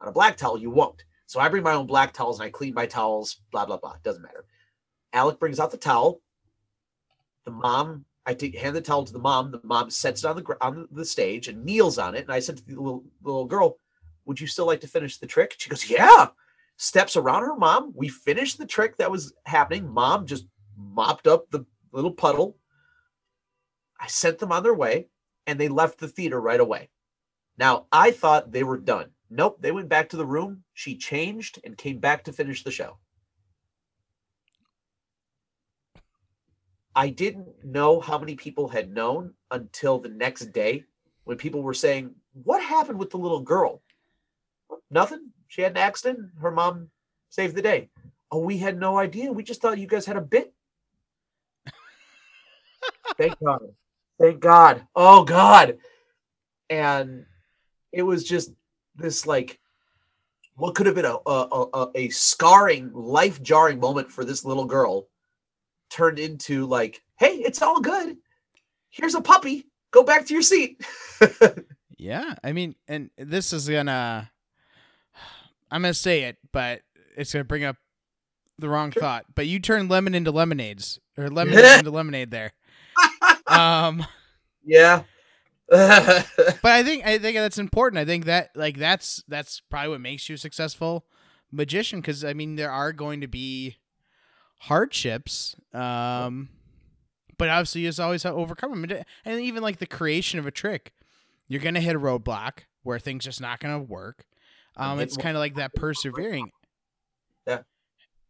On 0.00 0.08
a 0.08 0.12
black 0.12 0.38
towel, 0.38 0.58
you 0.58 0.70
won't. 0.70 1.04
So 1.26 1.40
I 1.40 1.48
bring 1.50 1.62
my 1.62 1.74
own 1.74 1.86
black 1.86 2.14
towels 2.14 2.40
and 2.40 2.46
I 2.46 2.50
clean 2.50 2.72
my 2.72 2.86
towels, 2.86 3.42
blah, 3.50 3.66
blah, 3.66 3.76
blah. 3.76 3.96
Doesn't 4.02 4.22
matter. 4.22 4.46
Alec 5.12 5.38
brings 5.38 5.60
out 5.60 5.70
the 5.70 5.76
towel. 5.76 6.22
The 7.48 7.54
mom, 7.54 8.04
I 8.26 8.34
take, 8.34 8.58
hand 8.58 8.76
the 8.76 8.82
towel 8.82 9.06
to 9.06 9.12
the 9.12 9.18
mom. 9.18 9.50
The 9.50 9.60
mom 9.64 9.88
sets 9.88 10.22
it 10.22 10.28
on 10.28 10.36
the 10.36 10.56
on 10.60 10.86
the 10.92 11.04
stage 11.04 11.48
and 11.48 11.64
kneels 11.64 11.96
on 11.96 12.14
it. 12.14 12.24
And 12.24 12.32
I 12.32 12.40
said 12.40 12.58
to 12.58 12.66
the 12.66 12.76
little, 12.76 13.04
little 13.22 13.46
girl, 13.46 13.78
Would 14.26 14.38
you 14.38 14.46
still 14.46 14.66
like 14.66 14.82
to 14.82 14.86
finish 14.86 15.16
the 15.16 15.26
trick? 15.26 15.54
She 15.56 15.70
goes, 15.70 15.88
Yeah. 15.88 16.28
Steps 16.76 17.16
around 17.16 17.42
her 17.44 17.56
mom. 17.56 17.92
We 17.96 18.10
finished 18.10 18.58
the 18.58 18.66
trick 18.66 18.98
that 18.98 19.10
was 19.10 19.32
happening. 19.46 19.88
Mom 19.88 20.26
just 20.26 20.44
mopped 20.76 21.26
up 21.26 21.50
the 21.50 21.64
little 21.90 22.12
puddle. 22.12 22.58
I 23.98 24.08
sent 24.08 24.38
them 24.38 24.52
on 24.52 24.62
their 24.62 24.74
way. 24.74 25.08
and 25.46 25.58
they 25.58 25.68
left 25.68 25.98
the 25.98 26.08
theater 26.08 26.38
right 26.38 26.60
away. 26.60 26.90
Now, 27.56 27.86
I 27.90 28.10
thought 28.10 28.52
they 28.52 28.64
were 28.64 28.76
done. 28.76 29.12
Nope, 29.30 29.56
they 29.62 29.72
went 29.72 29.88
back 29.88 30.10
to 30.10 30.18
the 30.18 30.26
room. 30.26 30.64
She 30.74 30.96
changed 30.98 31.58
and 31.64 31.78
came 31.78 31.98
back 31.98 32.24
to 32.24 32.32
finish 32.34 32.62
the 32.62 32.70
show. 32.70 32.98
I 36.98 37.10
didn't 37.10 37.64
know 37.64 38.00
how 38.00 38.18
many 38.18 38.34
people 38.34 38.66
had 38.66 38.92
known 38.92 39.32
until 39.52 40.00
the 40.00 40.08
next 40.08 40.46
day 40.46 40.82
when 41.22 41.36
people 41.36 41.62
were 41.62 41.72
saying, 41.72 42.10
What 42.42 42.60
happened 42.60 42.98
with 42.98 43.10
the 43.10 43.18
little 43.18 43.38
girl? 43.38 43.82
Nothing. 44.90 45.30
She 45.46 45.62
had 45.62 45.70
an 45.70 45.76
accident. 45.76 46.30
Her 46.42 46.50
mom 46.50 46.90
saved 47.30 47.54
the 47.54 47.62
day. 47.62 47.88
Oh, 48.32 48.40
we 48.40 48.58
had 48.58 48.80
no 48.80 48.98
idea. 48.98 49.30
We 49.30 49.44
just 49.44 49.62
thought 49.62 49.78
you 49.78 49.86
guys 49.86 50.06
had 50.06 50.16
a 50.16 50.20
bit. 50.20 50.52
Thank 53.16 53.38
God. 53.38 53.60
Thank 54.18 54.40
God. 54.40 54.84
Oh, 54.96 55.22
God. 55.22 55.78
And 56.68 57.26
it 57.92 58.02
was 58.02 58.24
just 58.24 58.50
this 58.96 59.24
like 59.24 59.60
what 60.56 60.74
could 60.74 60.86
have 60.86 60.96
been 60.96 61.04
a 61.04 61.18
a, 61.26 61.68
a, 61.72 61.90
a 61.94 62.08
scarring, 62.08 62.90
life 62.92 63.40
jarring 63.40 63.78
moment 63.78 64.10
for 64.10 64.24
this 64.24 64.44
little 64.44 64.64
girl 64.64 65.06
turned 65.90 66.18
into 66.18 66.66
like, 66.66 67.02
hey, 67.16 67.36
it's 67.36 67.62
all 67.62 67.80
good. 67.80 68.16
Here's 68.90 69.14
a 69.14 69.20
puppy. 69.20 69.66
Go 69.90 70.02
back 70.02 70.26
to 70.26 70.34
your 70.34 70.42
seat. 70.42 70.84
yeah, 71.98 72.34
I 72.44 72.52
mean, 72.52 72.74
and 72.86 73.10
this 73.16 73.52
is 73.52 73.68
gonna. 73.68 74.30
I'm 75.70 75.82
gonna 75.82 75.94
say 75.94 76.24
it, 76.24 76.36
but 76.52 76.82
it's 77.16 77.32
gonna 77.32 77.44
bring 77.44 77.64
up 77.64 77.76
the 78.58 78.68
wrong 78.68 78.90
sure. 78.90 79.02
thought. 79.02 79.26
But 79.34 79.46
you 79.46 79.60
turn 79.60 79.88
lemon 79.88 80.14
into 80.14 80.30
lemonades 80.30 80.98
or 81.16 81.28
lemon 81.30 81.58
into 81.58 81.90
lemonade 81.90 82.30
there. 82.30 82.52
Um. 83.46 84.04
Yeah. 84.62 85.04
but 85.70 86.26
I 86.64 86.82
think 86.82 87.06
I 87.06 87.16
think 87.16 87.38
that's 87.38 87.58
important. 87.58 87.98
I 87.98 88.04
think 88.04 88.26
that 88.26 88.50
like 88.54 88.76
that's 88.76 89.24
that's 89.26 89.62
probably 89.70 89.88
what 89.88 90.02
makes 90.02 90.28
you 90.28 90.34
a 90.34 90.38
successful 90.38 91.06
magician 91.50 92.00
because 92.00 92.24
I 92.24 92.34
mean 92.34 92.56
there 92.56 92.70
are 92.70 92.92
going 92.92 93.22
to 93.22 93.26
be 93.26 93.78
hardships, 94.58 95.56
um, 95.72 96.48
but 97.36 97.48
obviously 97.48 97.82
you 97.82 97.88
just 97.88 98.00
always 98.00 98.22
have 98.22 98.34
to 98.34 98.38
overcome 98.38 98.80
them. 98.82 99.04
And 99.24 99.40
even 99.40 99.62
like 99.62 99.78
the 99.78 99.86
creation 99.86 100.38
of 100.38 100.46
a 100.46 100.50
trick, 100.50 100.92
you're 101.46 101.62
gonna 101.62 101.80
hit 101.80 101.96
a 101.96 102.00
roadblock 102.00 102.60
where 102.82 102.98
things 102.98 103.24
just 103.24 103.40
not 103.40 103.60
gonna 103.60 103.78
work. 103.78 104.24
Um, 104.76 105.00
it's 105.00 105.16
kind 105.16 105.36
of 105.36 105.40
like 105.40 105.56
that 105.56 105.74
persevering. 105.74 106.52
Yeah. 107.46 107.62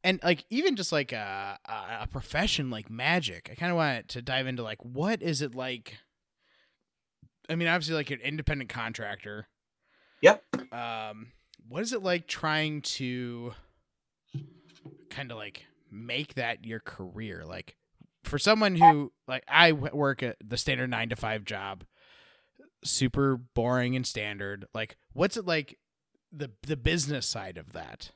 And 0.02 0.20
like 0.22 0.44
even 0.48 0.76
just 0.76 0.92
like 0.92 1.12
a 1.12 1.58
a 1.66 2.06
profession 2.06 2.70
like 2.70 2.88
magic, 2.90 3.48
I 3.50 3.54
kind 3.54 3.70
of 3.70 3.76
want 3.76 4.08
to 4.10 4.22
dive 4.22 4.46
into 4.46 4.62
like 4.62 4.82
what 4.82 5.20
is 5.22 5.42
it 5.42 5.54
like 5.54 5.98
I 7.48 7.54
mean, 7.54 7.68
obviously, 7.68 7.94
like 7.94 8.10
an 8.10 8.20
independent 8.20 8.68
contractor. 8.68 9.48
Yep. 10.20 10.42
Um, 10.72 11.28
what 11.68 11.82
is 11.82 11.92
it 11.92 12.02
like 12.02 12.26
trying 12.26 12.82
to 12.82 13.52
kind 15.10 15.30
of 15.30 15.38
like 15.38 15.64
make 15.90 16.34
that 16.34 16.64
your 16.64 16.80
career? 16.80 17.44
Like, 17.46 17.76
for 18.24 18.38
someone 18.38 18.76
who 18.76 19.12
like 19.26 19.44
I 19.48 19.72
work 19.72 20.22
at 20.22 20.36
the 20.44 20.56
standard 20.56 20.90
nine 20.90 21.08
to 21.08 21.16
five 21.16 21.44
job, 21.44 21.84
super 22.84 23.36
boring 23.36 23.96
and 23.96 24.06
standard. 24.06 24.66
Like, 24.74 24.96
what's 25.12 25.36
it 25.36 25.46
like 25.46 25.78
the 26.32 26.50
the 26.62 26.76
business 26.76 27.26
side 27.26 27.58
of 27.58 27.72
that? 27.72 28.10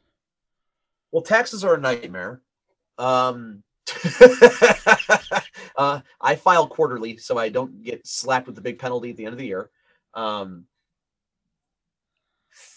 Well, 1.10 1.22
taxes 1.22 1.64
are 1.64 1.74
a 1.74 1.80
nightmare. 1.80 2.40
Um, 2.98 3.62
uh, 5.76 6.00
I 6.20 6.36
file 6.36 6.66
quarterly, 6.66 7.16
so 7.16 7.38
I 7.38 7.48
don't 7.48 7.82
get 7.82 8.06
slapped 8.06 8.46
with 8.46 8.54
the 8.56 8.62
big 8.62 8.78
penalty 8.78 9.10
at 9.10 9.16
the 9.16 9.24
end 9.24 9.32
of 9.32 9.38
the 9.38 9.46
year. 9.46 9.70
Um, 10.14 10.66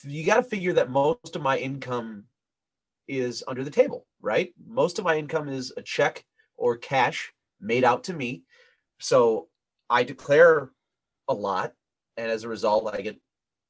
you 0.04 0.26
got 0.26 0.38
to 0.38 0.44
figure 0.44 0.74
that 0.74 0.90
most 0.90 1.36
of 1.36 1.42
my 1.42 1.58
income 1.58 2.26
is 3.08 3.44
under 3.48 3.64
the 3.64 3.72
table, 3.72 4.06
right? 4.22 4.54
Most 4.68 5.00
of 5.00 5.06
my 5.06 5.18
income 5.18 5.50
is 5.50 5.74
a 5.78 5.82
check 5.82 6.24
or 6.58 6.78
cash 6.78 7.34
made 7.60 7.84
out 7.84 8.06
to 8.06 8.14
me. 8.14 8.44
So 9.00 9.48
I 9.90 10.04
declare 10.04 10.72
a 11.28 11.34
lot, 11.34 11.74
and 12.18 12.30
as 12.30 12.44
a 12.44 12.50
result, 12.50 12.94
I 12.94 13.02
get, 13.02 13.20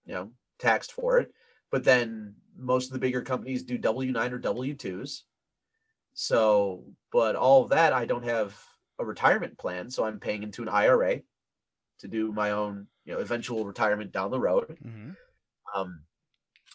you 0.05 0.13
know, 0.13 0.31
taxed 0.59 0.93
for 0.93 1.19
it. 1.19 1.31
But 1.71 1.83
then 1.83 2.35
most 2.57 2.87
of 2.87 2.93
the 2.93 2.99
bigger 2.99 3.21
companies 3.21 3.63
do 3.63 3.77
W 3.77 4.11
9 4.11 4.33
or 4.33 4.37
W 4.37 4.75
2s. 4.75 5.21
So, 6.13 6.85
but 7.11 7.35
all 7.35 7.63
of 7.63 7.69
that, 7.69 7.91
I 7.91 8.05
don't 8.05 8.23
have 8.23 8.57
a 8.99 9.05
retirement 9.05 9.57
plan. 9.57 9.89
So 9.89 10.05
I'm 10.05 10.19
paying 10.19 10.43
into 10.43 10.61
an 10.61 10.69
IRA 10.69 11.21
to 11.99 12.07
do 12.07 12.31
my 12.31 12.51
own, 12.51 12.87
you 13.03 13.13
know, 13.13 13.19
eventual 13.19 13.65
retirement 13.65 14.11
down 14.11 14.31
the 14.31 14.39
road. 14.39 14.77
Mm-hmm. 14.85 15.11
Um, 15.75 16.01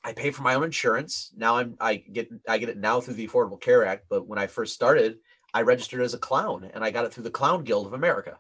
I 0.03 0.13
pay 0.13 0.31
for 0.31 0.43
my 0.43 0.55
own 0.55 0.65
insurance. 0.65 1.31
Now 1.37 1.57
I'm 1.57 1.77
I 1.81 1.97
get 1.97 2.31
I 2.49 2.59
get 2.59 2.69
it 2.69 2.79
now 2.79 3.01
through 3.01 3.15
the 3.15 3.29
Affordable 3.29 3.61
Care 3.61 3.85
Act, 3.85 4.07
but 4.09 4.27
when 4.27 4.39
I 4.39 4.47
first 4.47 4.75
started, 4.75 5.19
I 5.53 5.63
registered 5.63 6.01
as 6.01 6.15
a 6.15 6.19
clown 6.19 6.71
and 6.73 6.83
I 6.83 6.91
got 6.91 7.05
it 7.05 7.13
through 7.13 7.25
the 7.25 7.31
Clown 7.31 7.65
Guild 7.65 7.87
of 7.87 7.93
America. 7.93 8.39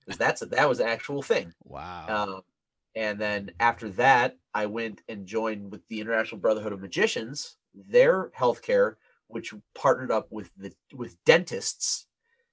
Because 0.00 0.18
that's 0.18 0.42
a, 0.42 0.46
that 0.46 0.68
was 0.68 0.80
an 0.80 0.88
actual 0.88 1.22
thing. 1.22 1.52
Wow. 1.62 2.06
Um, 2.08 2.40
and 2.96 3.20
then 3.20 3.52
after 3.60 3.90
that, 3.90 4.36
I 4.54 4.66
went 4.66 5.02
and 5.08 5.26
joined 5.26 5.70
with 5.70 5.86
the 5.88 6.00
International 6.00 6.40
Brotherhood 6.40 6.72
of 6.72 6.80
Magicians. 6.80 7.56
Their 7.74 8.30
healthcare 8.30 8.96
which 9.30 9.54
partnered 9.74 10.10
up 10.10 10.26
with 10.30 10.50
the 10.56 10.72
with 10.94 11.22
dentists. 11.24 12.06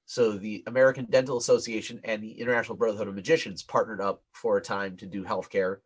So 0.05 0.37
the 0.37 0.63
American 0.67 1.05
Dental 1.05 1.37
Association 1.37 1.99
and 2.05 2.23
the 2.23 2.39
International 2.39 2.77
Brotherhood 2.77 3.09
of 3.09 3.15
Magicians 3.15 3.61
partnered 3.61 3.99
up 3.99 4.23
for 4.31 4.57
a 4.57 4.61
time 4.61 4.95
to 4.97 5.05
do 5.05 5.25
healthcare. 5.25 5.79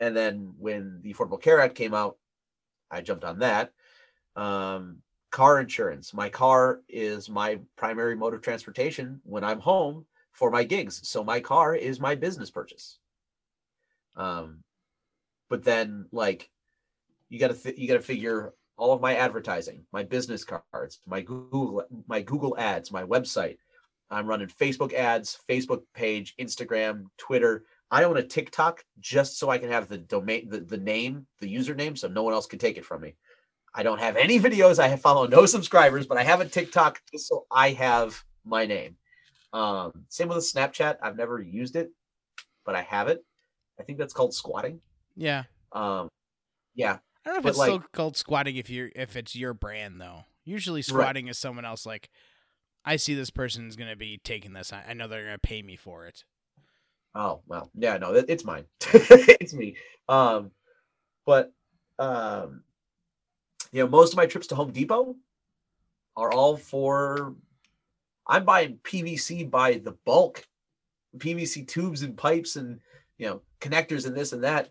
And 0.00 0.16
then 0.16 0.54
when 0.58 1.00
the 1.02 1.12
Affordable 1.12 1.40
Care 1.40 1.60
Act 1.60 1.74
came 1.74 1.94
out, 1.94 2.16
I 2.90 3.02
jumped 3.02 3.24
on 3.24 3.38
that. 3.40 3.72
Um, 4.34 4.98
car 5.30 5.60
insurance. 5.60 6.12
My 6.12 6.28
car 6.28 6.80
is 6.88 7.28
my 7.28 7.60
primary 7.76 8.16
mode 8.16 8.34
of 8.34 8.42
transportation 8.42 9.20
when 9.24 9.44
I'm 9.44 9.60
home 9.60 10.06
for 10.32 10.50
my 10.50 10.64
gigs. 10.64 11.06
So 11.08 11.22
my 11.22 11.40
car 11.40 11.74
is 11.74 12.00
my 12.00 12.14
business 12.14 12.50
purchase. 12.50 12.98
Um, 14.16 14.64
but 15.48 15.62
then 15.64 16.06
like 16.12 16.50
you 17.28 17.38
got 17.38 17.48
to 17.48 17.54
th- 17.54 17.78
you 17.78 17.86
got 17.86 17.94
to 17.94 18.00
figure 18.00 18.54
all 18.76 18.92
of 18.92 19.00
my 19.00 19.16
advertising, 19.16 19.84
my 19.92 20.02
business 20.02 20.44
cards, 20.44 21.00
my 21.06 21.20
Google 21.20 21.84
my 22.08 22.22
Google 22.22 22.56
ads, 22.58 22.90
my 22.90 23.04
website. 23.04 23.58
I'm 24.10 24.26
running 24.26 24.48
Facebook 24.48 24.92
ads, 24.92 25.38
Facebook 25.48 25.82
page, 25.94 26.34
Instagram, 26.40 27.04
Twitter. 27.16 27.64
I 27.90 28.04
own 28.04 28.16
a 28.16 28.22
TikTok 28.22 28.84
just 29.00 29.38
so 29.38 29.50
I 29.50 29.58
can 29.58 29.70
have 29.70 29.88
the 29.88 29.98
domain, 29.98 30.48
the, 30.48 30.60
the 30.60 30.76
name, 30.76 31.26
the 31.40 31.52
username, 31.52 31.98
so 31.98 32.08
no 32.08 32.22
one 32.22 32.32
else 32.32 32.46
can 32.46 32.58
take 32.58 32.76
it 32.76 32.84
from 32.84 33.02
me. 33.02 33.14
I 33.74 33.82
don't 33.82 33.98
have 33.98 34.16
any 34.16 34.38
videos. 34.40 34.78
I 34.78 34.88
have 34.88 35.00
follow 35.00 35.26
no 35.26 35.46
subscribers, 35.46 36.06
but 36.06 36.18
I 36.18 36.22
have 36.22 36.40
a 36.40 36.48
TikTok 36.48 37.00
just 37.10 37.28
so 37.28 37.46
I 37.50 37.70
have 37.70 38.22
my 38.44 38.66
name. 38.66 38.96
Um, 39.52 40.04
same 40.08 40.28
with 40.28 40.38
a 40.38 40.40
Snapchat. 40.40 40.98
I've 41.02 41.16
never 41.16 41.40
used 41.40 41.74
it, 41.74 41.90
but 42.64 42.76
I 42.76 42.82
have 42.82 43.08
it. 43.08 43.24
I 43.78 43.82
think 43.82 43.98
that's 43.98 44.12
called 44.12 44.34
squatting. 44.34 44.80
Yeah. 45.16 45.44
Um, 45.72 46.08
yeah. 46.74 46.98
I 47.24 47.30
don't 47.30 47.34
know 47.34 47.38
if 47.38 47.42
but 47.42 47.48
it's 47.50 47.58
like, 47.58 47.68
still 47.68 47.84
called 47.92 48.16
squatting 48.16 48.56
if 48.56 48.70
you're 48.70 48.90
if 48.94 49.16
it's 49.16 49.34
your 49.34 49.54
brand 49.54 50.00
though. 50.00 50.24
Usually 50.44 50.82
squatting 50.82 51.26
right. 51.26 51.30
is 51.30 51.38
someone 51.38 51.64
else 51.64 51.84
like 51.84 52.08
I 52.84 52.96
see 52.96 53.14
this 53.14 53.30
person's 53.30 53.76
gonna 53.76 53.96
be 53.96 54.18
taking 54.22 54.52
this. 54.52 54.72
I, 54.72 54.84
I 54.88 54.94
know 54.94 55.08
they're 55.08 55.24
gonna 55.24 55.38
pay 55.38 55.62
me 55.62 55.76
for 55.76 56.06
it. 56.06 56.24
Oh 57.14 57.42
well, 57.46 57.70
yeah, 57.74 57.96
no, 57.98 58.12
it's 58.14 58.44
mine. 58.44 58.64
it's 58.80 59.54
me. 59.54 59.76
Um, 60.08 60.50
but 61.26 61.52
um, 61.98 62.62
you 63.72 63.82
know, 63.82 63.88
most 63.88 64.12
of 64.12 64.16
my 64.16 64.26
trips 64.26 64.46
to 64.48 64.54
Home 64.54 64.72
Depot 64.72 65.16
are 66.16 66.32
all 66.32 66.56
for. 66.56 67.34
I'm 68.26 68.44
buying 68.44 68.78
PVC 68.84 69.50
by 69.50 69.78
the 69.78 69.96
bulk, 70.04 70.46
PVC 71.16 71.66
tubes 71.66 72.02
and 72.02 72.16
pipes 72.16 72.56
and 72.56 72.78
you 73.18 73.26
know 73.26 73.42
connectors 73.60 74.06
and 74.06 74.16
this 74.16 74.32
and 74.32 74.44
that 74.44 74.70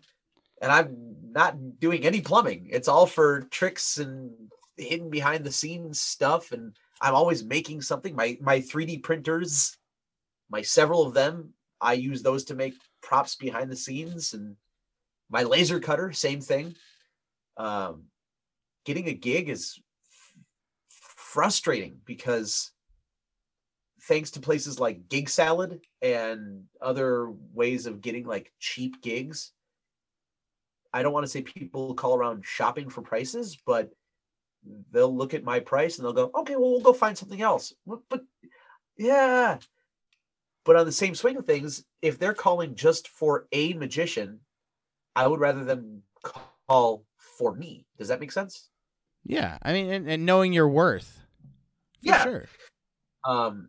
and 0.60 0.70
I'm 0.70 1.16
not 1.32 1.80
doing 1.80 2.04
any 2.04 2.20
plumbing. 2.20 2.68
It's 2.70 2.88
all 2.88 3.06
for 3.06 3.42
tricks 3.50 3.98
and 3.98 4.30
hidden 4.76 5.10
behind 5.10 5.44
the 5.44 5.52
scenes 5.52 6.00
stuff. 6.00 6.52
And 6.52 6.74
I'm 7.00 7.14
always 7.14 7.44
making 7.44 7.82
something. 7.82 8.14
My 8.14 8.36
my 8.40 8.60
3D 8.60 9.02
printers, 9.02 9.76
my 10.50 10.62
several 10.62 11.06
of 11.06 11.14
them, 11.14 11.54
I 11.80 11.94
use 11.94 12.22
those 12.22 12.44
to 12.44 12.54
make 12.54 12.74
props 13.02 13.36
behind 13.36 13.70
the 13.70 13.76
scenes. 13.76 14.34
And 14.34 14.56
my 15.30 15.42
laser 15.42 15.80
cutter, 15.80 16.12
same 16.12 16.40
thing. 16.40 16.74
Um, 17.56 18.04
getting 18.84 19.08
a 19.08 19.14
gig 19.14 19.48
is 19.48 19.78
f- 20.90 21.14
frustrating 21.16 21.98
because 22.04 22.72
thanks 24.02 24.32
to 24.32 24.40
places 24.40 24.80
like 24.80 25.08
GigSalad 25.08 25.80
and 26.00 26.64
other 26.80 27.30
ways 27.52 27.86
of 27.86 28.00
getting 28.00 28.24
like 28.24 28.52
cheap 28.58 29.02
gigs 29.02 29.52
I 30.92 31.02
don't 31.02 31.12
want 31.12 31.24
to 31.24 31.30
say 31.30 31.42
people 31.42 31.94
call 31.94 32.16
around 32.16 32.44
shopping 32.44 32.88
for 32.88 33.02
prices, 33.02 33.56
but 33.64 33.90
they'll 34.90 35.16
look 35.16 35.34
at 35.34 35.44
my 35.44 35.60
price 35.60 35.96
and 35.96 36.04
they'll 36.04 36.12
go, 36.12 36.30
okay, 36.34 36.56
well, 36.56 36.70
we'll 36.70 36.80
go 36.80 36.92
find 36.92 37.16
something 37.16 37.40
else. 37.40 37.72
But 37.86 38.22
yeah, 38.96 39.58
but 40.70 40.76
on 40.76 40.86
the 40.86 40.92
same 40.92 41.16
swing 41.16 41.36
of 41.36 41.44
things, 41.46 41.82
if 42.00 42.16
they're 42.16 42.32
calling 42.32 42.76
just 42.76 43.08
for 43.08 43.48
a 43.50 43.72
magician, 43.72 44.38
I 45.16 45.26
would 45.26 45.40
rather 45.40 45.64
them 45.64 46.04
call 46.68 47.04
for 47.18 47.56
me. 47.56 47.86
Does 47.98 48.06
that 48.06 48.20
make 48.20 48.30
sense? 48.30 48.68
Yeah, 49.24 49.58
I 49.62 49.72
mean, 49.72 49.90
and, 49.90 50.08
and 50.08 50.24
knowing 50.24 50.52
your 50.52 50.68
worth. 50.68 51.22
Yeah. 52.02 52.22
sure. 52.22 52.44
um 53.24 53.68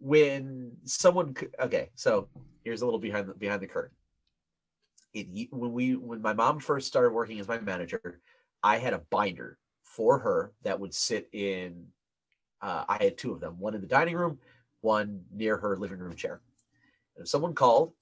when 0.00 0.72
someone 0.84 1.36
okay 1.62 1.90
so 1.94 2.26
here's 2.64 2.82
a 2.82 2.84
little 2.84 2.98
behind 2.98 3.28
the 3.28 3.34
behind 3.34 3.62
the 3.62 3.68
curtain 3.68 3.94
it, 5.14 5.28
when 5.52 5.72
we 5.72 5.94
when 5.94 6.20
my 6.20 6.32
mom 6.32 6.58
first 6.58 6.88
started 6.88 7.12
working 7.12 7.38
as 7.38 7.46
my 7.46 7.60
manager 7.60 8.20
i 8.64 8.78
had 8.78 8.94
a 8.94 9.02
binder 9.10 9.58
for 9.84 10.18
her 10.18 10.52
that 10.64 10.78
would 10.78 10.92
sit 10.92 11.28
in 11.32 11.86
uh, 12.62 12.84
i 12.88 12.98
had 13.00 13.16
two 13.16 13.32
of 13.32 13.40
them 13.40 13.58
one 13.60 13.74
in 13.74 13.80
the 13.80 13.86
dining 13.86 14.16
room 14.16 14.38
one 14.80 15.22
near 15.32 15.56
her 15.56 15.76
living 15.76 15.98
room 15.98 16.14
chair 16.14 16.40
and 17.16 17.24
if 17.24 17.28
someone 17.28 17.54
called 17.54 17.92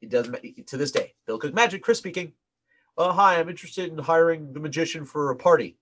it 0.00 0.10
doesn't 0.10 0.66
to 0.66 0.76
this 0.76 0.92
day 0.92 1.14
bill 1.26 1.38
cook 1.38 1.54
magic 1.54 1.82
chris 1.82 1.98
speaking 1.98 2.32
uh, 2.98 3.12
hi 3.12 3.38
i'm 3.38 3.48
interested 3.48 3.90
in 3.90 3.98
hiring 3.98 4.52
the 4.52 4.60
magician 4.60 5.04
for 5.04 5.30
a 5.30 5.36
party 5.36 5.76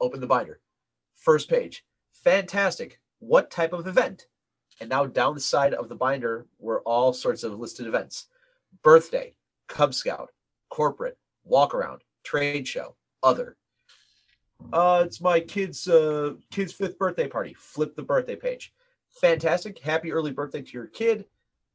open 0.00 0.20
the 0.20 0.26
binder 0.26 0.60
first 1.16 1.48
page 1.48 1.84
fantastic. 2.24 3.00
What 3.18 3.50
type 3.50 3.72
of 3.72 3.86
event? 3.86 4.26
And 4.80 4.88
now 4.88 5.06
down 5.06 5.34
the 5.34 5.40
side 5.40 5.74
of 5.74 5.88
the 5.88 5.94
binder 5.94 6.46
were 6.58 6.80
all 6.82 7.12
sorts 7.12 7.44
of 7.44 7.58
listed 7.58 7.86
events 7.86 8.26
birthday, 8.82 9.34
Cub 9.68 9.94
Scout, 9.94 10.30
corporate, 10.68 11.16
walk 11.44 11.74
around, 11.74 12.02
trade 12.24 12.66
show, 12.66 12.96
other. 13.22 13.56
Uh, 14.72 15.02
it's 15.06 15.20
my 15.20 15.40
kid's 15.40 15.86
uh, 15.88 16.34
kid's 16.50 16.72
fifth 16.72 16.98
birthday 16.98 17.28
party. 17.28 17.54
Flip 17.58 17.94
the 17.94 18.02
birthday 18.02 18.36
page. 18.36 18.72
Fantastic. 19.20 19.78
Happy 19.78 20.12
early 20.12 20.32
birthday 20.32 20.62
to 20.62 20.72
your 20.72 20.86
kid. 20.86 21.26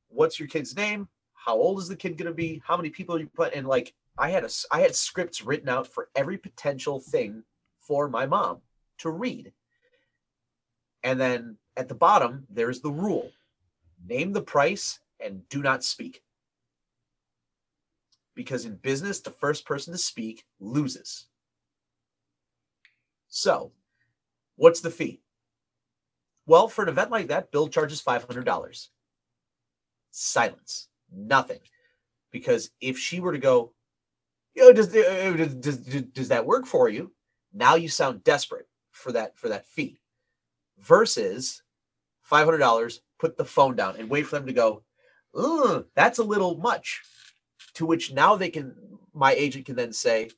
What's 0.10 0.40
your 0.40 0.50
kid's 0.50 0.76
name? 0.76 1.08
How 1.34 1.56
old 1.56 1.80
is 1.80 1.88
the 1.88 1.96
kid 1.96 2.18
to 2.18 2.34
be? 2.34 2.62
How 2.66 2.76
many 2.76 2.90
people 2.90 3.16
are 3.16 3.20
you 3.20 3.30
put? 3.34 3.54
And 3.54 3.68
like, 3.68 3.94
I 4.18 4.30
had 4.30 4.44
a 4.44 4.50
I 4.72 4.82
had 4.82 4.96
scripts 4.96 5.42
written 5.42 5.70
out 5.70 5.88
for 5.88 6.10
every 6.16 6.38
potential 6.38 7.00
thing 7.00 7.44
for 7.80 8.10
my 8.10 8.26
mom 8.26 8.58
to 9.00 9.10
read. 9.10 9.54
And 11.04 11.20
then 11.20 11.58
at 11.78 11.88
the 11.88 11.96
bottom, 11.96 12.46
there's 12.50 12.82
the 12.82 12.92
rule 12.92 13.32
name 14.06 14.34
the 14.34 14.42
price 14.42 15.00
and 15.24 15.48
do 15.50 15.62
not 15.62 15.84
speak. 15.84 16.22
Because 18.36 18.66
in 18.66 18.76
business, 18.76 19.22
the 19.22 19.32
first 19.32 19.66
person 19.66 19.94
to 19.94 19.98
speak 19.98 20.44
loses. 20.60 21.29
So, 23.30 23.72
what's 24.56 24.82
the 24.82 24.92
fee? 24.92 25.22
Well, 26.46 26.68
for 26.68 26.84
an 26.84 26.90
event 26.90 27.12
like 27.12 27.28
that, 27.28 27.52
Bill 27.52 27.68
charges 27.68 28.02
$500. 28.02 28.88
Silence, 30.12 30.88
nothing. 31.14 31.60
Because 32.32 32.72
if 32.82 32.98
she 32.98 33.20
were 33.20 33.32
to 33.32 33.40
go, 33.40 33.74
Yo, 34.56 34.74
does, 34.74 34.94
uh, 34.94 35.34
does, 35.38 35.78
does, 35.78 35.78
does 35.78 36.28
that 36.28 36.46
work 36.46 36.66
for 36.66 36.90
you? 36.90 37.12
Now 37.54 37.76
you 37.76 37.88
sound 37.88 38.24
desperate 38.24 38.68
for 38.92 39.12
that 39.12 39.38
for 39.38 39.50
that 39.50 39.66
fee 39.66 40.00
versus 40.80 41.62
$500 42.30 43.00
put 43.20 43.38
the 43.38 43.46
phone 43.46 43.76
down 43.76 43.96
and 43.98 44.10
wait 44.10 44.24
for 44.24 44.38
them 44.38 44.48
to 44.48 44.54
go 44.54 44.84
that's 45.96 46.20
a 46.20 46.24
little 46.24 46.58
much 46.58 47.02
to 47.76 47.86
which 47.86 48.12
now 48.12 48.36
they 48.36 48.50
can 48.50 48.76
my 49.14 49.34
agent 49.34 49.66
can 49.66 49.76
then 49.76 49.94
say 49.94 50.30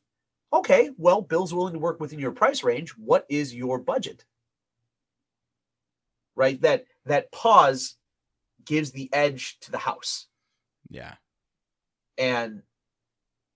okay 0.54 0.90
well 0.98 1.22
bill's 1.22 1.54
willing 1.54 1.74
to 1.74 1.80
work 1.80 2.00
within 2.00 2.20
your 2.20 2.32
price 2.32 2.64
range. 2.64 2.92
What 2.92 3.26
is 3.30 3.54
your 3.54 3.80
budget? 3.80 4.26
Right 6.36 6.62
that 6.62 6.86
that 7.06 7.32
pause 7.32 7.96
gives 8.66 8.92
the 8.92 9.10
edge 9.14 9.60
to 9.62 9.72
the 9.72 9.78
house. 9.78 10.28
Yeah. 10.90 11.14
and 12.18 12.64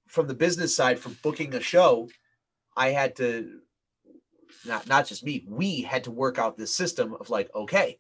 from 0.08 0.28
the 0.28 0.34
business 0.34 0.74
side 0.76 1.00
for 1.00 1.10
booking 1.22 1.54
a 1.54 1.60
show 1.60 2.08
i 2.78 2.90
had 2.90 3.16
to 3.18 3.60
not 4.66 4.88
not 4.88 5.06
just 5.06 5.24
me 5.26 5.44
we 5.48 5.82
had 5.82 6.06
to 6.06 6.12
work 6.12 6.40
out 6.40 6.58
this 6.58 6.74
system 6.74 7.14
of 7.20 7.30
like 7.30 7.50
okay 7.54 7.98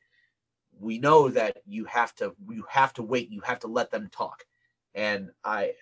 we 0.79 0.99
know 0.99 1.29
that 1.29 1.57
you 1.65 1.85
have 1.85 2.15
to 2.15 2.33
you 2.49 2.65
have 2.69 2.93
to 2.93 3.03
wait 3.03 3.29
you 3.29 3.41
have 3.41 3.59
to 3.59 3.67
let 3.67 3.91
them 3.91 4.09
talk. 4.11 4.45
And 4.93 5.31
i 5.43 5.73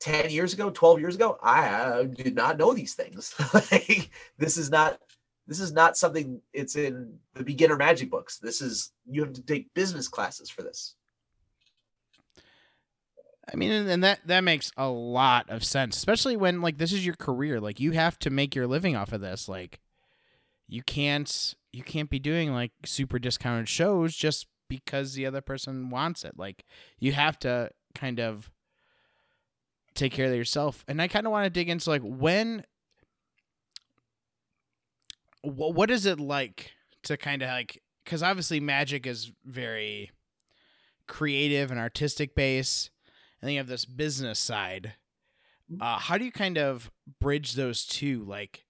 10 0.00 0.30
years 0.30 0.52
ago 0.52 0.70
12 0.70 1.00
years 1.00 1.14
ago 1.14 1.38
i 1.42 2.04
did 2.14 2.34
not 2.34 2.58
know 2.58 2.72
these 2.72 2.94
things 2.94 3.34
like 3.54 4.10
this 4.38 4.56
is 4.56 4.70
not 4.70 4.98
this 5.46 5.60
is 5.60 5.72
not 5.72 5.96
something 5.96 6.40
it's 6.52 6.76
in 6.76 7.18
the 7.34 7.42
beginner 7.42 7.76
magic 7.76 8.10
books 8.10 8.38
this 8.38 8.60
is 8.60 8.92
you 9.06 9.22
have 9.22 9.32
to 9.32 9.42
take 9.42 9.72
business 9.74 10.08
classes 10.08 10.50
for 10.50 10.62
this 10.62 10.94
I 13.50 13.56
mean, 13.56 13.70
and 13.72 14.04
that 14.04 14.20
that 14.26 14.44
makes 14.44 14.70
a 14.76 14.88
lot 14.88 15.48
of 15.48 15.64
sense, 15.64 15.96
especially 15.96 16.36
when 16.36 16.60
like 16.60 16.78
this 16.78 16.92
is 16.92 17.04
your 17.04 17.14
career. 17.14 17.60
Like 17.60 17.80
you 17.80 17.92
have 17.92 18.18
to 18.20 18.30
make 18.30 18.54
your 18.54 18.66
living 18.66 18.94
off 18.94 19.12
of 19.12 19.20
this. 19.20 19.48
Like 19.48 19.80
you 20.68 20.82
can't 20.82 21.54
you 21.72 21.82
can't 21.82 22.10
be 22.10 22.18
doing 22.18 22.52
like 22.52 22.72
super 22.84 23.18
discounted 23.18 23.68
shows 23.68 24.14
just 24.14 24.46
because 24.68 25.14
the 25.14 25.24
other 25.24 25.40
person 25.40 25.88
wants 25.88 26.24
it. 26.24 26.34
Like 26.36 26.64
you 26.98 27.12
have 27.12 27.38
to 27.40 27.70
kind 27.94 28.20
of 28.20 28.50
take 29.98 30.12
care 30.12 30.30
of 30.30 30.34
yourself. 30.34 30.84
And 30.88 31.02
I 31.02 31.08
kind 31.08 31.26
of 31.26 31.32
want 31.32 31.44
to 31.44 31.50
dig 31.50 31.68
into 31.68 31.90
like 31.90 32.02
when 32.02 32.64
wh- 35.42 35.74
what 35.74 35.90
is 35.90 36.06
it 36.06 36.20
like 36.20 36.72
to 37.04 37.16
kind 37.16 37.42
of 37.42 37.48
like 37.48 37.82
cuz 38.06 38.22
obviously 38.22 38.60
magic 38.60 39.06
is 39.06 39.32
very 39.44 40.10
creative 41.06 41.70
and 41.70 41.80
artistic 41.80 42.34
base 42.34 42.90
and 43.40 43.48
then 43.48 43.54
you 43.54 43.60
have 43.60 43.68
this 43.68 43.84
business 43.84 44.38
side. 44.38 44.94
Uh, 45.80 45.98
how 45.98 46.16
do 46.16 46.24
you 46.24 46.32
kind 46.32 46.58
of 46.58 46.90
bridge 47.20 47.52
those 47.52 47.84
two? 47.84 48.24
Like, 48.24 48.64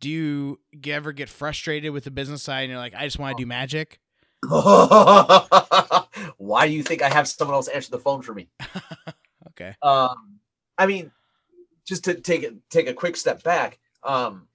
do 0.00 0.08
you 0.08 0.60
g- 0.80 0.92
ever 0.92 1.12
get 1.12 1.28
frustrated 1.28 1.92
with 1.92 2.04
the 2.04 2.10
business 2.10 2.42
side 2.42 2.62
and 2.62 2.70
you're 2.70 2.78
like, 2.78 2.94
I 2.94 3.04
just 3.04 3.18
want 3.18 3.36
to 3.36 3.42
do 3.42 3.46
magic? 3.46 3.98
Why 4.48 6.66
do 6.68 6.72
you 6.72 6.82
think 6.84 7.02
I 7.02 7.08
have 7.10 7.26
someone 7.26 7.54
else 7.54 7.68
answer 7.68 7.90
the 7.90 7.98
phone 7.98 8.22
for 8.22 8.34
me? 8.34 8.48
Okay. 9.56 9.72
Um, 9.82 10.40
I 10.78 10.86
mean, 10.86 11.10
just 11.86 12.04
to 12.04 12.14
take 12.14 12.42
it 12.42 12.54
take 12.70 12.88
a 12.88 12.94
quick 12.94 13.16
step 13.16 13.42
back, 13.42 13.78
um, 14.02 14.48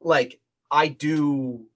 like 0.00 0.40
I 0.70 0.88
do, 0.88 1.66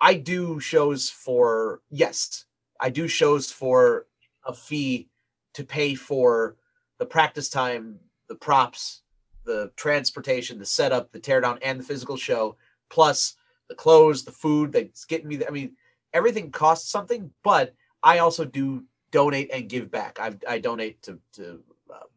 I 0.00 0.14
do 0.14 0.60
shows 0.60 1.08
for 1.08 1.80
yes, 1.90 2.44
I 2.80 2.90
do 2.90 3.08
shows 3.08 3.50
for 3.50 4.06
a 4.44 4.52
fee 4.52 5.08
to 5.54 5.64
pay 5.64 5.94
for 5.94 6.56
the 6.98 7.06
practice 7.06 7.48
time, 7.48 7.98
the 8.28 8.34
props, 8.34 9.02
the 9.44 9.72
transportation, 9.76 10.58
the 10.58 10.66
setup, 10.66 11.12
the 11.12 11.20
teardown, 11.20 11.58
and 11.62 11.80
the 11.80 11.84
physical 11.84 12.16
show, 12.16 12.56
plus 12.90 13.36
the 13.68 13.74
clothes, 13.74 14.24
the 14.24 14.32
food 14.32 14.72
that's 14.72 15.04
getting 15.04 15.28
me. 15.28 15.40
I 15.46 15.50
mean, 15.50 15.72
everything 16.12 16.50
costs 16.50 16.90
something, 16.90 17.30
but 17.42 17.74
I 18.02 18.18
also 18.18 18.44
do 18.44 18.84
donate 19.10 19.50
and 19.52 19.68
give 19.68 19.90
back. 19.90 20.18
I, 20.20 20.36
I 20.48 20.58
donate 20.58 21.02
to, 21.02 21.18
to 21.34 21.60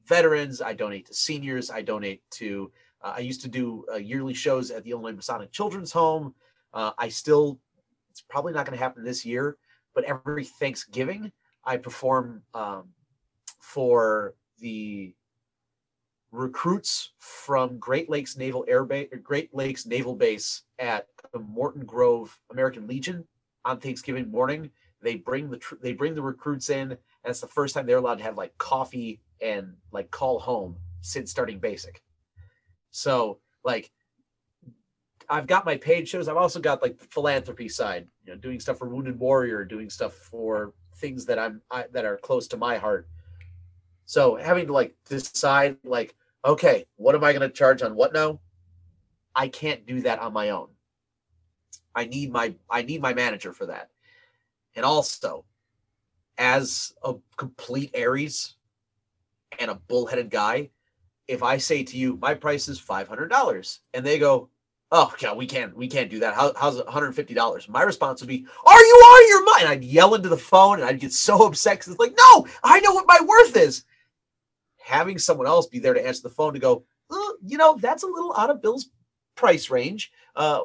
veterans, 0.09 0.61
I 0.61 0.73
donate 0.73 1.05
to 1.05 1.13
seniors, 1.13 1.69
I 1.69 1.81
donate 1.81 2.21
to. 2.31 2.71
Uh, 3.01 3.13
I 3.15 3.19
used 3.19 3.41
to 3.41 3.47
do 3.47 3.85
uh, 3.93 3.95
yearly 3.95 4.33
shows 4.33 4.71
at 4.71 4.83
the 4.83 4.91
Illinois 4.91 5.15
Masonic 5.15 5.51
Children's 5.51 5.93
Home. 5.93 6.33
Uh, 6.73 6.91
I 6.97 7.07
still, 7.07 7.59
it's 8.11 8.21
probably 8.21 8.51
not 8.51 8.65
going 8.65 8.77
to 8.77 8.83
happen 8.83 9.05
this 9.05 9.25
year, 9.25 9.57
but 9.95 10.03
every 10.03 10.43
Thanksgiving 10.43 11.31
I 11.63 11.77
perform 11.77 12.41
um, 12.53 12.89
for 13.61 14.33
the 14.59 15.13
recruits 16.31 17.11
from 17.19 17.77
Great 17.79 18.09
Lakes 18.09 18.35
Naval 18.35 18.65
Air 18.67 18.83
Base, 18.83 19.09
Great 19.23 19.53
Lakes 19.53 19.85
Naval 19.85 20.15
Base 20.15 20.63
at 20.79 21.07
the 21.31 21.39
Morton 21.39 21.85
Grove 21.85 22.37
American 22.51 22.87
Legion 22.87 23.23
on 23.65 23.79
Thanksgiving 23.79 24.29
morning. 24.29 24.69
They 25.01 25.15
bring 25.15 25.49
the 25.49 25.57
tr- 25.57 25.75
they 25.81 25.93
bring 25.93 26.15
the 26.15 26.21
recruits 26.21 26.69
in, 26.69 26.91
and 26.91 26.97
it's 27.25 27.39
the 27.39 27.47
first 27.47 27.73
time 27.73 27.85
they're 27.85 27.97
allowed 27.97 28.17
to 28.17 28.23
have 28.23 28.37
like 28.37 28.57
coffee 28.57 29.21
and 29.41 29.73
like 29.91 30.11
call 30.11 30.39
home 30.39 30.75
since 31.01 31.31
starting 31.31 31.59
basic. 31.59 32.01
So 32.91 33.39
like 33.63 33.91
I've 35.29 35.47
got 35.47 35.65
my 35.65 35.77
paid 35.77 36.07
shows. 36.07 36.27
I've 36.27 36.37
also 36.37 36.59
got 36.59 36.81
like 36.81 36.97
the 36.97 37.05
philanthropy 37.05 37.69
side, 37.69 38.07
you 38.25 38.33
know, 38.33 38.39
doing 38.39 38.59
stuff 38.59 38.79
for 38.79 38.89
Wounded 38.89 39.19
Warrior, 39.19 39.63
doing 39.63 39.89
stuff 39.89 40.13
for 40.13 40.73
things 40.95 41.25
that 41.25 41.37
I'm 41.37 41.61
I, 41.69 41.85
that 41.93 42.05
are 42.05 42.17
close 42.17 42.47
to 42.49 42.57
my 42.57 42.77
heart. 42.77 43.07
So 44.05 44.35
having 44.35 44.67
to 44.67 44.73
like 44.73 44.95
decide 45.07 45.77
like, 45.83 46.15
okay, 46.43 46.85
what 46.95 47.13
am 47.13 47.23
I 47.23 47.31
going 47.31 47.47
to 47.47 47.55
charge 47.55 47.83
on 47.83 47.95
what 47.95 48.11
now? 48.11 48.39
I 49.35 49.47
can't 49.47 49.85
do 49.85 50.01
that 50.01 50.19
on 50.19 50.33
my 50.33 50.49
own. 50.49 50.69
I 51.93 52.05
need 52.05 52.31
my 52.31 52.55
I 52.69 52.81
need 52.81 53.01
my 53.01 53.13
manager 53.13 53.53
for 53.53 53.67
that. 53.67 53.89
And 54.75 54.83
also, 54.83 55.45
as 56.39 56.93
a 57.03 57.15
complete 57.37 57.91
Aries 57.93 58.55
and 59.57 59.71
a 59.71 59.75
bullheaded 59.75 60.29
guy, 60.29 60.69
if 61.27 61.43
I 61.43 61.57
say 61.57 61.83
to 61.83 61.97
you, 61.97 62.17
my 62.21 62.33
price 62.33 62.67
is 62.67 62.79
five 62.79 63.07
hundred 63.07 63.29
dollars, 63.29 63.79
and 63.93 64.05
they 64.05 64.19
go, 64.19 64.49
oh 64.91 65.13
god, 65.19 65.37
we 65.37 65.45
can't 65.45 65.75
we 65.75 65.87
can't 65.87 66.09
do 66.09 66.19
that. 66.19 66.33
How, 66.33 66.53
how's 66.55 66.81
$150? 66.81 67.69
My 67.69 67.83
response 67.83 68.21
would 68.21 68.27
be, 68.27 68.45
are 68.65 68.81
you 68.81 69.03
out 69.05 69.23
of 69.23 69.29
your 69.29 69.45
mind? 69.45 69.67
I'd 69.67 69.83
yell 69.83 70.15
into 70.15 70.29
the 70.29 70.37
phone 70.37 70.79
and 70.79 70.87
I'd 70.87 70.99
get 70.99 71.13
so 71.13 71.45
upset 71.47 71.77
because 71.79 71.89
it's 71.93 71.99
like, 71.99 72.15
no, 72.17 72.47
I 72.63 72.79
know 72.79 72.93
what 72.93 73.07
my 73.07 73.19
worth 73.25 73.55
is. 73.55 73.83
Having 74.83 75.19
someone 75.19 75.47
else 75.47 75.67
be 75.67 75.79
there 75.79 75.93
to 75.93 76.05
answer 76.05 76.23
the 76.23 76.29
phone 76.29 76.53
to 76.53 76.59
go, 76.59 76.83
"Uh, 77.11 77.33
you 77.45 77.57
know, 77.57 77.77
that's 77.79 78.03
a 78.03 78.07
little 78.07 78.35
out 78.35 78.49
of 78.49 78.61
Bill's 78.61 78.89
price 79.35 79.69
range. 79.69 80.11
Uh, 80.35 80.61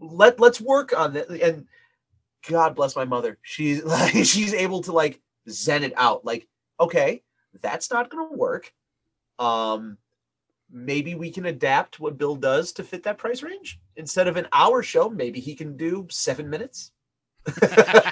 let 0.00 0.40
let's 0.40 0.60
work 0.60 0.98
on 0.98 1.12
that. 1.12 1.28
And 1.28 1.66
God 2.48 2.74
bless 2.74 2.96
my 2.96 3.04
mother. 3.04 3.38
She's 3.42 3.84
like 3.84 4.14
she's 4.24 4.52
able 4.52 4.82
to 4.82 4.92
like 4.92 5.20
zen 5.48 5.84
it 5.84 5.92
out. 5.96 6.24
Like, 6.24 6.48
okay, 6.80 7.22
that's 7.60 7.90
not 7.90 8.10
gonna 8.10 8.32
work. 8.32 8.72
Um, 9.38 9.98
maybe 10.70 11.14
we 11.14 11.30
can 11.30 11.46
adapt 11.46 12.00
what 12.00 12.18
Bill 12.18 12.36
does 12.36 12.72
to 12.72 12.84
fit 12.84 13.02
that 13.04 13.18
price 13.18 13.42
range. 13.42 13.80
Instead 13.96 14.28
of 14.28 14.36
an 14.36 14.48
hour 14.52 14.82
show, 14.82 15.08
maybe 15.08 15.40
he 15.40 15.54
can 15.54 15.76
do 15.76 16.06
seven 16.10 16.50
minutes. 16.50 16.92
but 17.44 18.04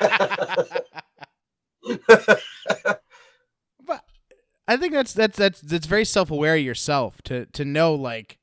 I 4.66 4.76
think 4.76 4.92
that's 4.92 5.12
that's 5.12 5.36
that's 5.36 5.60
that's 5.60 5.86
very 5.86 6.04
self 6.04 6.30
aware 6.30 6.56
yourself 6.56 7.20
to 7.22 7.46
to 7.46 7.64
know 7.64 7.94
like. 7.94 8.38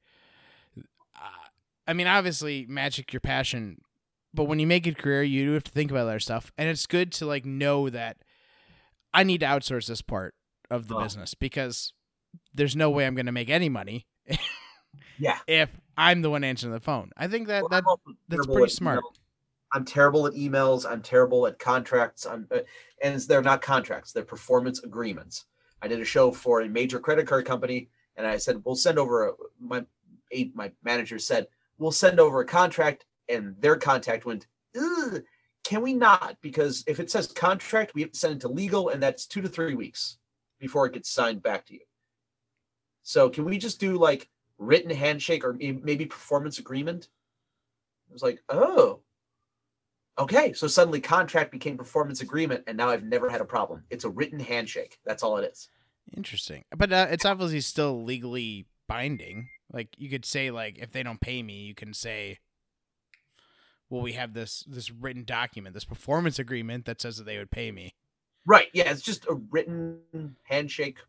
Uh, 0.77 1.47
I 1.87 1.93
mean, 1.93 2.07
obviously, 2.07 2.65
magic 2.67 3.11
your 3.11 3.21
passion, 3.21 3.81
but 4.33 4.43
when 4.43 4.59
you 4.59 4.67
make 4.67 4.85
a 4.85 4.93
career, 4.93 5.23
you 5.23 5.45
do 5.45 5.53
have 5.53 5.63
to 5.63 5.71
think 5.71 5.89
about 5.89 6.07
other 6.07 6.19
stuff, 6.19 6.51
and 6.57 6.69
it's 6.69 6.85
good 6.85 7.11
to 7.13 7.25
like 7.25 7.45
know 7.45 7.89
that 7.89 8.17
I 9.13 9.23
need 9.23 9.39
to 9.39 9.47
outsource 9.47 9.87
this 9.87 10.01
part 10.01 10.35
of 10.69 10.87
the 10.87 10.95
Oh. 10.95 11.03
business 11.03 11.33
because 11.33 11.93
there's 12.53 12.75
no 12.75 12.89
way 12.89 13.05
I'm 13.05 13.15
going 13.15 13.25
to 13.27 13.31
make 13.31 13.49
any 13.49 13.69
money 13.69 14.07
yeah. 15.19 15.39
if 15.47 15.69
I'm 15.97 16.21
the 16.21 16.29
one 16.29 16.43
answering 16.43 16.73
the 16.73 16.79
phone. 16.79 17.11
I 17.17 17.27
think 17.27 17.47
that 17.47 17.63
Well, 17.63 17.69
that 17.69 17.83
that's 18.29 18.47
pretty 18.47 18.69
smart. 18.71 18.99
email. 18.99 19.13
I'm 19.75 19.85
terrible 19.85 20.27
at 20.27 20.33
emails. 20.33 20.85
I'm 20.89 21.01
terrible 21.01 21.47
at 21.47 21.57
contracts. 21.59 22.25
I'm, 22.27 22.47
uh, 22.51 22.59
and 23.01 23.19
they're 23.21 23.41
not 23.41 23.61
contracts; 23.61 24.11
they're 24.11 24.23
performance 24.23 24.83
agreements. 24.83 25.45
I 25.81 25.87
did 25.87 25.99
a 25.99 26.05
show 26.05 26.31
for 26.31 26.61
a 26.61 26.69
major 26.69 26.99
credit 26.99 27.25
card 27.27 27.45
company, 27.45 27.89
and 28.15 28.25
I 28.27 28.37
said, 28.37 28.61
"We'll 28.63 28.75
send 28.75 28.99
over 28.99 29.29
a, 29.29 29.33
my 29.59 29.83
my 30.53 30.71
manager 30.83 31.17
said 31.19 31.47
we'll 31.79 31.91
send 31.91 32.19
over 32.19 32.41
a 32.41 32.45
contract," 32.45 33.05
and 33.29 33.55
their 33.59 33.75
contact 33.75 34.25
went, 34.25 34.45
"Can 35.63 35.81
we 35.81 35.93
not? 35.93 36.37
Because 36.41 36.83
if 36.85 36.99
it 36.99 37.09
says 37.09 37.27
contract, 37.27 37.95
we 37.95 38.01
have 38.01 38.11
to 38.11 38.19
send 38.19 38.35
it 38.35 38.41
to 38.41 38.49
legal, 38.49 38.89
and 38.89 39.01
that's 39.01 39.25
two 39.25 39.41
to 39.41 39.49
three 39.49 39.73
weeks 39.75 40.17
before 40.63 40.85
it 40.85 40.93
gets 40.93 41.09
signed 41.09 41.43
back 41.43 41.65
to 41.65 41.73
you. 41.73 41.81
So 43.01 43.29
can 43.29 43.43
we 43.43 43.57
just 43.57 43.81
do 43.81 43.97
like 43.97 44.29
written 44.57 44.89
handshake 44.89 45.43
or 45.43 45.53
maybe 45.53 46.05
performance 46.05 46.57
agreement?" 46.57 47.09
I 48.09 48.13
was 48.13 48.23
like, 48.23 48.41
oh, 48.47 49.01
okay. 50.17 50.53
So 50.53 50.67
suddenly 50.67 51.01
contract 51.01 51.51
became 51.51 51.77
performance 51.77 52.21
agreement, 52.21 52.63
and 52.65 52.77
now 52.77 52.89
I've 52.89 53.03
never 53.03 53.29
had 53.29 53.41
a 53.41 53.45
problem. 53.45 53.83
It's 53.89 54.05
a 54.05 54.09
written 54.09 54.39
handshake. 54.39 54.99
That's 55.05 55.21
all 55.21 55.37
it 55.37 55.51
is. 55.51 55.67
Interesting, 56.15 56.63
but 56.75 56.93
uh, 56.93 57.07
it's 57.09 57.25
obviously 57.25 57.59
still 57.61 58.03
legally 58.03 58.67
binding. 58.87 59.49
Like 59.71 59.89
you 59.97 60.09
could 60.09 60.25
say, 60.25 60.49
like 60.49 60.77
if 60.77 60.93
they 60.93 61.03
don't 61.03 61.19
pay 61.19 61.43
me, 61.43 61.63
you 61.63 61.75
can 61.75 61.93
say, 61.93 62.39
"Well, 63.89 64.01
we 64.01 64.13
have 64.13 64.33
this 64.33 64.63
this 64.67 64.91
written 64.91 65.25
document, 65.25 65.73
this 65.73 65.85
performance 65.85 66.39
agreement 66.39 66.85
that 66.85 67.01
says 67.01 67.17
that 67.17 67.25
they 67.25 67.37
would 67.37 67.51
pay 67.51 67.71
me." 67.71 67.95
Right. 68.45 68.67
Yeah. 68.73 68.91
It's 68.91 69.01
just 69.01 69.25
a 69.25 69.35
written 69.51 69.99
handshake 70.43 70.99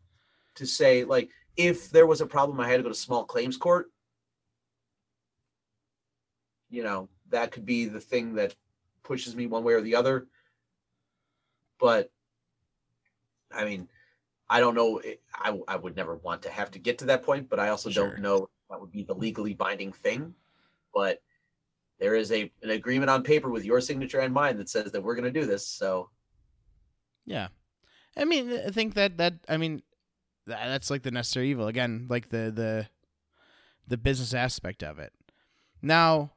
to 0.55 0.65
say, 0.65 1.03
like, 1.03 1.29
if 1.57 1.89
there 1.89 2.07
was 2.07 2.21
a 2.21 2.25
problem, 2.25 2.59
I 2.59 2.67
had 2.67 2.77
to 2.77 2.83
go 2.83 2.89
to 2.89 2.95
small 2.95 3.25
claims 3.25 3.57
court. 3.57 3.91
You 6.69 6.83
know, 6.83 7.09
that 7.29 7.51
could 7.51 7.65
be 7.65 7.85
the 7.85 7.99
thing 7.99 8.35
that 8.35 8.55
pushes 9.03 9.35
me 9.35 9.47
one 9.47 9.63
way 9.63 9.73
or 9.73 9.81
the 9.81 9.95
other. 9.95 10.27
But 11.79 12.11
I 13.53 13.65
mean, 13.65 13.87
I 14.49 14.59
don't 14.59 14.75
know. 14.75 15.01
I, 15.33 15.59
I 15.67 15.75
would 15.75 15.95
never 15.95 16.15
want 16.17 16.41
to 16.43 16.49
have 16.49 16.71
to 16.71 16.79
get 16.79 16.97
to 16.99 17.05
that 17.05 17.23
point, 17.23 17.49
but 17.49 17.59
I 17.59 17.69
also 17.69 17.89
Sure. 17.89 18.09
don't 18.11 18.21
know 18.21 18.43
if 18.43 18.49
that 18.69 18.79
would 18.81 18.91
be 18.91 19.03
the 19.03 19.13
legally 19.13 19.53
binding 19.53 19.91
thing. 19.91 20.33
But 20.93 21.21
there 21.99 22.15
is 22.15 22.31
a 22.31 22.51
an 22.63 22.71
agreement 22.71 23.09
on 23.09 23.23
paper 23.23 23.49
with 23.49 23.63
your 23.65 23.79
signature 23.79 24.19
and 24.19 24.33
mine 24.33 24.57
that 24.57 24.69
says 24.69 24.91
that 24.91 25.01
we're 25.01 25.15
going 25.15 25.31
to 25.33 25.39
do 25.39 25.45
this. 25.45 25.67
So 25.67 26.09
Yeah, 27.25 27.47
I 28.17 28.25
mean, 28.25 28.51
I 28.65 28.71
think 28.71 28.93
that 28.93 29.17
that 29.17 29.33
I 29.49 29.57
mean, 29.57 29.81
that, 30.47 30.67
that's 30.67 30.89
like 30.89 31.03
the 31.03 31.11
necessary 31.11 31.49
evil 31.49 31.67
again, 31.67 32.07
like 32.09 32.29
the 32.29 32.51
the 32.51 32.87
the 33.87 33.97
business 33.97 34.33
aspect 34.33 34.83
of 34.83 34.99
it. 34.99 35.13
Now, 35.81 36.31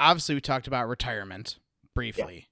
obviously, 0.00 0.34
we 0.34 0.40
talked 0.40 0.66
about 0.66 0.88
retirement 0.88 1.58
briefly. 1.94 2.48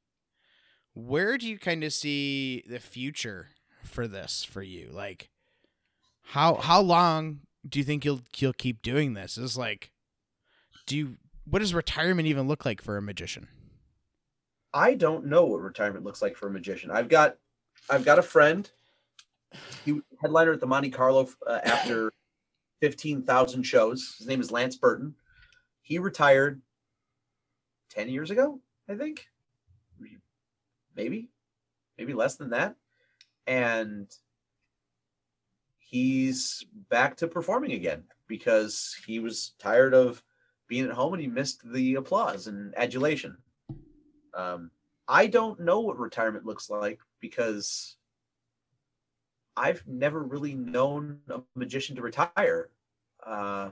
Where 0.95 1.39
do 1.39 1.49
you 1.49 1.59
kind 1.59 1.85
of 1.85 1.93
see 1.93 2.63
the 2.69 2.79
future 2.79 3.49
for 3.85 4.07
this 4.07 4.45
for 4.45 4.63
you? 4.63 4.91
Like, 4.93 5.31
how 6.23 6.57
how 6.57 6.81
long 6.81 7.41
do 7.67 7.79
you 7.79 7.85
think 7.85 8.05
you'll 8.05 8.23
you'll 8.37 8.53
keep 8.53 8.83
doing 8.83 9.15
this? 9.15 9.39
Is 9.39 9.57
like, 9.57 9.91
do 10.87 10.97
you 10.97 11.17
what 11.45 11.61
does 11.61 11.75
retirement 11.75 12.29
even 12.29 12.49
look 12.49 12.65
like 12.65 12.83
for 12.83 12.97
a 12.97 13.03
magician? 13.03 13.49
I 14.75 14.95
don't 14.95 15.27
know 15.27 15.45
what 15.45 15.61
retirement 15.61 16.05
looks 16.05 16.23
like 16.23 16.37
for 16.37 16.49
a 16.49 16.51
magician. 16.51 16.91
I've 16.91 17.09
got 17.09 17.37
I've 17.91 18.05
got 18.05 18.19
a 18.19 18.23
friend. 18.23 18.71
He 19.85 20.01
headliner 20.21 20.53
at 20.53 20.61
the 20.61 20.67
Monte 20.67 20.91
Carlo 20.91 21.29
uh, 21.47 21.61
after 21.65 22.13
15,000 22.81 23.63
shows. 23.63 24.17
His 24.19 24.27
name 24.27 24.41
is 24.41 24.51
Lance 24.51 24.77
Burton. 24.77 25.15
He 25.83 25.99
retired 25.99 26.63
10 27.91 28.09
years 28.09 28.31
ago, 28.31 28.61
I 28.89 28.95
think. 28.95 29.27
Maybe. 30.97 31.29
Maybe 31.99 32.15
less 32.15 32.37
than 32.37 32.51
that. 32.51 32.77
And 33.47 34.11
he's 35.79 36.65
back 36.89 37.17
to 37.19 37.29
performing 37.29 37.73
again 37.73 38.05
because 38.27 38.97
he 39.07 39.19
was 39.19 39.53
tired 39.59 39.93
of 39.93 40.23
being 40.67 40.87
at 40.87 40.93
home 40.93 41.13
and 41.13 41.21
he 41.21 41.29
missed 41.29 41.61
the 41.71 41.97
applause 41.97 42.47
and 42.47 42.75
adulation. 42.79 43.37
Um, 44.35 44.71
I 45.09 45.27
don't 45.27 45.61
know 45.61 45.81
what 45.81 45.99
retirement 45.99 46.47
looks 46.47 46.71
like 46.71 47.01
because 47.21 47.97
I've 49.57 49.87
never 49.87 50.23
really 50.23 50.55
known 50.55 51.19
a 51.29 51.41
magician 51.55 51.97
to 51.97 52.03
retire. 52.03 52.71
Uh, 53.25 53.71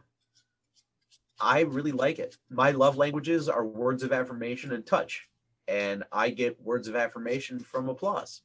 I 1.40 1.60
really 1.60 1.92
like 1.92 2.18
it. 2.18 2.36
My 2.50 2.72
love 2.72 2.96
languages 2.96 3.48
are 3.48 3.64
words 3.64 4.02
of 4.02 4.12
affirmation 4.12 4.72
and 4.72 4.84
touch, 4.84 5.28
and 5.66 6.04
I 6.12 6.30
get 6.30 6.60
words 6.60 6.86
of 6.86 6.96
affirmation 6.96 7.60
from 7.60 7.88
applause. 7.88 8.42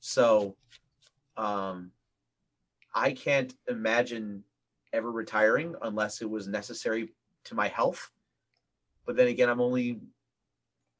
So, 0.00 0.56
um, 1.36 1.92
I 2.94 3.12
can't 3.12 3.54
imagine 3.68 4.44
ever 4.94 5.10
retiring 5.12 5.74
unless 5.82 6.22
it 6.22 6.30
was 6.30 6.48
necessary 6.48 7.10
to 7.44 7.54
my 7.54 7.68
health 7.68 8.10
but 9.08 9.16
then 9.16 9.26
again 9.26 9.48
i'm 9.48 9.60
only 9.60 9.98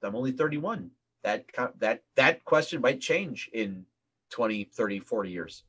i'm 0.02 0.16
only 0.16 0.32
31 0.32 0.90
that 1.22 1.44
that 1.78 2.02
that 2.16 2.44
question 2.44 2.80
might 2.80 3.00
change 3.00 3.50
in 3.52 3.84
20 4.30 4.64
30 4.64 4.98
40 4.98 5.30
years 5.30 5.62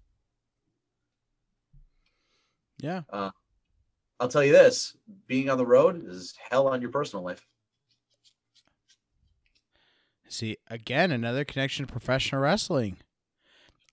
Yeah. 2.79 3.01
i'll 3.11 4.29
tell 4.29 4.43
you 4.43 4.53
this 4.53 4.95
being 5.27 5.49
on 5.49 5.57
the 5.57 5.65
road 5.65 6.07
is 6.07 6.33
hell 6.49 6.67
on 6.67 6.81
your 6.81 6.89
personal 6.91 7.23
life 7.23 7.45
See, 10.31 10.57
again, 10.67 11.11
another 11.11 11.43
connection 11.43 11.87
to 11.87 11.91
professional 11.91 12.39
wrestling. 12.41 12.97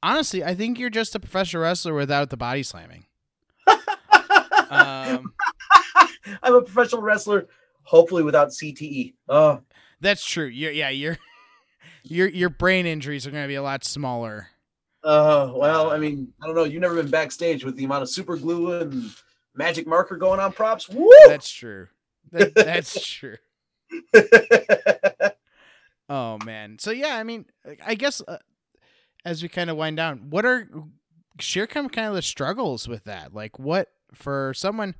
Honestly, 0.02 0.44
I 0.44 0.54
think 0.54 0.78
you're 0.78 0.90
just 0.90 1.14
a 1.14 1.18
professional 1.18 1.62
wrestler 1.62 1.94
without 1.94 2.28
the 2.28 2.36
body 2.36 2.62
slamming. 2.62 3.06
Um, 4.68 5.32
i'm 6.42 6.54
a 6.54 6.62
professional 6.62 7.02
wrestler 7.02 7.46
hopefully 7.86 8.22
without 8.22 8.48
cte 8.48 9.14
oh 9.28 9.60
that's 9.98 10.22
true. 10.26 10.44
You're, 10.44 10.72
yeah, 10.72 10.90
your 10.90 11.16
your 12.04 12.28
your 12.28 12.50
brain 12.50 12.84
injuries 12.84 13.26
are 13.26 13.30
going 13.30 13.44
to 13.44 13.48
be 13.48 13.54
a 13.54 13.62
lot 13.62 13.82
smaller. 13.82 14.48
uh 15.02 15.50
well 15.54 15.90
i 15.90 15.96
mean 15.98 16.28
i 16.42 16.46
don't 16.46 16.54
know 16.54 16.64
you've 16.64 16.82
never 16.82 16.96
been 16.96 17.10
backstage 17.10 17.64
with 17.64 17.76
the 17.76 17.84
amount 17.84 18.02
of 18.02 18.10
super 18.10 18.36
glue 18.36 18.72
and 18.80 19.10
magic 19.54 19.86
marker 19.86 20.16
going 20.18 20.38
on 20.38 20.52
props 20.52 20.86
Woo! 20.90 21.08
That's 21.28 21.50
true. 21.50 21.88
That, 22.32 22.54
that's 22.54 23.00
true. 23.06 23.36
Oh 26.08 26.38
man. 26.44 26.78
So 26.78 26.90
yeah, 26.90 27.16
I 27.16 27.24
mean, 27.24 27.46
I 27.84 27.94
guess 27.94 28.22
uh, 28.28 28.38
as 29.24 29.42
we 29.42 29.48
kind 29.48 29.70
of 29.70 29.76
wind 29.76 29.96
down, 29.96 30.30
what 30.30 30.44
are 30.44 30.68
share 31.40 31.66
kind 31.66 31.86
of 31.86 31.92
kind 31.92 32.08
of 32.08 32.14
the 32.14 32.22
struggles 32.22 32.86
with 32.86 33.04
that? 33.04 33.34
Like, 33.34 33.58
what 33.58 33.88
for 34.14 34.52
someone 34.54 34.94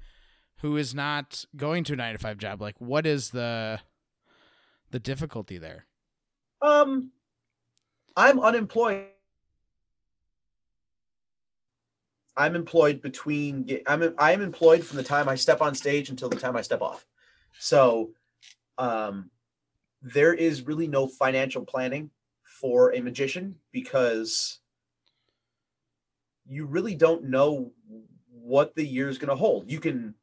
who 0.61 0.77
is 0.77 0.95
not 0.95 1.45
going 1.57 1.85
to 1.85 1.93
a 1.93 1.97
nine 1.97 2.13
to 2.13 2.19
five 2.19 2.39
job? 2.39 2.61
Like, 2.61 2.77
what 2.79 3.07
is 3.07 3.31
the 3.31 3.81
the 4.91 4.99
difficulty 4.99 5.59
there? 5.59 5.87
Um, 6.63 7.13
I'm 8.17 8.41
unemployed. 8.41 9.07
I'm 12.37 12.55
employed 12.55 13.01
between 13.01 13.81
I'm 13.87 14.15
I 14.19 14.33
am 14.33 14.43
employed 14.43 14.85
from 14.85 14.99
the 14.99 15.03
time 15.03 15.29
I 15.29 15.35
step 15.37 15.63
on 15.63 15.75
stage 15.75 16.11
until 16.11 16.29
the 16.29 16.37
time 16.37 16.57
I 16.57 16.63
step 16.63 16.83
off. 16.83 17.07
So 17.59 18.11
um 18.77 19.31
there 20.03 20.35
is 20.35 20.67
really 20.67 20.87
no 20.87 21.07
financial 21.07 21.65
planning 21.65 22.11
for 22.45 22.95
a 22.95 23.01
magician 23.01 23.57
because 23.73 24.61
you 26.47 26.67
really 26.67 26.95
don't 26.95 27.25
know 27.25 27.73
what 28.31 28.75
the 28.75 28.87
year 28.87 29.09
is 29.09 29.19
going 29.19 29.31
to 29.31 29.35
hold. 29.35 29.71
You 29.71 29.81
can 29.81 30.15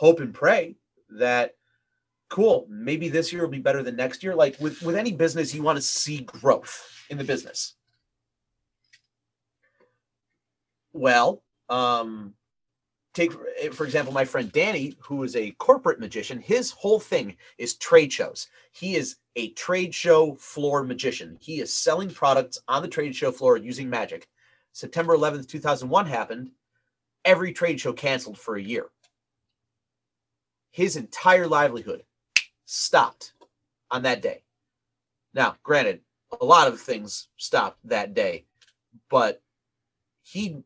hope 0.00 0.20
and 0.20 0.32
pray 0.32 0.74
that 1.10 1.56
cool, 2.30 2.66
maybe 2.70 3.10
this 3.10 3.34
year 3.34 3.42
will 3.42 3.50
be 3.50 3.58
better 3.58 3.82
than 3.82 3.96
next 3.96 4.22
year. 4.22 4.34
Like 4.34 4.58
with 4.58 4.80
with 4.80 4.96
any 4.96 5.12
business, 5.12 5.54
you 5.54 5.62
want 5.62 5.76
to 5.76 5.82
see 5.82 6.22
growth 6.22 6.90
in 7.10 7.18
the 7.18 7.24
business. 7.24 7.74
Well, 10.94 11.42
um, 11.68 12.32
take 13.12 13.30
for- 13.30 13.72
for 13.72 13.84
example 13.84 14.14
my 14.14 14.24
friend 14.24 14.50
Danny, 14.50 14.96
who 15.00 15.22
is 15.22 15.36
a 15.36 15.50
corporate 15.58 16.00
magician. 16.00 16.40
His 16.40 16.70
whole 16.70 16.98
thing 16.98 17.36
is 17.58 17.74
trade 17.74 18.10
shows. 18.10 18.48
He 18.72 18.96
is 18.96 19.16
a 19.36 19.50
trade 19.50 19.94
show 19.94 20.34
floor 20.36 20.82
magician. 20.82 21.36
He 21.42 21.60
is 21.60 21.76
selling 21.76 22.08
products 22.08 22.58
on 22.68 22.80
the 22.80 22.88
trade 22.88 23.14
show 23.14 23.32
floor 23.32 23.58
using 23.58 23.90
magic. 23.90 24.28
September 24.72 25.14
11th, 25.14 25.46
2001 25.46 26.06
happened. 26.06 26.52
Every 27.26 27.52
trade 27.52 27.78
show 27.78 27.92
canceled 27.92 28.38
for 28.38 28.56
a 28.56 28.62
year. 28.62 28.86
His 30.70 30.96
entire 30.96 31.46
livelihood 31.46 32.04
stopped 32.64 33.32
on 33.90 34.02
that 34.02 34.22
day. 34.22 34.42
Now, 35.34 35.56
granted, 35.62 36.00
a 36.40 36.44
lot 36.44 36.68
of 36.68 36.80
things 36.80 37.28
stopped 37.36 37.78
that 37.84 38.14
day, 38.14 38.44
but 39.08 39.42
he 40.22 40.62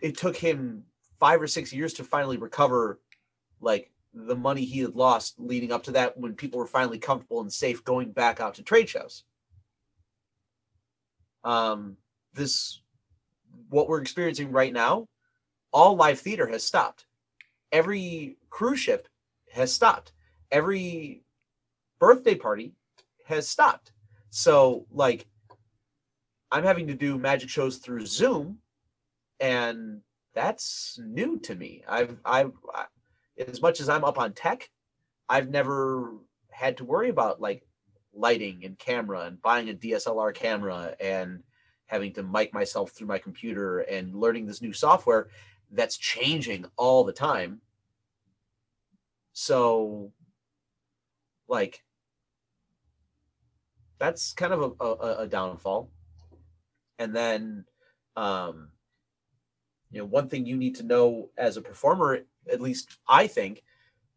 it 0.00 0.16
took 0.16 0.36
him 0.36 0.84
five 1.18 1.42
or 1.42 1.46
six 1.46 1.72
years 1.72 1.94
to 1.94 2.04
finally 2.04 2.36
recover 2.36 3.00
like 3.60 3.90
the 4.14 4.36
money 4.36 4.64
he 4.64 4.80
had 4.80 4.94
lost 4.94 5.34
leading 5.38 5.72
up 5.72 5.82
to 5.84 5.92
that 5.92 6.16
when 6.16 6.34
people 6.34 6.58
were 6.58 6.66
finally 6.66 6.98
comfortable 6.98 7.40
and 7.40 7.52
safe 7.52 7.84
going 7.84 8.10
back 8.10 8.40
out 8.40 8.54
to 8.54 8.62
trade 8.62 8.88
shows. 8.88 9.24
Um, 11.44 11.96
this 12.34 12.80
what 13.68 13.88
we're 13.88 14.00
experiencing 14.00 14.50
right 14.50 14.72
now, 14.72 15.08
all 15.72 15.96
live 15.96 16.20
theater 16.20 16.46
has 16.46 16.64
stopped. 16.64 17.06
Every 17.72 18.36
cruise 18.50 18.80
ship 18.80 19.08
has 19.58 19.72
stopped. 19.72 20.12
Every 20.50 21.22
birthday 21.98 22.34
party 22.34 22.72
has 23.26 23.48
stopped. 23.48 23.92
So 24.30 24.86
like 24.90 25.26
I'm 26.50 26.64
having 26.64 26.86
to 26.86 26.94
do 26.94 27.18
magic 27.18 27.50
shows 27.50 27.76
through 27.76 28.06
Zoom 28.06 28.58
and 29.40 30.00
that's 30.34 30.98
new 31.04 31.38
to 31.40 31.54
me. 31.54 31.82
I've 31.86 32.16
I've 32.24 32.52
I, 32.74 32.84
as 33.46 33.60
much 33.60 33.80
as 33.80 33.88
I'm 33.88 34.04
up 34.04 34.18
on 34.18 34.32
tech, 34.32 34.68
I've 35.28 35.50
never 35.50 36.14
had 36.50 36.76
to 36.78 36.84
worry 36.84 37.10
about 37.10 37.40
like 37.40 37.66
lighting 38.14 38.64
and 38.64 38.78
camera 38.78 39.22
and 39.22 39.40
buying 39.42 39.68
a 39.68 39.74
DSLR 39.74 40.34
camera 40.34 40.94
and 41.00 41.42
having 41.86 42.12
to 42.14 42.22
mic 42.22 42.52
myself 42.52 42.90
through 42.90 43.06
my 43.06 43.18
computer 43.18 43.80
and 43.80 44.14
learning 44.14 44.46
this 44.46 44.62
new 44.62 44.72
software 44.72 45.28
that's 45.72 45.96
changing 45.96 46.66
all 46.76 47.04
the 47.04 47.12
time. 47.12 47.60
So 49.32 50.12
like 51.48 51.82
that's 53.98 54.32
kind 54.32 54.52
of 54.52 54.76
a, 54.80 54.84
a, 54.84 55.16
a 55.22 55.26
downfall. 55.26 55.90
And 56.98 57.14
then 57.14 57.64
um 58.16 58.70
you 59.90 59.98
know 59.98 60.04
one 60.04 60.28
thing 60.28 60.46
you 60.46 60.56
need 60.56 60.76
to 60.76 60.82
know 60.82 61.30
as 61.36 61.56
a 61.56 61.62
performer 61.62 62.20
at 62.50 62.60
least 62.60 62.98
i 63.08 63.26
think 63.26 63.62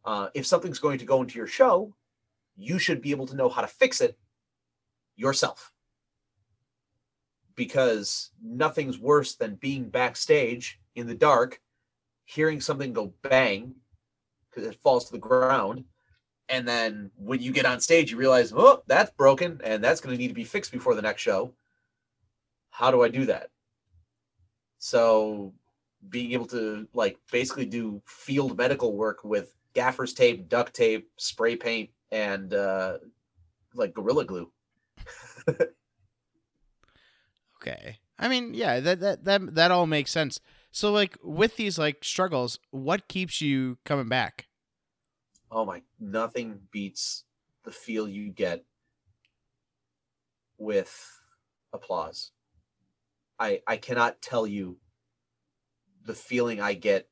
uh, 0.04 0.30
if 0.34 0.48
something's 0.48 0.80
going 0.80 0.98
to 0.98 1.06
go 1.06 1.22
into 1.22 1.38
your 1.38 1.48
show 1.48 1.94
you 2.56 2.80
should 2.80 3.02
be 3.02 3.12
able 3.12 3.28
to 3.28 3.36
know 3.36 3.50
how 3.50 3.62
to 3.62 3.68
fix 3.68 4.02
it 4.02 4.18
yourself 5.16 5.72
because 7.56 8.32
nothing's 8.44 8.98
worse 8.98 9.36
than 9.36 9.56
being 9.56 9.90
backstage 9.90 10.80
in 10.96 11.06
the 11.06 11.16
dark 11.16 11.62
hearing 12.26 12.60
something 12.60 12.94
go 12.94 13.14
bang 13.22 13.76
because 14.52 14.68
it 14.70 14.80
falls 14.84 15.06
to 15.06 15.12
the 15.14 15.18
ground 15.18 15.84
and 16.50 16.68
then 16.68 17.10
when 17.18 17.42
you 17.42 17.52
get 17.52 17.66
on 17.66 17.80
stage 17.80 18.12
you 18.12 18.18
realize 18.18 18.54
oh 18.56 18.84
that's 18.88 19.12
broken 19.12 19.60
and 19.64 19.84
that's 19.84 20.02
going 20.02 20.16
to 20.16 20.22
need 20.22 20.28
to 20.28 20.34
be 20.34 20.44
fixed 20.44 20.72
before 20.72 20.96
the 20.96 21.02
next 21.02 21.22
show 21.22 21.54
how 22.70 22.92
do 22.92 23.02
i 23.02 23.08
do 23.08 23.26
that 23.26 23.50
so 24.78 25.54
being 26.10 26.32
able 26.32 26.48
to 26.48 26.88
like 26.94 27.18
basically 27.32 27.66
do 27.66 28.02
field 28.06 28.58
medical 28.58 28.96
work 28.96 29.24
with 29.24 29.54
gaffer's 29.74 30.14
tape, 30.14 30.50
duct 30.50 30.74
tape, 30.74 31.10
spray 31.18 31.56
paint, 31.56 31.90
and 32.12 32.54
uh, 32.54 32.98
like 33.74 33.94
gorilla 33.94 34.26
glue. 34.26 34.52
Okay. 37.62 38.00
I 38.18 38.28
mean, 38.28 38.56
yeah, 38.56 38.80
that 38.80 39.00
that 39.02 39.24
that 39.26 39.54
that 39.54 39.70
all 39.70 39.86
makes 39.86 40.10
sense. 40.10 40.40
So 40.72 40.92
like 40.92 41.18
with 41.24 41.58
these 41.58 41.78
like 41.78 42.04
struggles, 42.04 42.60
what 42.72 43.08
keeps 43.08 43.42
you 43.42 43.78
coming 43.86 44.08
back? 44.08 44.48
Oh 45.52 45.66
my, 45.66 45.84
nothing 46.00 46.62
beats 46.72 47.26
the 47.64 47.72
feel 47.72 48.08
you 48.08 48.32
get 48.32 48.64
with 50.58 51.20
applause. 51.74 52.32
I 53.38 53.62
I 53.68 53.78
cannot 53.78 54.22
tell 54.22 54.48
you 54.48 54.78
the 56.06 56.14
feeling 56.14 56.62
I 56.62 56.74
get. 56.74 57.10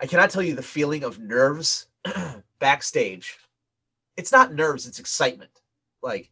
I 0.00 0.06
cannot 0.06 0.30
tell 0.30 0.42
you 0.42 0.54
the 0.54 0.62
feeling 0.62 1.02
of 1.02 1.18
nerves 1.18 1.88
backstage. 2.58 3.38
It's 4.16 4.32
not 4.32 4.54
nerves, 4.54 4.86
it's 4.86 5.00
excitement. 5.00 5.62
Like 6.02 6.30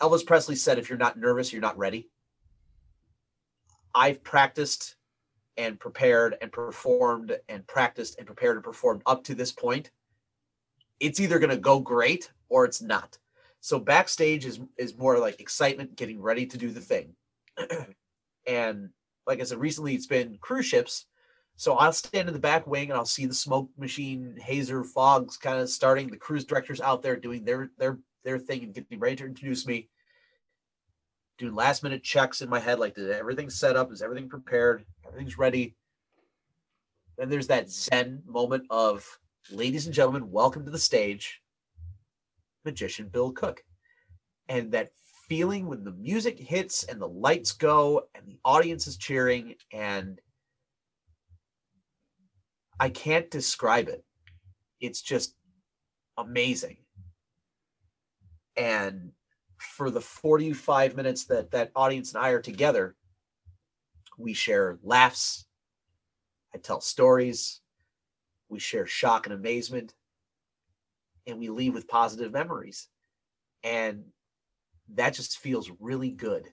Elvis 0.00 0.26
Presley 0.26 0.56
said, 0.56 0.78
if 0.78 0.88
you're 0.88 0.98
not 0.98 1.18
nervous, 1.18 1.52
you're 1.52 1.62
not 1.62 1.78
ready. 1.78 2.10
I've 3.94 4.22
practiced 4.22 4.96
and 5.56 5.78
prepared 5.78 6.36
and 6.40 6.50
performed 6.50 7.38
and 7.48 7.66
practiced 7.66 8.18
and 8.18 8.26
prepared 8.26 8.56
and 8.56 8.64
performed 8.64 9.02
up 9.06 9.24
to 9.24 9.34
this 9.34 9.52
point. 9.52 9.90
It's 11.00 11.20
either 11.20 11.38
going 11.38 11.50
to 11.50 11.56
go 11.56 11.80
great 11.80 12.30
or 12.48 12.64
it's 12.64 12.82
not. 12.82 13.18
So 13.60 13.78
backstage 13.78 14.44
is 14.44 14.60
is 14.76 14.98
more 14.98 15.18
like 15.18 15.40
excitement, 15.40 15.96
getting 15.96 16.20
ready 16.20 16.44
to 16.46 16.58
do 16.58 16.70
the 16.70 16.80
thing. 16.80 17.14
and 18.46 18.90
like 19.26 19.40
I 19.40 19.44
said, 19.44 19.58
recently 19.58 19.94
it's 19.94 20.06
been 20.06 20.38
cruise 20.40 20.66
ships. 20.66 21.06
So 21.56 21.74
I'll 21.74 21.92
stand 21.92 22.28
in 22.28 22.34
the 22.34 22.40
back 22.40 22.66
wing 22.66 22.90
and 22.90 22.98
I'll 22.98 23.06
see 23.06 23.26
the 23.26 23.34
smoke 23.34 23.70
machine 23.78 24.36
hazer 24.42 24.82
fogs 24.82 25.36
kind 25.36 25.60
of 25.60 25.70
starting. 25.70 26.10
The 26.10 26.16
cruise 26.16 26.44
directors 26.44 26.80
out 26.80 27.00
there 27.02 27.16
doing 27.16 27.44
their 27.44 27.70
their 27.78 27.98
their 28.24 28.38
thing 28.38 28.64
and 28.64 28.74
getting 28.74 28.98
ready 28.98 29.16
to 29.16 29.26
introduce 29.26 29.66
me. 29.66 29.88
Doing 31.36 31.54
last 31.54 31.82
minute 31.82 32.04
checks 32.04 32.42
in 32.42 32.48
my 32.48 32.60
head, 32.60 32.78
like 32.78 32.94
did 32.94 33.10
everything 33.10 33.50
set 33.50 33.76
up? 33.76 33.90
Is 33.90 34.02
everything 34.02 34.28
prepared? 34.28 34.84
Everything's 35.04 35.36
ready. 35.36 35.74
Then 37.18 37.28
there's 37.28 37.48
that 37.48 37.70
Zen 37.70 38.22
moment 38.24 38.64
of, 38.70 39.04
ladies 39.50 39.86
and 39.86 39.94
gentlemen, 39.94 40.30
welcome 40.30 40.64
to 40.64 40.70
the 40.70 40.78
stage, 40.78 41.42
magician 42.64 43.08
Bill 43.08 43.32
Cook. 43.32 43.64
And 44.48 44.70
that 44.72 44.90
feeling 45.28 45.66
when 45.66 45.82
the 45.82 45.92
music 45.92 46.38
hits 46.38 46.84
and 46.84 47.00
the 47.00 47.08
lights 47.08 47.50
go 47.50 48.02
and 48.14 48.26
the 48.26 48.38
audience 48.44 48.86
is 48.86 48.96
cheering 48.96 49.54
and 49.72 50.20
I 52.78 52.90
can't 52.90 53.30
describe 53.30 53.88
it. 53.88 54.04
It's 54.80 55.02
just 55.02 55.34
amazing. 56.16 56.76
And 58.56 59.10
for 59.74 59.90
the 59.90 60.00
45 60.00 60.94
minutes 60.94 61.24
that 61.24 61.50
that 61.50 61.72
audience 61.74 62.14
and 62.14 62.24
I 62.24 62.30
are 62.30 62.40
together, 62.40 62.94
we 64.16 64.32
share 64.32 64.78
laughs. 64.84 65.46
I 66.54 66.58
tell 66.58 66.80
stories. 66.80 67.60
We 68.48 68.60
share 68.60 68.86
shock 68.86 69.26
and 69.26 69.34
amazement. 69.34 69.92
And 71.26 71.40
we 71.40 71.48
leave 71.48 71.74
with 71.74 71.88
positive 71.88 72.32
memories. 72.32 72.86
And 73.64 74.04
that 74.94 75.14
just 75.14 75.38
feels 75.38 75.72
really 75.80 76.10
good 76.10 76.46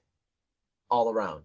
all 0.89 1.11
around. 1.11 1.43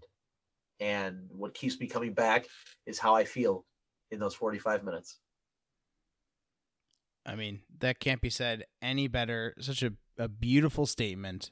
And 0.81 1.29
what 1.31 1.53
keeps 1.53 1.79
me 1.79 1.89
coming 1.89 2.15
back 2.15 2.47
is 2.87 2.99
how 2.99 3.15
I 3.15 3.25
feel 3.25 3.67
in 4.11 4.19
those 4.19 4.35
45 4.35 4.83
minutes. 4.83 5.19
I 7.27 7.35
mean, 7.35 7.61
that 7.81 8.01
can't 8.01 8.23
be 8.23 8.31
said 8.31 8.65
any 8.81 9.09
better. 9.09 9.55
Such 9.59 9.83
a, 9.83 9.93
a 10.17 10.29
beautiful 10.29 10.87
statement. 10.87 11.51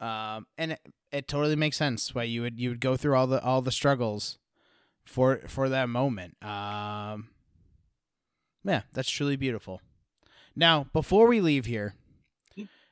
Um, 0.00 0.46
and 0.56 0.72
it, 0.72 0.80
it 1.10 1.28
totally 1.28 1.56
makes 1.56 1.76
sense 1.76 2.14
why 2.14 2.22
you 2.24 2.42
would 2.42 2.58
you 2.60 2.68
would 2.70 2.80
go 2.80 2.96
through 2.96 3.16
all 3.16 3.26
the 3.26 3.42
all 3.42 3.62
the 3.62 3.72
struggles 3.72 4.38
for 5.04 5.38
for 5.48 5.68
that 5.68 5.88
moment. 5.88 6.36
Um, 6.44 7.30
yeah, 8.64 8.82
that's 8.92 9.10
truly 9.10 9.36
beautiful. 9.36 9.80
Now, 10.54 10.86
before 10.92 11.26
we 11.26 11.40
leave 11.40 11.66
here, 11.66 11.94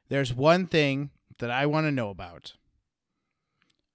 there's 0.09 0.33
one 0.33 0.67
thing 0.67 1.11
that 1.39 1.51
I 1.51 1.67
want 1.67 1.87
to 1.87 1.93
know 1.93 2.11
about. 2.11 2.55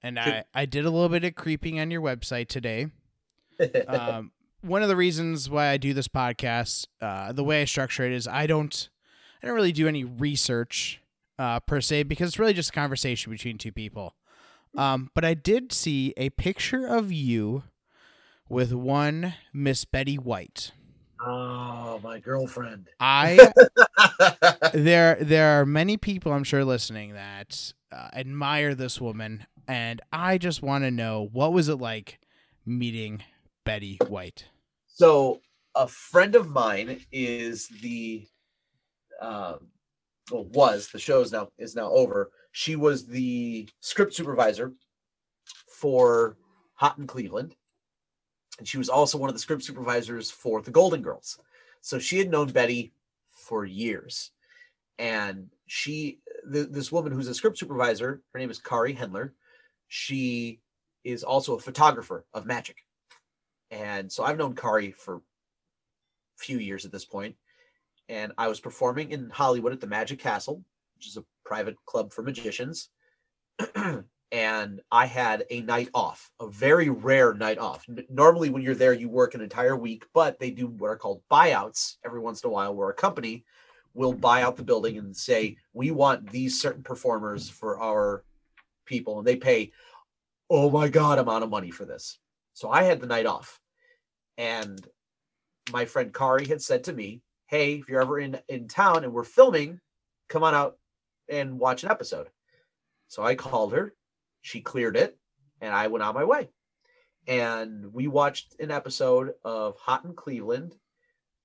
and 0.03 0.19
I 0.19 0.43
I 0.53 0.65
did 0.65 0.85
a 0.85 0.89
little 0.89 1.09
bit 1.09 1.23
of 1.23 1.35
creeping 1.35 1.79
on 1.79 1.91
your 1.91 2.01
website 2.01 2.47
today. 2.47 2.87
Um, 3.87 4.31
one 4.61 4.81
of 4.81 4.89
the 4.89 4.95
reasons 4.95 5.47
why 5.49 5.67
I 5.67 5.77
do 5.77 5.93
this 5.93 6.07
podcast, 6.07 6.87
uh, 6.99 7.31
the 7.31 7.43
way 7.43 7.61
I 7.61 7.65
structure 7.65 8.03
it 8.03 8.11
is 8.11 8.27
I 8.27 8.47
don't 8.47 8.89
I 9.41 9.45
don't 9.47 9.55
really 9.55 9.71
do 9.71 9.87
any 9.87 10.03
research 10.03 10.99
uh, 11.39 11.59
per 11.61 11.81
se 11.81 12.03
because 12.03 12.29
it's 12.29 12.39
really 12.39 12.53
just 12.53 12.69
a 12.69 12.73
conversation 12.73 13.31
between 13.31 13.57
two 13.57 13.71
people. 13.71 14.15
Um, 14.77 15.11
but 15.13 15.25
I 15.25 15.33
did 15.33 15.73
see 15.73 16.13
a 16.15 16.29
picture 16.29 16.85
of 16.87 17.11
you 17.11 17.63
with 18.47 18.73
one 18.73 19.33
Miss 19.53 19.85
Betty 19.85 20.17
White. 20.17 20.71
oh, 21.25 21.99
my 22.03 22.19
girlfriend. 22.19 22.89
I 22.99 23.51
there 24.73 25.17
there 25.19 25.59
are 25.59 25.65
many 25.65 25.97
people 25.97 26.31
I'm 26.31 26.43
sure 26.43 26.63
listening 26.63 27.13
that 27.13 27.73
uh, 27.91 28.09
admire 28.13 28.73
this 28.75 29.01
woman, 29.01 29.45
and 29.67 30.01
I 30.11 30.37
just 30.37 30.61
want 30.61 30.83
to 30.83 30.91
know 30.91 31.29
what 31.31 31.53
was 31.53 31.67
it 31.67 31.77
like 31.77 32.19
meeting 32.65 33.23
Betty 33.65 33.97
White. 34.07 34.45
So 34.87 35.41
a 35.75 35.87
friend 35.87 36.35
of 36.35 36.49
mine 36.49 37.01
is 37.11 37.67
the 37.81 38.25
um 39.21 39.67
well 40.31 40.45
was 40.45 40.87
the 40.87 40.99
show 40.99 41.21
is 41.21 41.31
now 41.31 41.49
is 41.57 41.75
now 41.75 41.89
over. 41.91 42.31
She 42.51 42.75
was 42.75 43.05
the 43.05 43.69
script 43.79 44.13
supervisor 44.13 44.73
for 45.67 46.37
Hot 46.75 46.97
in 46.97 47.07
Cleveland. 47.07 47.55
And 48.59 48.67
she 48.67 48.77
was 48.77 48.89
also 48.89 49.17
one 49.17 49.29
of 49.29 49.35
the 49.35 49.39
script 49.39 49.63
supervisors 49.63 50.29
for 50.29 50.61
the 50.61 50.71
Golden 50.71 51.01
Girls. 51.01 51.39
So 51.81 51.97
she 51.99 52.17
had 52.17 52.29
known 52.29 52.51
Betty 52.51 52.93
for 53.31 53.65
years. 53.65 54.31
And 54.99 55.49
she 55.67 56.19
th- 56.51 56.69
this 56.69 56.91
woman 56.91 57.11
who's 57.11 57.27
a 57.27 57.33
script 57.33 57.57
supervisor, 57.57 58.21
her 58.33 58.39
name 58.39 58.51
is 58.51 58.59
Kari 58.59 58.93
Hendler. 58.93 59.31
She 59.87 60.59
is 61.03 61.23
also 61.23 61.55
a 61.55 61.59
photographer 61.59 62.25
of 62.33 62.45
magic. 62.45 62.77
And 63.71 64.11
so 64.11 64.23
I've 64.23 64.37
known 64.37 64.55
Kari 64.55 64.91
for 64.91 65.15
a 65.15 65.21
few 66.37 66.59
years 66.59 66.85
at 66.85 66.91
this 66.91 67.05
point. 67.05 67.35
And 68.11 68.33
I 68.37 68.49
was 68.49 68.59
performing 68.59 69.11
in 69.11 69.29
Hollywood 69.29 69.71
at 69.71 69.79
the 69.79 69.87
Magic 69.87 70.19
Castle, 70.19 70.61
which 70.97 71.07
is 71.07 71.15
a 71.15 71.23
private 71.45 71.77
club 71.85 72.11
for 72.11 72.23
magicians. 72.23 72.89
and 74.33 74.81
I 74.91 75.05
had 75.05 75.45
a 75.49 75.61
night 75.61 75.87
off, 75.93 76.29
a 76.41 76.49
very 76.49 76.89
rare 76.89 77.33
night 77.33 77.57
off. 77.57 77.85
Normally, 78.09 78.49
when 78.49 78.63
you're 78.63 78.75
there, 78.75 78.91
you 78.91 79.07
work 79.07 79.33
an 79.33 79.39
entire 79.39 79.77
week, 79.77 80.05
but 80.13 80.39
they 80.39 80.51
do 80.51 80.67
what 80.67 80.89
are 80.89 80.97
called 80.97 81.21
buyouts 81.31 81.95
every 82.05 82.19
once 82.19 82.43
in 82.43 82.49
a 82.49 82.51
while, 82.51 82.75
where 82.75 82.89
a 82.89 82.93
company 82.93 83.45
will 83.93 84.13
buy 84.13 84.41
out 84.41 84.57
the 84.57 84.63
building 84.63 84.97
and 84.97 85.15
say, 85.15 85.55
We 85.71 85.91
want 85.91 86.29
these 86.29 86.61
certain 86.61 86.83
performers 86.83 87.49
for 87.49 87.79
our 87.79 88.25
people. 88.85 89.19
And 89.19 89.27
they 89.27 89.37
pay, 89.37 89.71
oh 90.49 90.69
my 90.69 90.89
God, 90.89 91.17
amount 91.17 91.45
of 91.45 91.49
money 91.49 91.71
for 91.71 91.85
this. 91.85 92.19
So 92.53 92.69
I 92.69 92.83
had 92.83 92.99
the 92.99 93.07
night 93.07 93.25
off. 93.25 93.61
And 94.37 94.85
my 95.71 95.85
friend 95.85 96.13
Kari 96.13 96.45
had 96.45 96.61
said 96.61 96.83
to 96.83 96.93
me, 96.93 97.21
Hey, 97.51 97.73
if 97.73 97.89
you're 97.89 98.01
ever 98.01 98.17
in, 98.17 98.39
in 98.47 98.69
town 98.69 99.03
and 99.03 99.11
we're 99.11 99.25
filming, 99.25 99.81
come 100.29 100.41
on 100.41 100.55
out 100.55 100.77
and 101.27 101.59
watch 101.59 101.83
an 101.83 101.91
episode. 101.91 102.29
So 103.09 103.23
I 103.23 103.35
called 103.35 103.73
her, 103.73 103.93
she 104.39 104.61
cleared 104.61 104.95
it, 104.95 105.17
and 105.59 105.73
I 105.73 105.87
went 105.87 106.01
on 106.01 106.15
my 106.15 106.23
way. 106.23 106.47
And 107.27 107.91
we 107.91 108.07
watched 108.07 108.55
an 108.61 108.71
episode 108.71 109.33
of 109.43 109.75
Hot 109.79 110.05
in 110.05 110.13
Cleveland. 110.13 110.77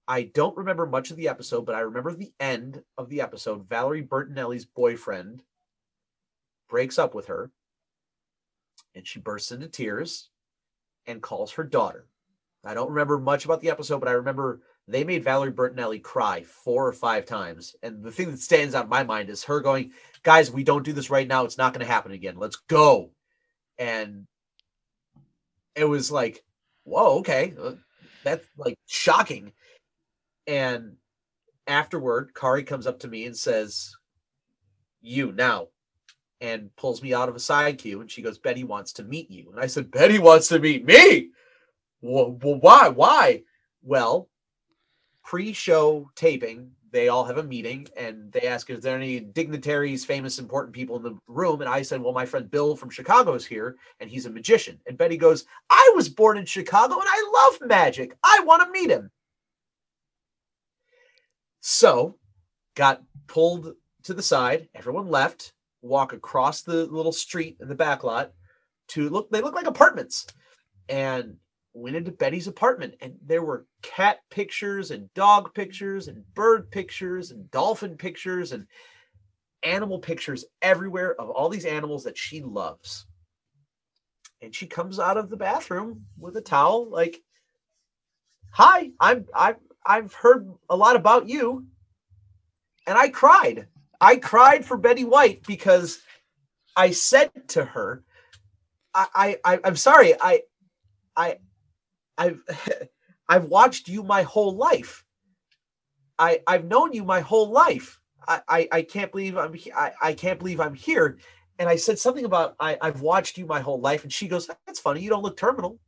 I 0.07 0.31
don't 0.33 0.57
remember 0.57 0.87
much 0.87 1.11
of 1.11 1.17
the 1.17 1.27
episode, 1.27 1.67
but 1.67 1.75
I 1.75 1.81
remember 1.81 2.13
the 2.13 2.33
end 2.39 2.85
of 2.97 3.09
the 3.09 3.21
episode. 3.21 3.69
Valerie 3.69 4.05
Bertinelli's 4.05 4.65
boyfriend 4.65 5.43
breaks 6.69 7.01
up 7.01 7.17
with 7.17 7.27
her, 7.27 7.51
and 8.95 9.05
she 9.05 9.19
bursts 9.19 9.51
into 9.51 9.67
tears 9.67 10.31
and 11.05 11.21
calls 11.21 11.55
her 11.55 11.65
daughter. 11.65 12.07
I 12.65 12.75
don't 12.75 12.91
remember 12.91 13.19
much 13.19 13.45
about 13.45 13.61
the 13.61 13.71
episode, 13.71 13.99
but 13.99 14.09
I 14.09 14.13
remember 14.13 14.61
they 14.89 15.03
made 15.05 15.25
Valerie 15.25 15.53
Bertinelli 15.53 16.01
cry 16.03 16.43
four 16.43 16.87
or 16.87 16.93
five 16.93 17.27
times. 17.27 17.75
And 17.83 18.05
the 18.05 18.13
thing 18.13 18.31
that 18.31 18.39
stands 18.41 18.75
out 18.75 18.85
in 18.85 18.91
my 18.91 19.03
mind 19.03 19.31
is 19.31 19.45
her 19.45 19.61
going, 19.61 19.93
Guys, 20.23 20.51
we 20.51 20.65
don't 20.65 20.85
do 20.85 20.93
this 20.93 21.11
right 21.11 21.27
now. 21.27 21.45
It's 21.45 21.59
not 21.59 21.73
going 21.73 21.85
to 21.85 21.93
happen 21.93 22.13
again. 22.13 22.37
Let's 22.37 22.57
go. 22.57 23.11
And 23.79 24.27
it 25.75 25.85
was 25.85 26.11
like, 26.11 26.45
Whoa, 26.85 27.19
okay. 27.19 27.55
uh, 27.61 27.73
That's 28.23 28.47
like 28.57 28.79
shocking. 28.87 29.53
And 30.47 30.97
afterward, 31.67 32.33
Kari 32.35 32.63
comes 32.63 32.87
up 32.87 33.01
to 33.01 33.09
me 33.09 33.27
and 33.27 33.37
says, 33.37 33.97
You 35.01 35.33
now, 35.33 35.69
and 36.41 36.75
pulls 36.77 37.03
me 37.03 37.13
out 37.13 37.29
of 37.29 37.35
a 37.35 37.41
side 37.41 37.79
queue. 37.79 38.01
And 38.01 38.11
she 38.11 38.23
goes, 38.23 38.39
Betty 38.39 38.63
wants 38.63 38.93
to 38.95 39.05
meet 39.05 39.33
you. 39.33 39.51
And 39.51 39.61
I 39.61 39.67
said, 39.67 39.91
Betty 39.91 40.21
wants 40.21 40.47
to 40.49 40.61
meet 40.61 40.85
me. 40.85 41.31
Well, 42.01 42.39
why? 42.41 42.89
Why? 42.89 43.43
Well, 43.83 44.29
pre-show 45.27 46.09
taping, 46.15 46.71
they 46.93 47.09
all 47.09 47.25
have 47.25 47.39
a 47.39 47.43
meeting 47.43 47.87
and 47.97 48.33
they 48.33 48.43
ask, 48.43 48.71
is 48.71 48.81
there 48.81 48.97
any 48.97 49.19
dignitaries, 49.19 50.05
famous, 50.05 50.39
important 50.39 50.73
people 50.73 50.97
in 50.97 51.03
the 51.03 51.19
room? 51.27 51.61
And 51.61 51.69
I 51.69 51.83
said, 51.83 52.01
well, 52.01 52.13
my 52.13 52.25
friend 52.25 52.51
Bill 52.51 52.77
from 52.77 52.91
Chicago 52.91 53.35
is 53.35 53.45
here 53.45 53.77
and 54.01 54.09
he's 54.09 54.27
a 54.27 54.31
magician. 54.31 54.81
And 54.87 54.97
Betty 54.97 55.17
goes, 55.17 55.45
I 55.69 55.93
was 55.97 56.09
born 56.09 56.39
in 56.39 56.47
Chicago 56.47 56.95
and 56.95 57.05
I 57.07 57.31
love 57.35 57.69
magic. 57.69 58.17
I 58.23 58.41
want 58.47 58.63
to 58.63 58.71
meet 58.71 58.89
him. 58.89 59.11
So 61.61 62.17
got 62.77 63.03
pulled 63.27 63.75
to 64.05 64.15
the 64.15 64.23
side. 64.23 64.69
Everyone 64.77 65.09
left, 65.09 65.55
walk 65.83 66.13
across 66.13 66.63
the 66.63 66.87
little 66.87 67.13
street 67.13 67.57
in 67.61 67.69
the 67.69 67.75
back 67.75 68.05
lot 68.05 68.33
to 68.89 69.11
look, 69.11 69.29
they 69.31 69.43
look 69.43 69.57
like 69.57 69.67
apartments. 69.67 70.27
And 70.89 71.37
went 71.77 71.97
into 71.97 72.11
Betty's 72.11 72.47
apartment 72.47 72.95
and 73.01 73.15
there 73.25 73.43
were 73.43 73.67
cat 73.83 74.21
pictures 74.31 74.91
and 74.91 75.13
dog 75.15 75.53
pictures 75.55 76.09
and 76.09 76.25
bird 76.35 76.71
pictures 76.71 77.31
and 77.31 77.51
dolphin 77.51 77.97
pictures 77.97 78.53
and 78.53 78.67
animal 79.63 79.99
pictures 79.99 80.45
everywhere 80.63 81.21
of 81.21 81.29
all 81.29 81.49
these 81.49 81.67
animals 81.67 82.05
that 82.05 82.17
she 82.17 82.41
loves. 82.41 83.07
And 84.41 84.55
she 84.55 84.67
comes 84.67 84.99
out 84.99 85.17
of 85.17 85.29
the 85.29 85.37
bathroom 85.37 86.07
with 86.19 86.37
a 86.37 86.41
towel 86.41 86.89
like 86.91 87.23
Hi, 88.53 88.91
I'm 89.01 89.27
I've 89.35 89.57
I've 89.85 90.15
heard 90.15 90.51
a 90.71 90.77
lot 90.77 90.97
about 90.97 91.29
you. 91.29 91.67
And 92.87 92.97
I 92.97 93.11
cried. 93.11 93.67
I 94.01 94.17
cried 94.17 94.65
for 94.65 94.79
Betty 94.79 95.05
White 95.05 95.43
because 95.47 96.01
I 96.75 96.91
said 96.93 97.31
to 97.49 97.65
her, 97.65 98.03
I, 98.95 99.37
I 99.45 99.61
I'm 99.63 99.77
sorry, 99.77 100.15
I 100.19 100.43
I 101.17 101.37
I've 102.19 102.43
I've 103.29 103.47
watched 103.47 103.89
you 103.89 104.03
my 104.03 104.23
whole 104.23 104.57
life. 104.57 105.05
I 106.19 106.41
I've 106.47 106.65
known 106.65 106.93
you 106.93 107.05
my 107.05 107.21
whole 107.21 107.51
life. 107.51 108.01
I 108.27 108.41
I, 108.49 108.69
I 108.73 108.83
can't 108.83 109.13
believe 109.13 109.37
I'm 109.37 109.55
I, 109.75 109.93
I 110.01 110.15
can't 110.15 110.39
believe 110.39 110.61
I'm 110.61 110.75
here. 110.75 111.19
And 111.59 111.69
I 111.69 111.77
said 111.77 111.99
something 111.99 112.25
about 112.25 112.55
I, 112.61 112.77
I've 112.81 113.01
watched 113.01 113.39
you 113.39 113.47
my 113.47 113.61
whole 113.61 113.81
life, 113.81 114.03
and 114.03 114.13
she 114.13 114.29
goes, 114.29 114.49
"That's 114.67 114.81
funny. 114.81 115.01
You 115.01 115.11
don't 115.11 115.23
look 115.23 115.37
terminal." 115.37 115.79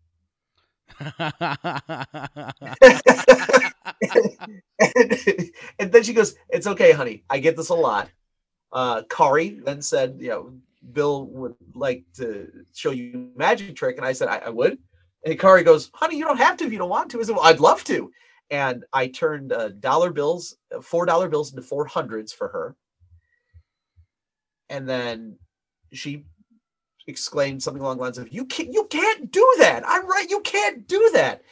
and, 1.19 1.35
and 5.79 5.93
then 5.93 6.03
she 6.03 6.15
goes, 6.15 6.35
"It's 6.49 6.67
okay, 6.67 6.93
honey. 6.93 7.25
I 7.29 7.39
get 7.39 7.57
this 7.57 7.69
a 7.69 7.75
lot." 7.75 8.09
Uh, 8.73 9.03
Kari 9.11 9.61
then 9.65 9.83
said, 9.83 10.17
"You 10.21 10.29
know, 10.29 10.53
Bill 10.93 11.27
would 11.27 11.55
like 11.75 12.05
to 12.17 12.49
show 12.75 12.91
you 12.91 13.31
magic 13.37 13.77
trick," 13.77 13.99
and 13.99 14.07
I 14.07 14.13
said, 14.13 14.29
"I, 14.29 14.39
I 14.39 14.49
would." 14.49 14.79
And 15.25 15.39
Kari 15.39 15.63
goes, 15.65 15.91
"Honey, 15.95 16.17
you 16.17 16.25
don't 16.25 16.39
have 16.39 16.57
to 16.59 16.65
if 16.65 16.73
you 16.73 16.79
don't 16.79 16.89
want 16.89 17.11
to." 17.11 17.21
I 17.21 17.25
said, 17.25 17.37
"Well, 17.37 17.45
I'd 17.45 17.61
love 17.61 17.85
to." 17.85 18.11
And 18.51 18.85
I 18.93 19.09
turned 19.09 19.53
uh, 19.53 19.71
dollar 19.81 20.11
bills, 20.11 20.57
uh, 20.75 20.81
four 20.81 21.07
dollar 21.07 21.29
bills 21.29 21.51
into 21.51 21.63
four 21.63 21.87
hundreds 21.87 22.33
for 22.33 22.49
her, 22.49 22.77
and 24.69 24.89
then 24.89 25.39
she 25.93 26.25
exclaimed 27.07 27.63
something 27.63 27.83
along 27.83 27.97
the 27.99 28.03
lines 28.05 28.19
of, 28.19 28.33
"You 28.33 28.45
can't, 28.47 28.73
you 28.73 28.87
can't 28.87 29.31
do 29.31 29.55
that. 29.59 29.83
I'm 29.87 30.07
right. 30.07 30.29
You 30.31 30.41
can't 30.41 30.87
do 30.87 31.11
that." 31.15 31.43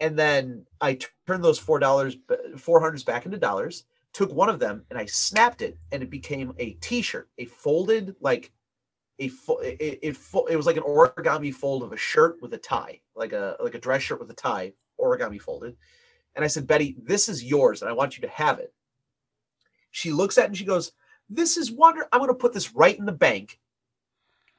And 0.00 0.18
then 0.18 0.64
I 0.80 0.98
turned 1.26 1.44
those 1.44 1.58
four 1.58 1.78
dollars, 1.78 2.16
four 2.56 2.80
hundreds 2.80 3.04
back 3.04 3.26
into 3.26 3.38
dollars. 3.38 3.84
Took 4.14 4.32
one 4.32 4.48
of 4.48 4.58
them 4.58 4.84
and 4.90 4.98
I 4.98 5.06
snapped 5.06 5.60
it, 5.62 5.78
and 5.92 6.02
it 6.02 6.10
became 6.10 6.54
a 6.58 6.72
T-shirt, 6.74 7.28
a 7.38 7.44
folded 7.46 8.16
like 8.20 8.52
a 9.18 9.28
fo- 9.28 9.58
it, 9.58 9.98
it 10.02 10.16
fo- 10.16 10.46
it 10.46 10.56
was 10.56 10.66
like 10.66 10.76
an 10.76 10.82
origami 10.82 11.52
fold 11.54 11.82
of 11.82 11.92
a 11.92 11.96
shirt 11.96 12.36
with 12.40 12.54
a 12.54 12.58
tie, 12.58 13.00
like 13.14 13.32
a 13.32 13.56
like 13.60 13.74
a 13.74 13.80
dress 13.80 14.02
shirt 14.02 14.20
with 14.20 14.30
a 14.30 14.34
tie, 14.34 14.72
origami 15.00 15.40
folded. 15.40 15.76
And 16.36 16.44
I 16.44 16.48
said, 16.48 16.66
Betty, 16.66 16.96
this 17.02 17.28
is 17.28 17.42
yours, 17.44 17.82
and 17.82 17.88
I 17.90 17.94
want 17.94 18.16
you 18.16 18.22
to 18.22 18.28
have 18.28 18.58
it. 18.58 18.72
She 19.90 20.12
looks 20.12 20.38
at 20.38 20.44
it 20.44 20.48
and 20.48 20.56
she 20.56 20.64
goes, 20.64 20.92
"This 21.28 21.56
is 21.56 21.72
wonder. 21.72 22.06
I'm 22.12 22.20
going 22.20 22.28
to 22.28 22.34
put 22.34 22.52
this 22.52 22.74
right 22.74 22.98
in 22.98 23.06
the 23.06 23.12
bank." 23.12 23.58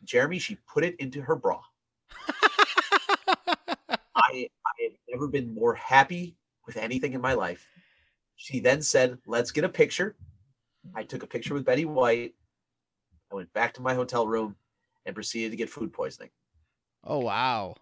Jeremy, 0.04 0.40
she 0.40 0.56
put 0.68 0.84
it 0.84 0.96
into 1.00 1.22
her 1.22 1.36
bra. 1.36 1.62
I, 4.16 4.50
I 4.66 4.84
have 4.84 4.94
never 5.10 5.28
been 5.28 5.54
more 5.54 5.76
happy 5.76 6.36
with 6.66 6.78
anything 6.78 7.14
in 7.14 7.22
my 7.22 7.34
life. 7.34 7.68
She 8.36 8.60
then 8.60 8.82
said, 8.82 9.18
Let's 9.26 9.52
get 9.52 9.64
a 9.64 9.70
picture. 9.70 10.16
I 10.96 11.04
took 11.04 11.24
a 11.24 11.28
picture 11.28 11.54
with 11.54 11.66
Betty 11.66 11.86
White. 11.86 12.34
I 13.32 13.36
went 13.36 13.52
back 13.54 13.74
to 13.76 13.82
my 13.82 13.94
hotel 13.94 14.28
room 14.28 14.56
and 15.06 15.16
proceeded 15.16 15.52
to 15.52 15.58
get 15.58 15.70
food 15.70 15.94
poisoning. 15.94 16.32
Oh 17.04 17.20
wow. 17.20 17.76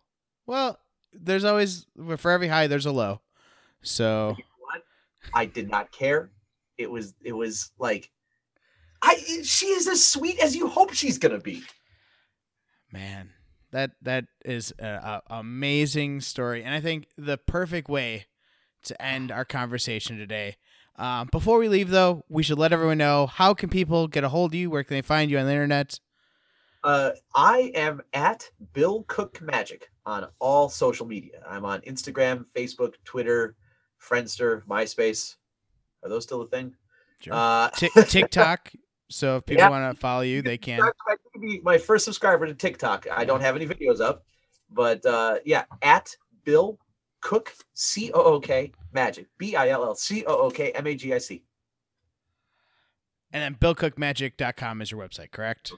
Well, 0.46 0.80
there's 1.14 1.44
always 1.44 1.86
for 2.18 2.32
every 2.32 2.48
high 2.48 2.68
there's 2.68 2.86
a 2.86 2.92
low. 2.92 3.22
So 3.82 4.36
You 4.38 4.44
know 4.44 4.50
what? 4.60 4.84
I 5.34 5.46
did 5.46 5.70
not 5.70 5.92
care. 5.92 6.32
It 6.78 6.90
was 6.90 7.14
it 7.24 7.34
was 7.34 7.72
like 7.80 8.12
I 9.02 9.16
she 9.44 9.68
is 9.68 9.88
as 9.88 10.06
sweet 10.06 10.40
as 10.40 10.56
you 10.56 10.68
hope 10.68 10.94
she's 10.94 11.18
gonna 11.18 11.40
be. 11.40 11.64
man, 12.92 13.34
that 13.72 13.92
that 14.02 14.26
is 14.46 14.74
a 14.80 15.22
amazing 15.28 16.22
story, 16.22 16.64
and 16.64 16.74
I 16.74 16.80
think 16.82 17.08
the 17.18 17.38
perfect 17.38 17.90
way 17.90 18.26
to 18.84 19.02
end 19.02 19.32
our 19.32 19.46
conversation 19.46 20.18
today. 20.18 20.58
Um, 20.98 21.30
before 21.32 21.60
we 21.60 21.70
leave, 21.70 21.90
though, 21.90 22.24
we 22.28 22.42
should 22.44 22.58
let 22.58 22.74
everyone 22.74 22.98
know 22.98 23.28
how 23.28 23.54
can 23.54 23.70
people 23.70 24.08
get 24.08 24.24
a 24.24 24.30
hold 24.30 24.52
of 24.52 24.56
you? 24.56 24.70
Where 24.70 24.84
can 24.84 24.96
they 24.96 25.02
find 25.02 25.30
you 25.30 25.38
on 25.38 25.46
the 25.46 25.52
internet? 25.52 26.00
Uh, 26.84 27.12
I 27.36 27.72
am 27.76 28.02
at 28.14 28.50
Bill 28.74 29.04
Cook 29.08 29.42
Magic 29.42 29.90
on 30.06 30.28
all 30.40 30.70
social 30.70 31.06
media. 31.06 31.44
I'm 31.48 31.66
on 31.66 31.82
Instagram, 31.82 32.46
Facebook, 32.56 32.94
Twitter, 33.04 33.56
Friendster, 34.02 34.64
MySpace. 34.66 35.36
Are 36.04 36.10
those 36.10 36.24
still 36.24 36.42
a 36.42 36.48
thing? 36.48 36.74
Sure. 37.22 37.34
Uh, 37.34 37.70
Tik 37.76 37.92
TikTok. 38.08 38.72
So 39.10 39.38
if 39.38 39.46
people 39.46 39.64
Yeah. 39.64 39.70
want 39.70 39.96
to 39.96 40.00
follow 40.00 40.22
you, 40.22 40.42
they 40.42 40.58
can. 40.58 40.82
I 40.82 40.92
could 41.34 41.42
be 41.42 41.60
my 41.64 41.78
first 41.78 42.06
subscriber 42.06 42.46
to 42.46 42.54
TikTok. 42.54 43.08
I 43.12 43.24
don't 43.26 43.42
have 43.42 43.56
any 43.56 43.66
videos 43.66 44.02
up, 44.02 44.24
but 44.70 45.06
uh, 45.06 45.40
yeah, 45.46 45.66
at 45.82 46.16
Bill 46.44 46.78
Cook 47.22 47.54
C 47.74 48.12
O 48.14 48.22
O 48.22 48.40
K 48.40 48.72
Magic 48.94 49.28
B 49.38 49.56
I 49.56 49.70
L 49.70 49.84
L 49.84 49.96
C 49.96 50.24
O 50.26 50.38
O 50.38 50.50
K 50.50 50.72
M 50.72 50.88
A 50.88 50.96
G 50.96 51.14
I 51.14 51.18
C. 51.18 51.44
And 53.32 53.44
then 53.44 53.56
BillCookMagic.com 53.56 54.82
is 54.82 54.92
your 54.92 55.02
website, 55.02 55.32
correct? 55.32 55.74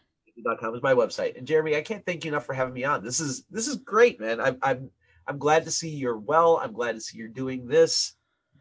com 0.59 0.75
is 0.75 0.83
my 0.83 0.93
website. 0.93 1.37
And 1.37 1.45
Jeremy, 1.45 1.75
I 1.75 1.81
can't 1.81 2.05
thank 2.05 2.23
you 2.23 2.31
enough 2.31 2.45
for 2.45 2.53
having 2.53 2.73
me 2.73 2.83
on. 2.83 3.03
This 3.03 3.19
is 3.19 3.43
this 3.49 3.67
is 3.67 3.77
great, 3.77 4.19
man. 4.19 4.39
I'm 4.39 4.57
I'm 4.61 4.89
I'm 5.27 5.37
glad 5.37 5.65
to 5.65 5.71
see 5.71 5.89
you're 5.89 6.17
well. 6.17 6.59
I'm 6.61 6.73
glad 6.73 6.95
to 6.95 7.01
see 7.01 7.17
you're 7.17 7.27
doing 7.27 7.67
this. 7.67 8.13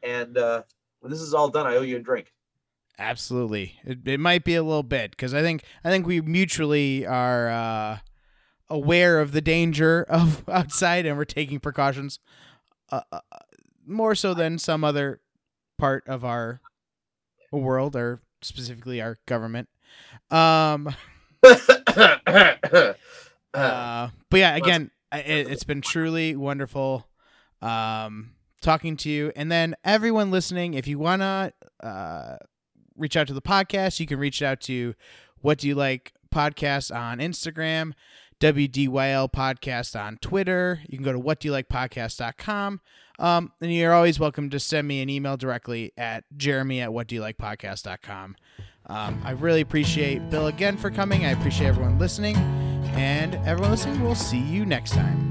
And 0.03 0.37
uh, 0.37 0.63
when 1.01 1.11
this 1.11 1.21
is 1.21 1.35
all 1.35 1.49
done, 1.49 1.67
I 1.67 1.77
owe 1.77 1.83
you 1.83 1.97
a 1.97 2.01
drink. 2.01 2.33
Absolutely. 2.99 3.79
It, 3.85 4.07
it 4.07 4.21
might 4.21 4.45
be 4.45 4.55
a 4.55 4.63
little 4.63 4.83
bit 4.83 5.13
because 5.13 5.33
I 5.33 5.43
think 5.43 5.63
I 5.85 5.91
think 5.91 6.07
we 6.07 6.21
mutually 6.21 7.07
are 7.07 7.49
uh, 7.49 7.99
aware 8.69 9.21
of 9.21 9.33
the 9.33 9.41
danger 9.41 10.05
of 10.09 10.49
outside 10.49 11.07
and 11.07 11.17
we're 11.17 11.25
taking 11.25 11.61
precautions 11.61 12.19
uh, 12.91 13.03
uh, 13.13 13.21
more 13.87 14.15
so 14.15 14.35
than 14.35 14.59
some 14.59 14.85
other 14.85 15.21
part 15.79 16.07
of 16.07 16.25
our 16.25 16.61
world 17.51 17.97
or 17.97 18.21
specifically 18.43 19.01
our 19.01 19.19
government. 19.27 19.69
Um, 20.31 20.95
uh, 21.43 22.95
but 23.55 24.11
yeah, 24.33 24.57
again, 24.57 24.91
it, 25.13 25.51
it's 25.51 25.65
been 25.65 25.81
truly 25.81 26.37
wonderful 26.37 27.07
um, 27.63 28.33
talking 28.61 28.97
to 28.99 29.11
you. 29.11 29.33
And 29.35 29.51
then 29.51 29.75
everyone 29.85 30.31
listening, 30.31 30.75
if 30.75 30.87
you 30.87 30.99
wanna 30.99 31.53
uh, 31.83 32.37
reach 32.97 33.17
out 33.17 33.27
to 33.29 33.35
the 33.35 33.43
podcast, 33.43 34.01
you 34.01 34.07
can 34.07 34.19
reach 34.19 34.43
out 34.43 34.61
to 34.63 34.95
What 35.41 35.59
Do 35.59 35.69
You 35.69 35.75
Like 35.75 36.13
podcast 36.35 36.95
on 36.95 37.19
Instagram, 37.19 37.93
WDYL 38.41 39.33
podcast 39.33 39.99
on 39.99 40.17
Twitter. 40.19 40.81
You 40.89 40.99
can 40.99 41.05
go 41.05 41.13
to 41.13 41.19
What 41.19 41.41
Do 41.41 41.49
You 41.49 41.53
Um, 43.19 43.53
and 43.61 43.73
you're 43.75 43.93
always 43.93 44.21
welcome 44.21 44.49
to 44.51 44.61
send 44.61 44.87
me 44.87 45.03
an 45.03 45.11
email 45.11 45.37
directly 45.37 45.93
at 45.97 46.25
jeremy 46.37 46.81
at 46.81 46.93
what 46.93 47.09
do 47.09 47.17
you 47.17 47.21
Um, 48.87 49.21
I 49.25 49.33
really 49.33 49.61
appreciate 49.61 50.31
Bill 50.31 50.47
again 50.47 50.77
for 50.77 50.91
coming. 50.91 51.25
I 51.25 51.31
appreciate 51.31 51.67
everyone 51.69 51.99
listening. 51.99 52.37
And 52.95 53.35
everyone 53.47 53.73
listening, 53.73 54.03
we'll 54.03 54.15
see 54.15 54.39
you 54.39 54.65
next 54.65 54.93
time. 54.93 55.28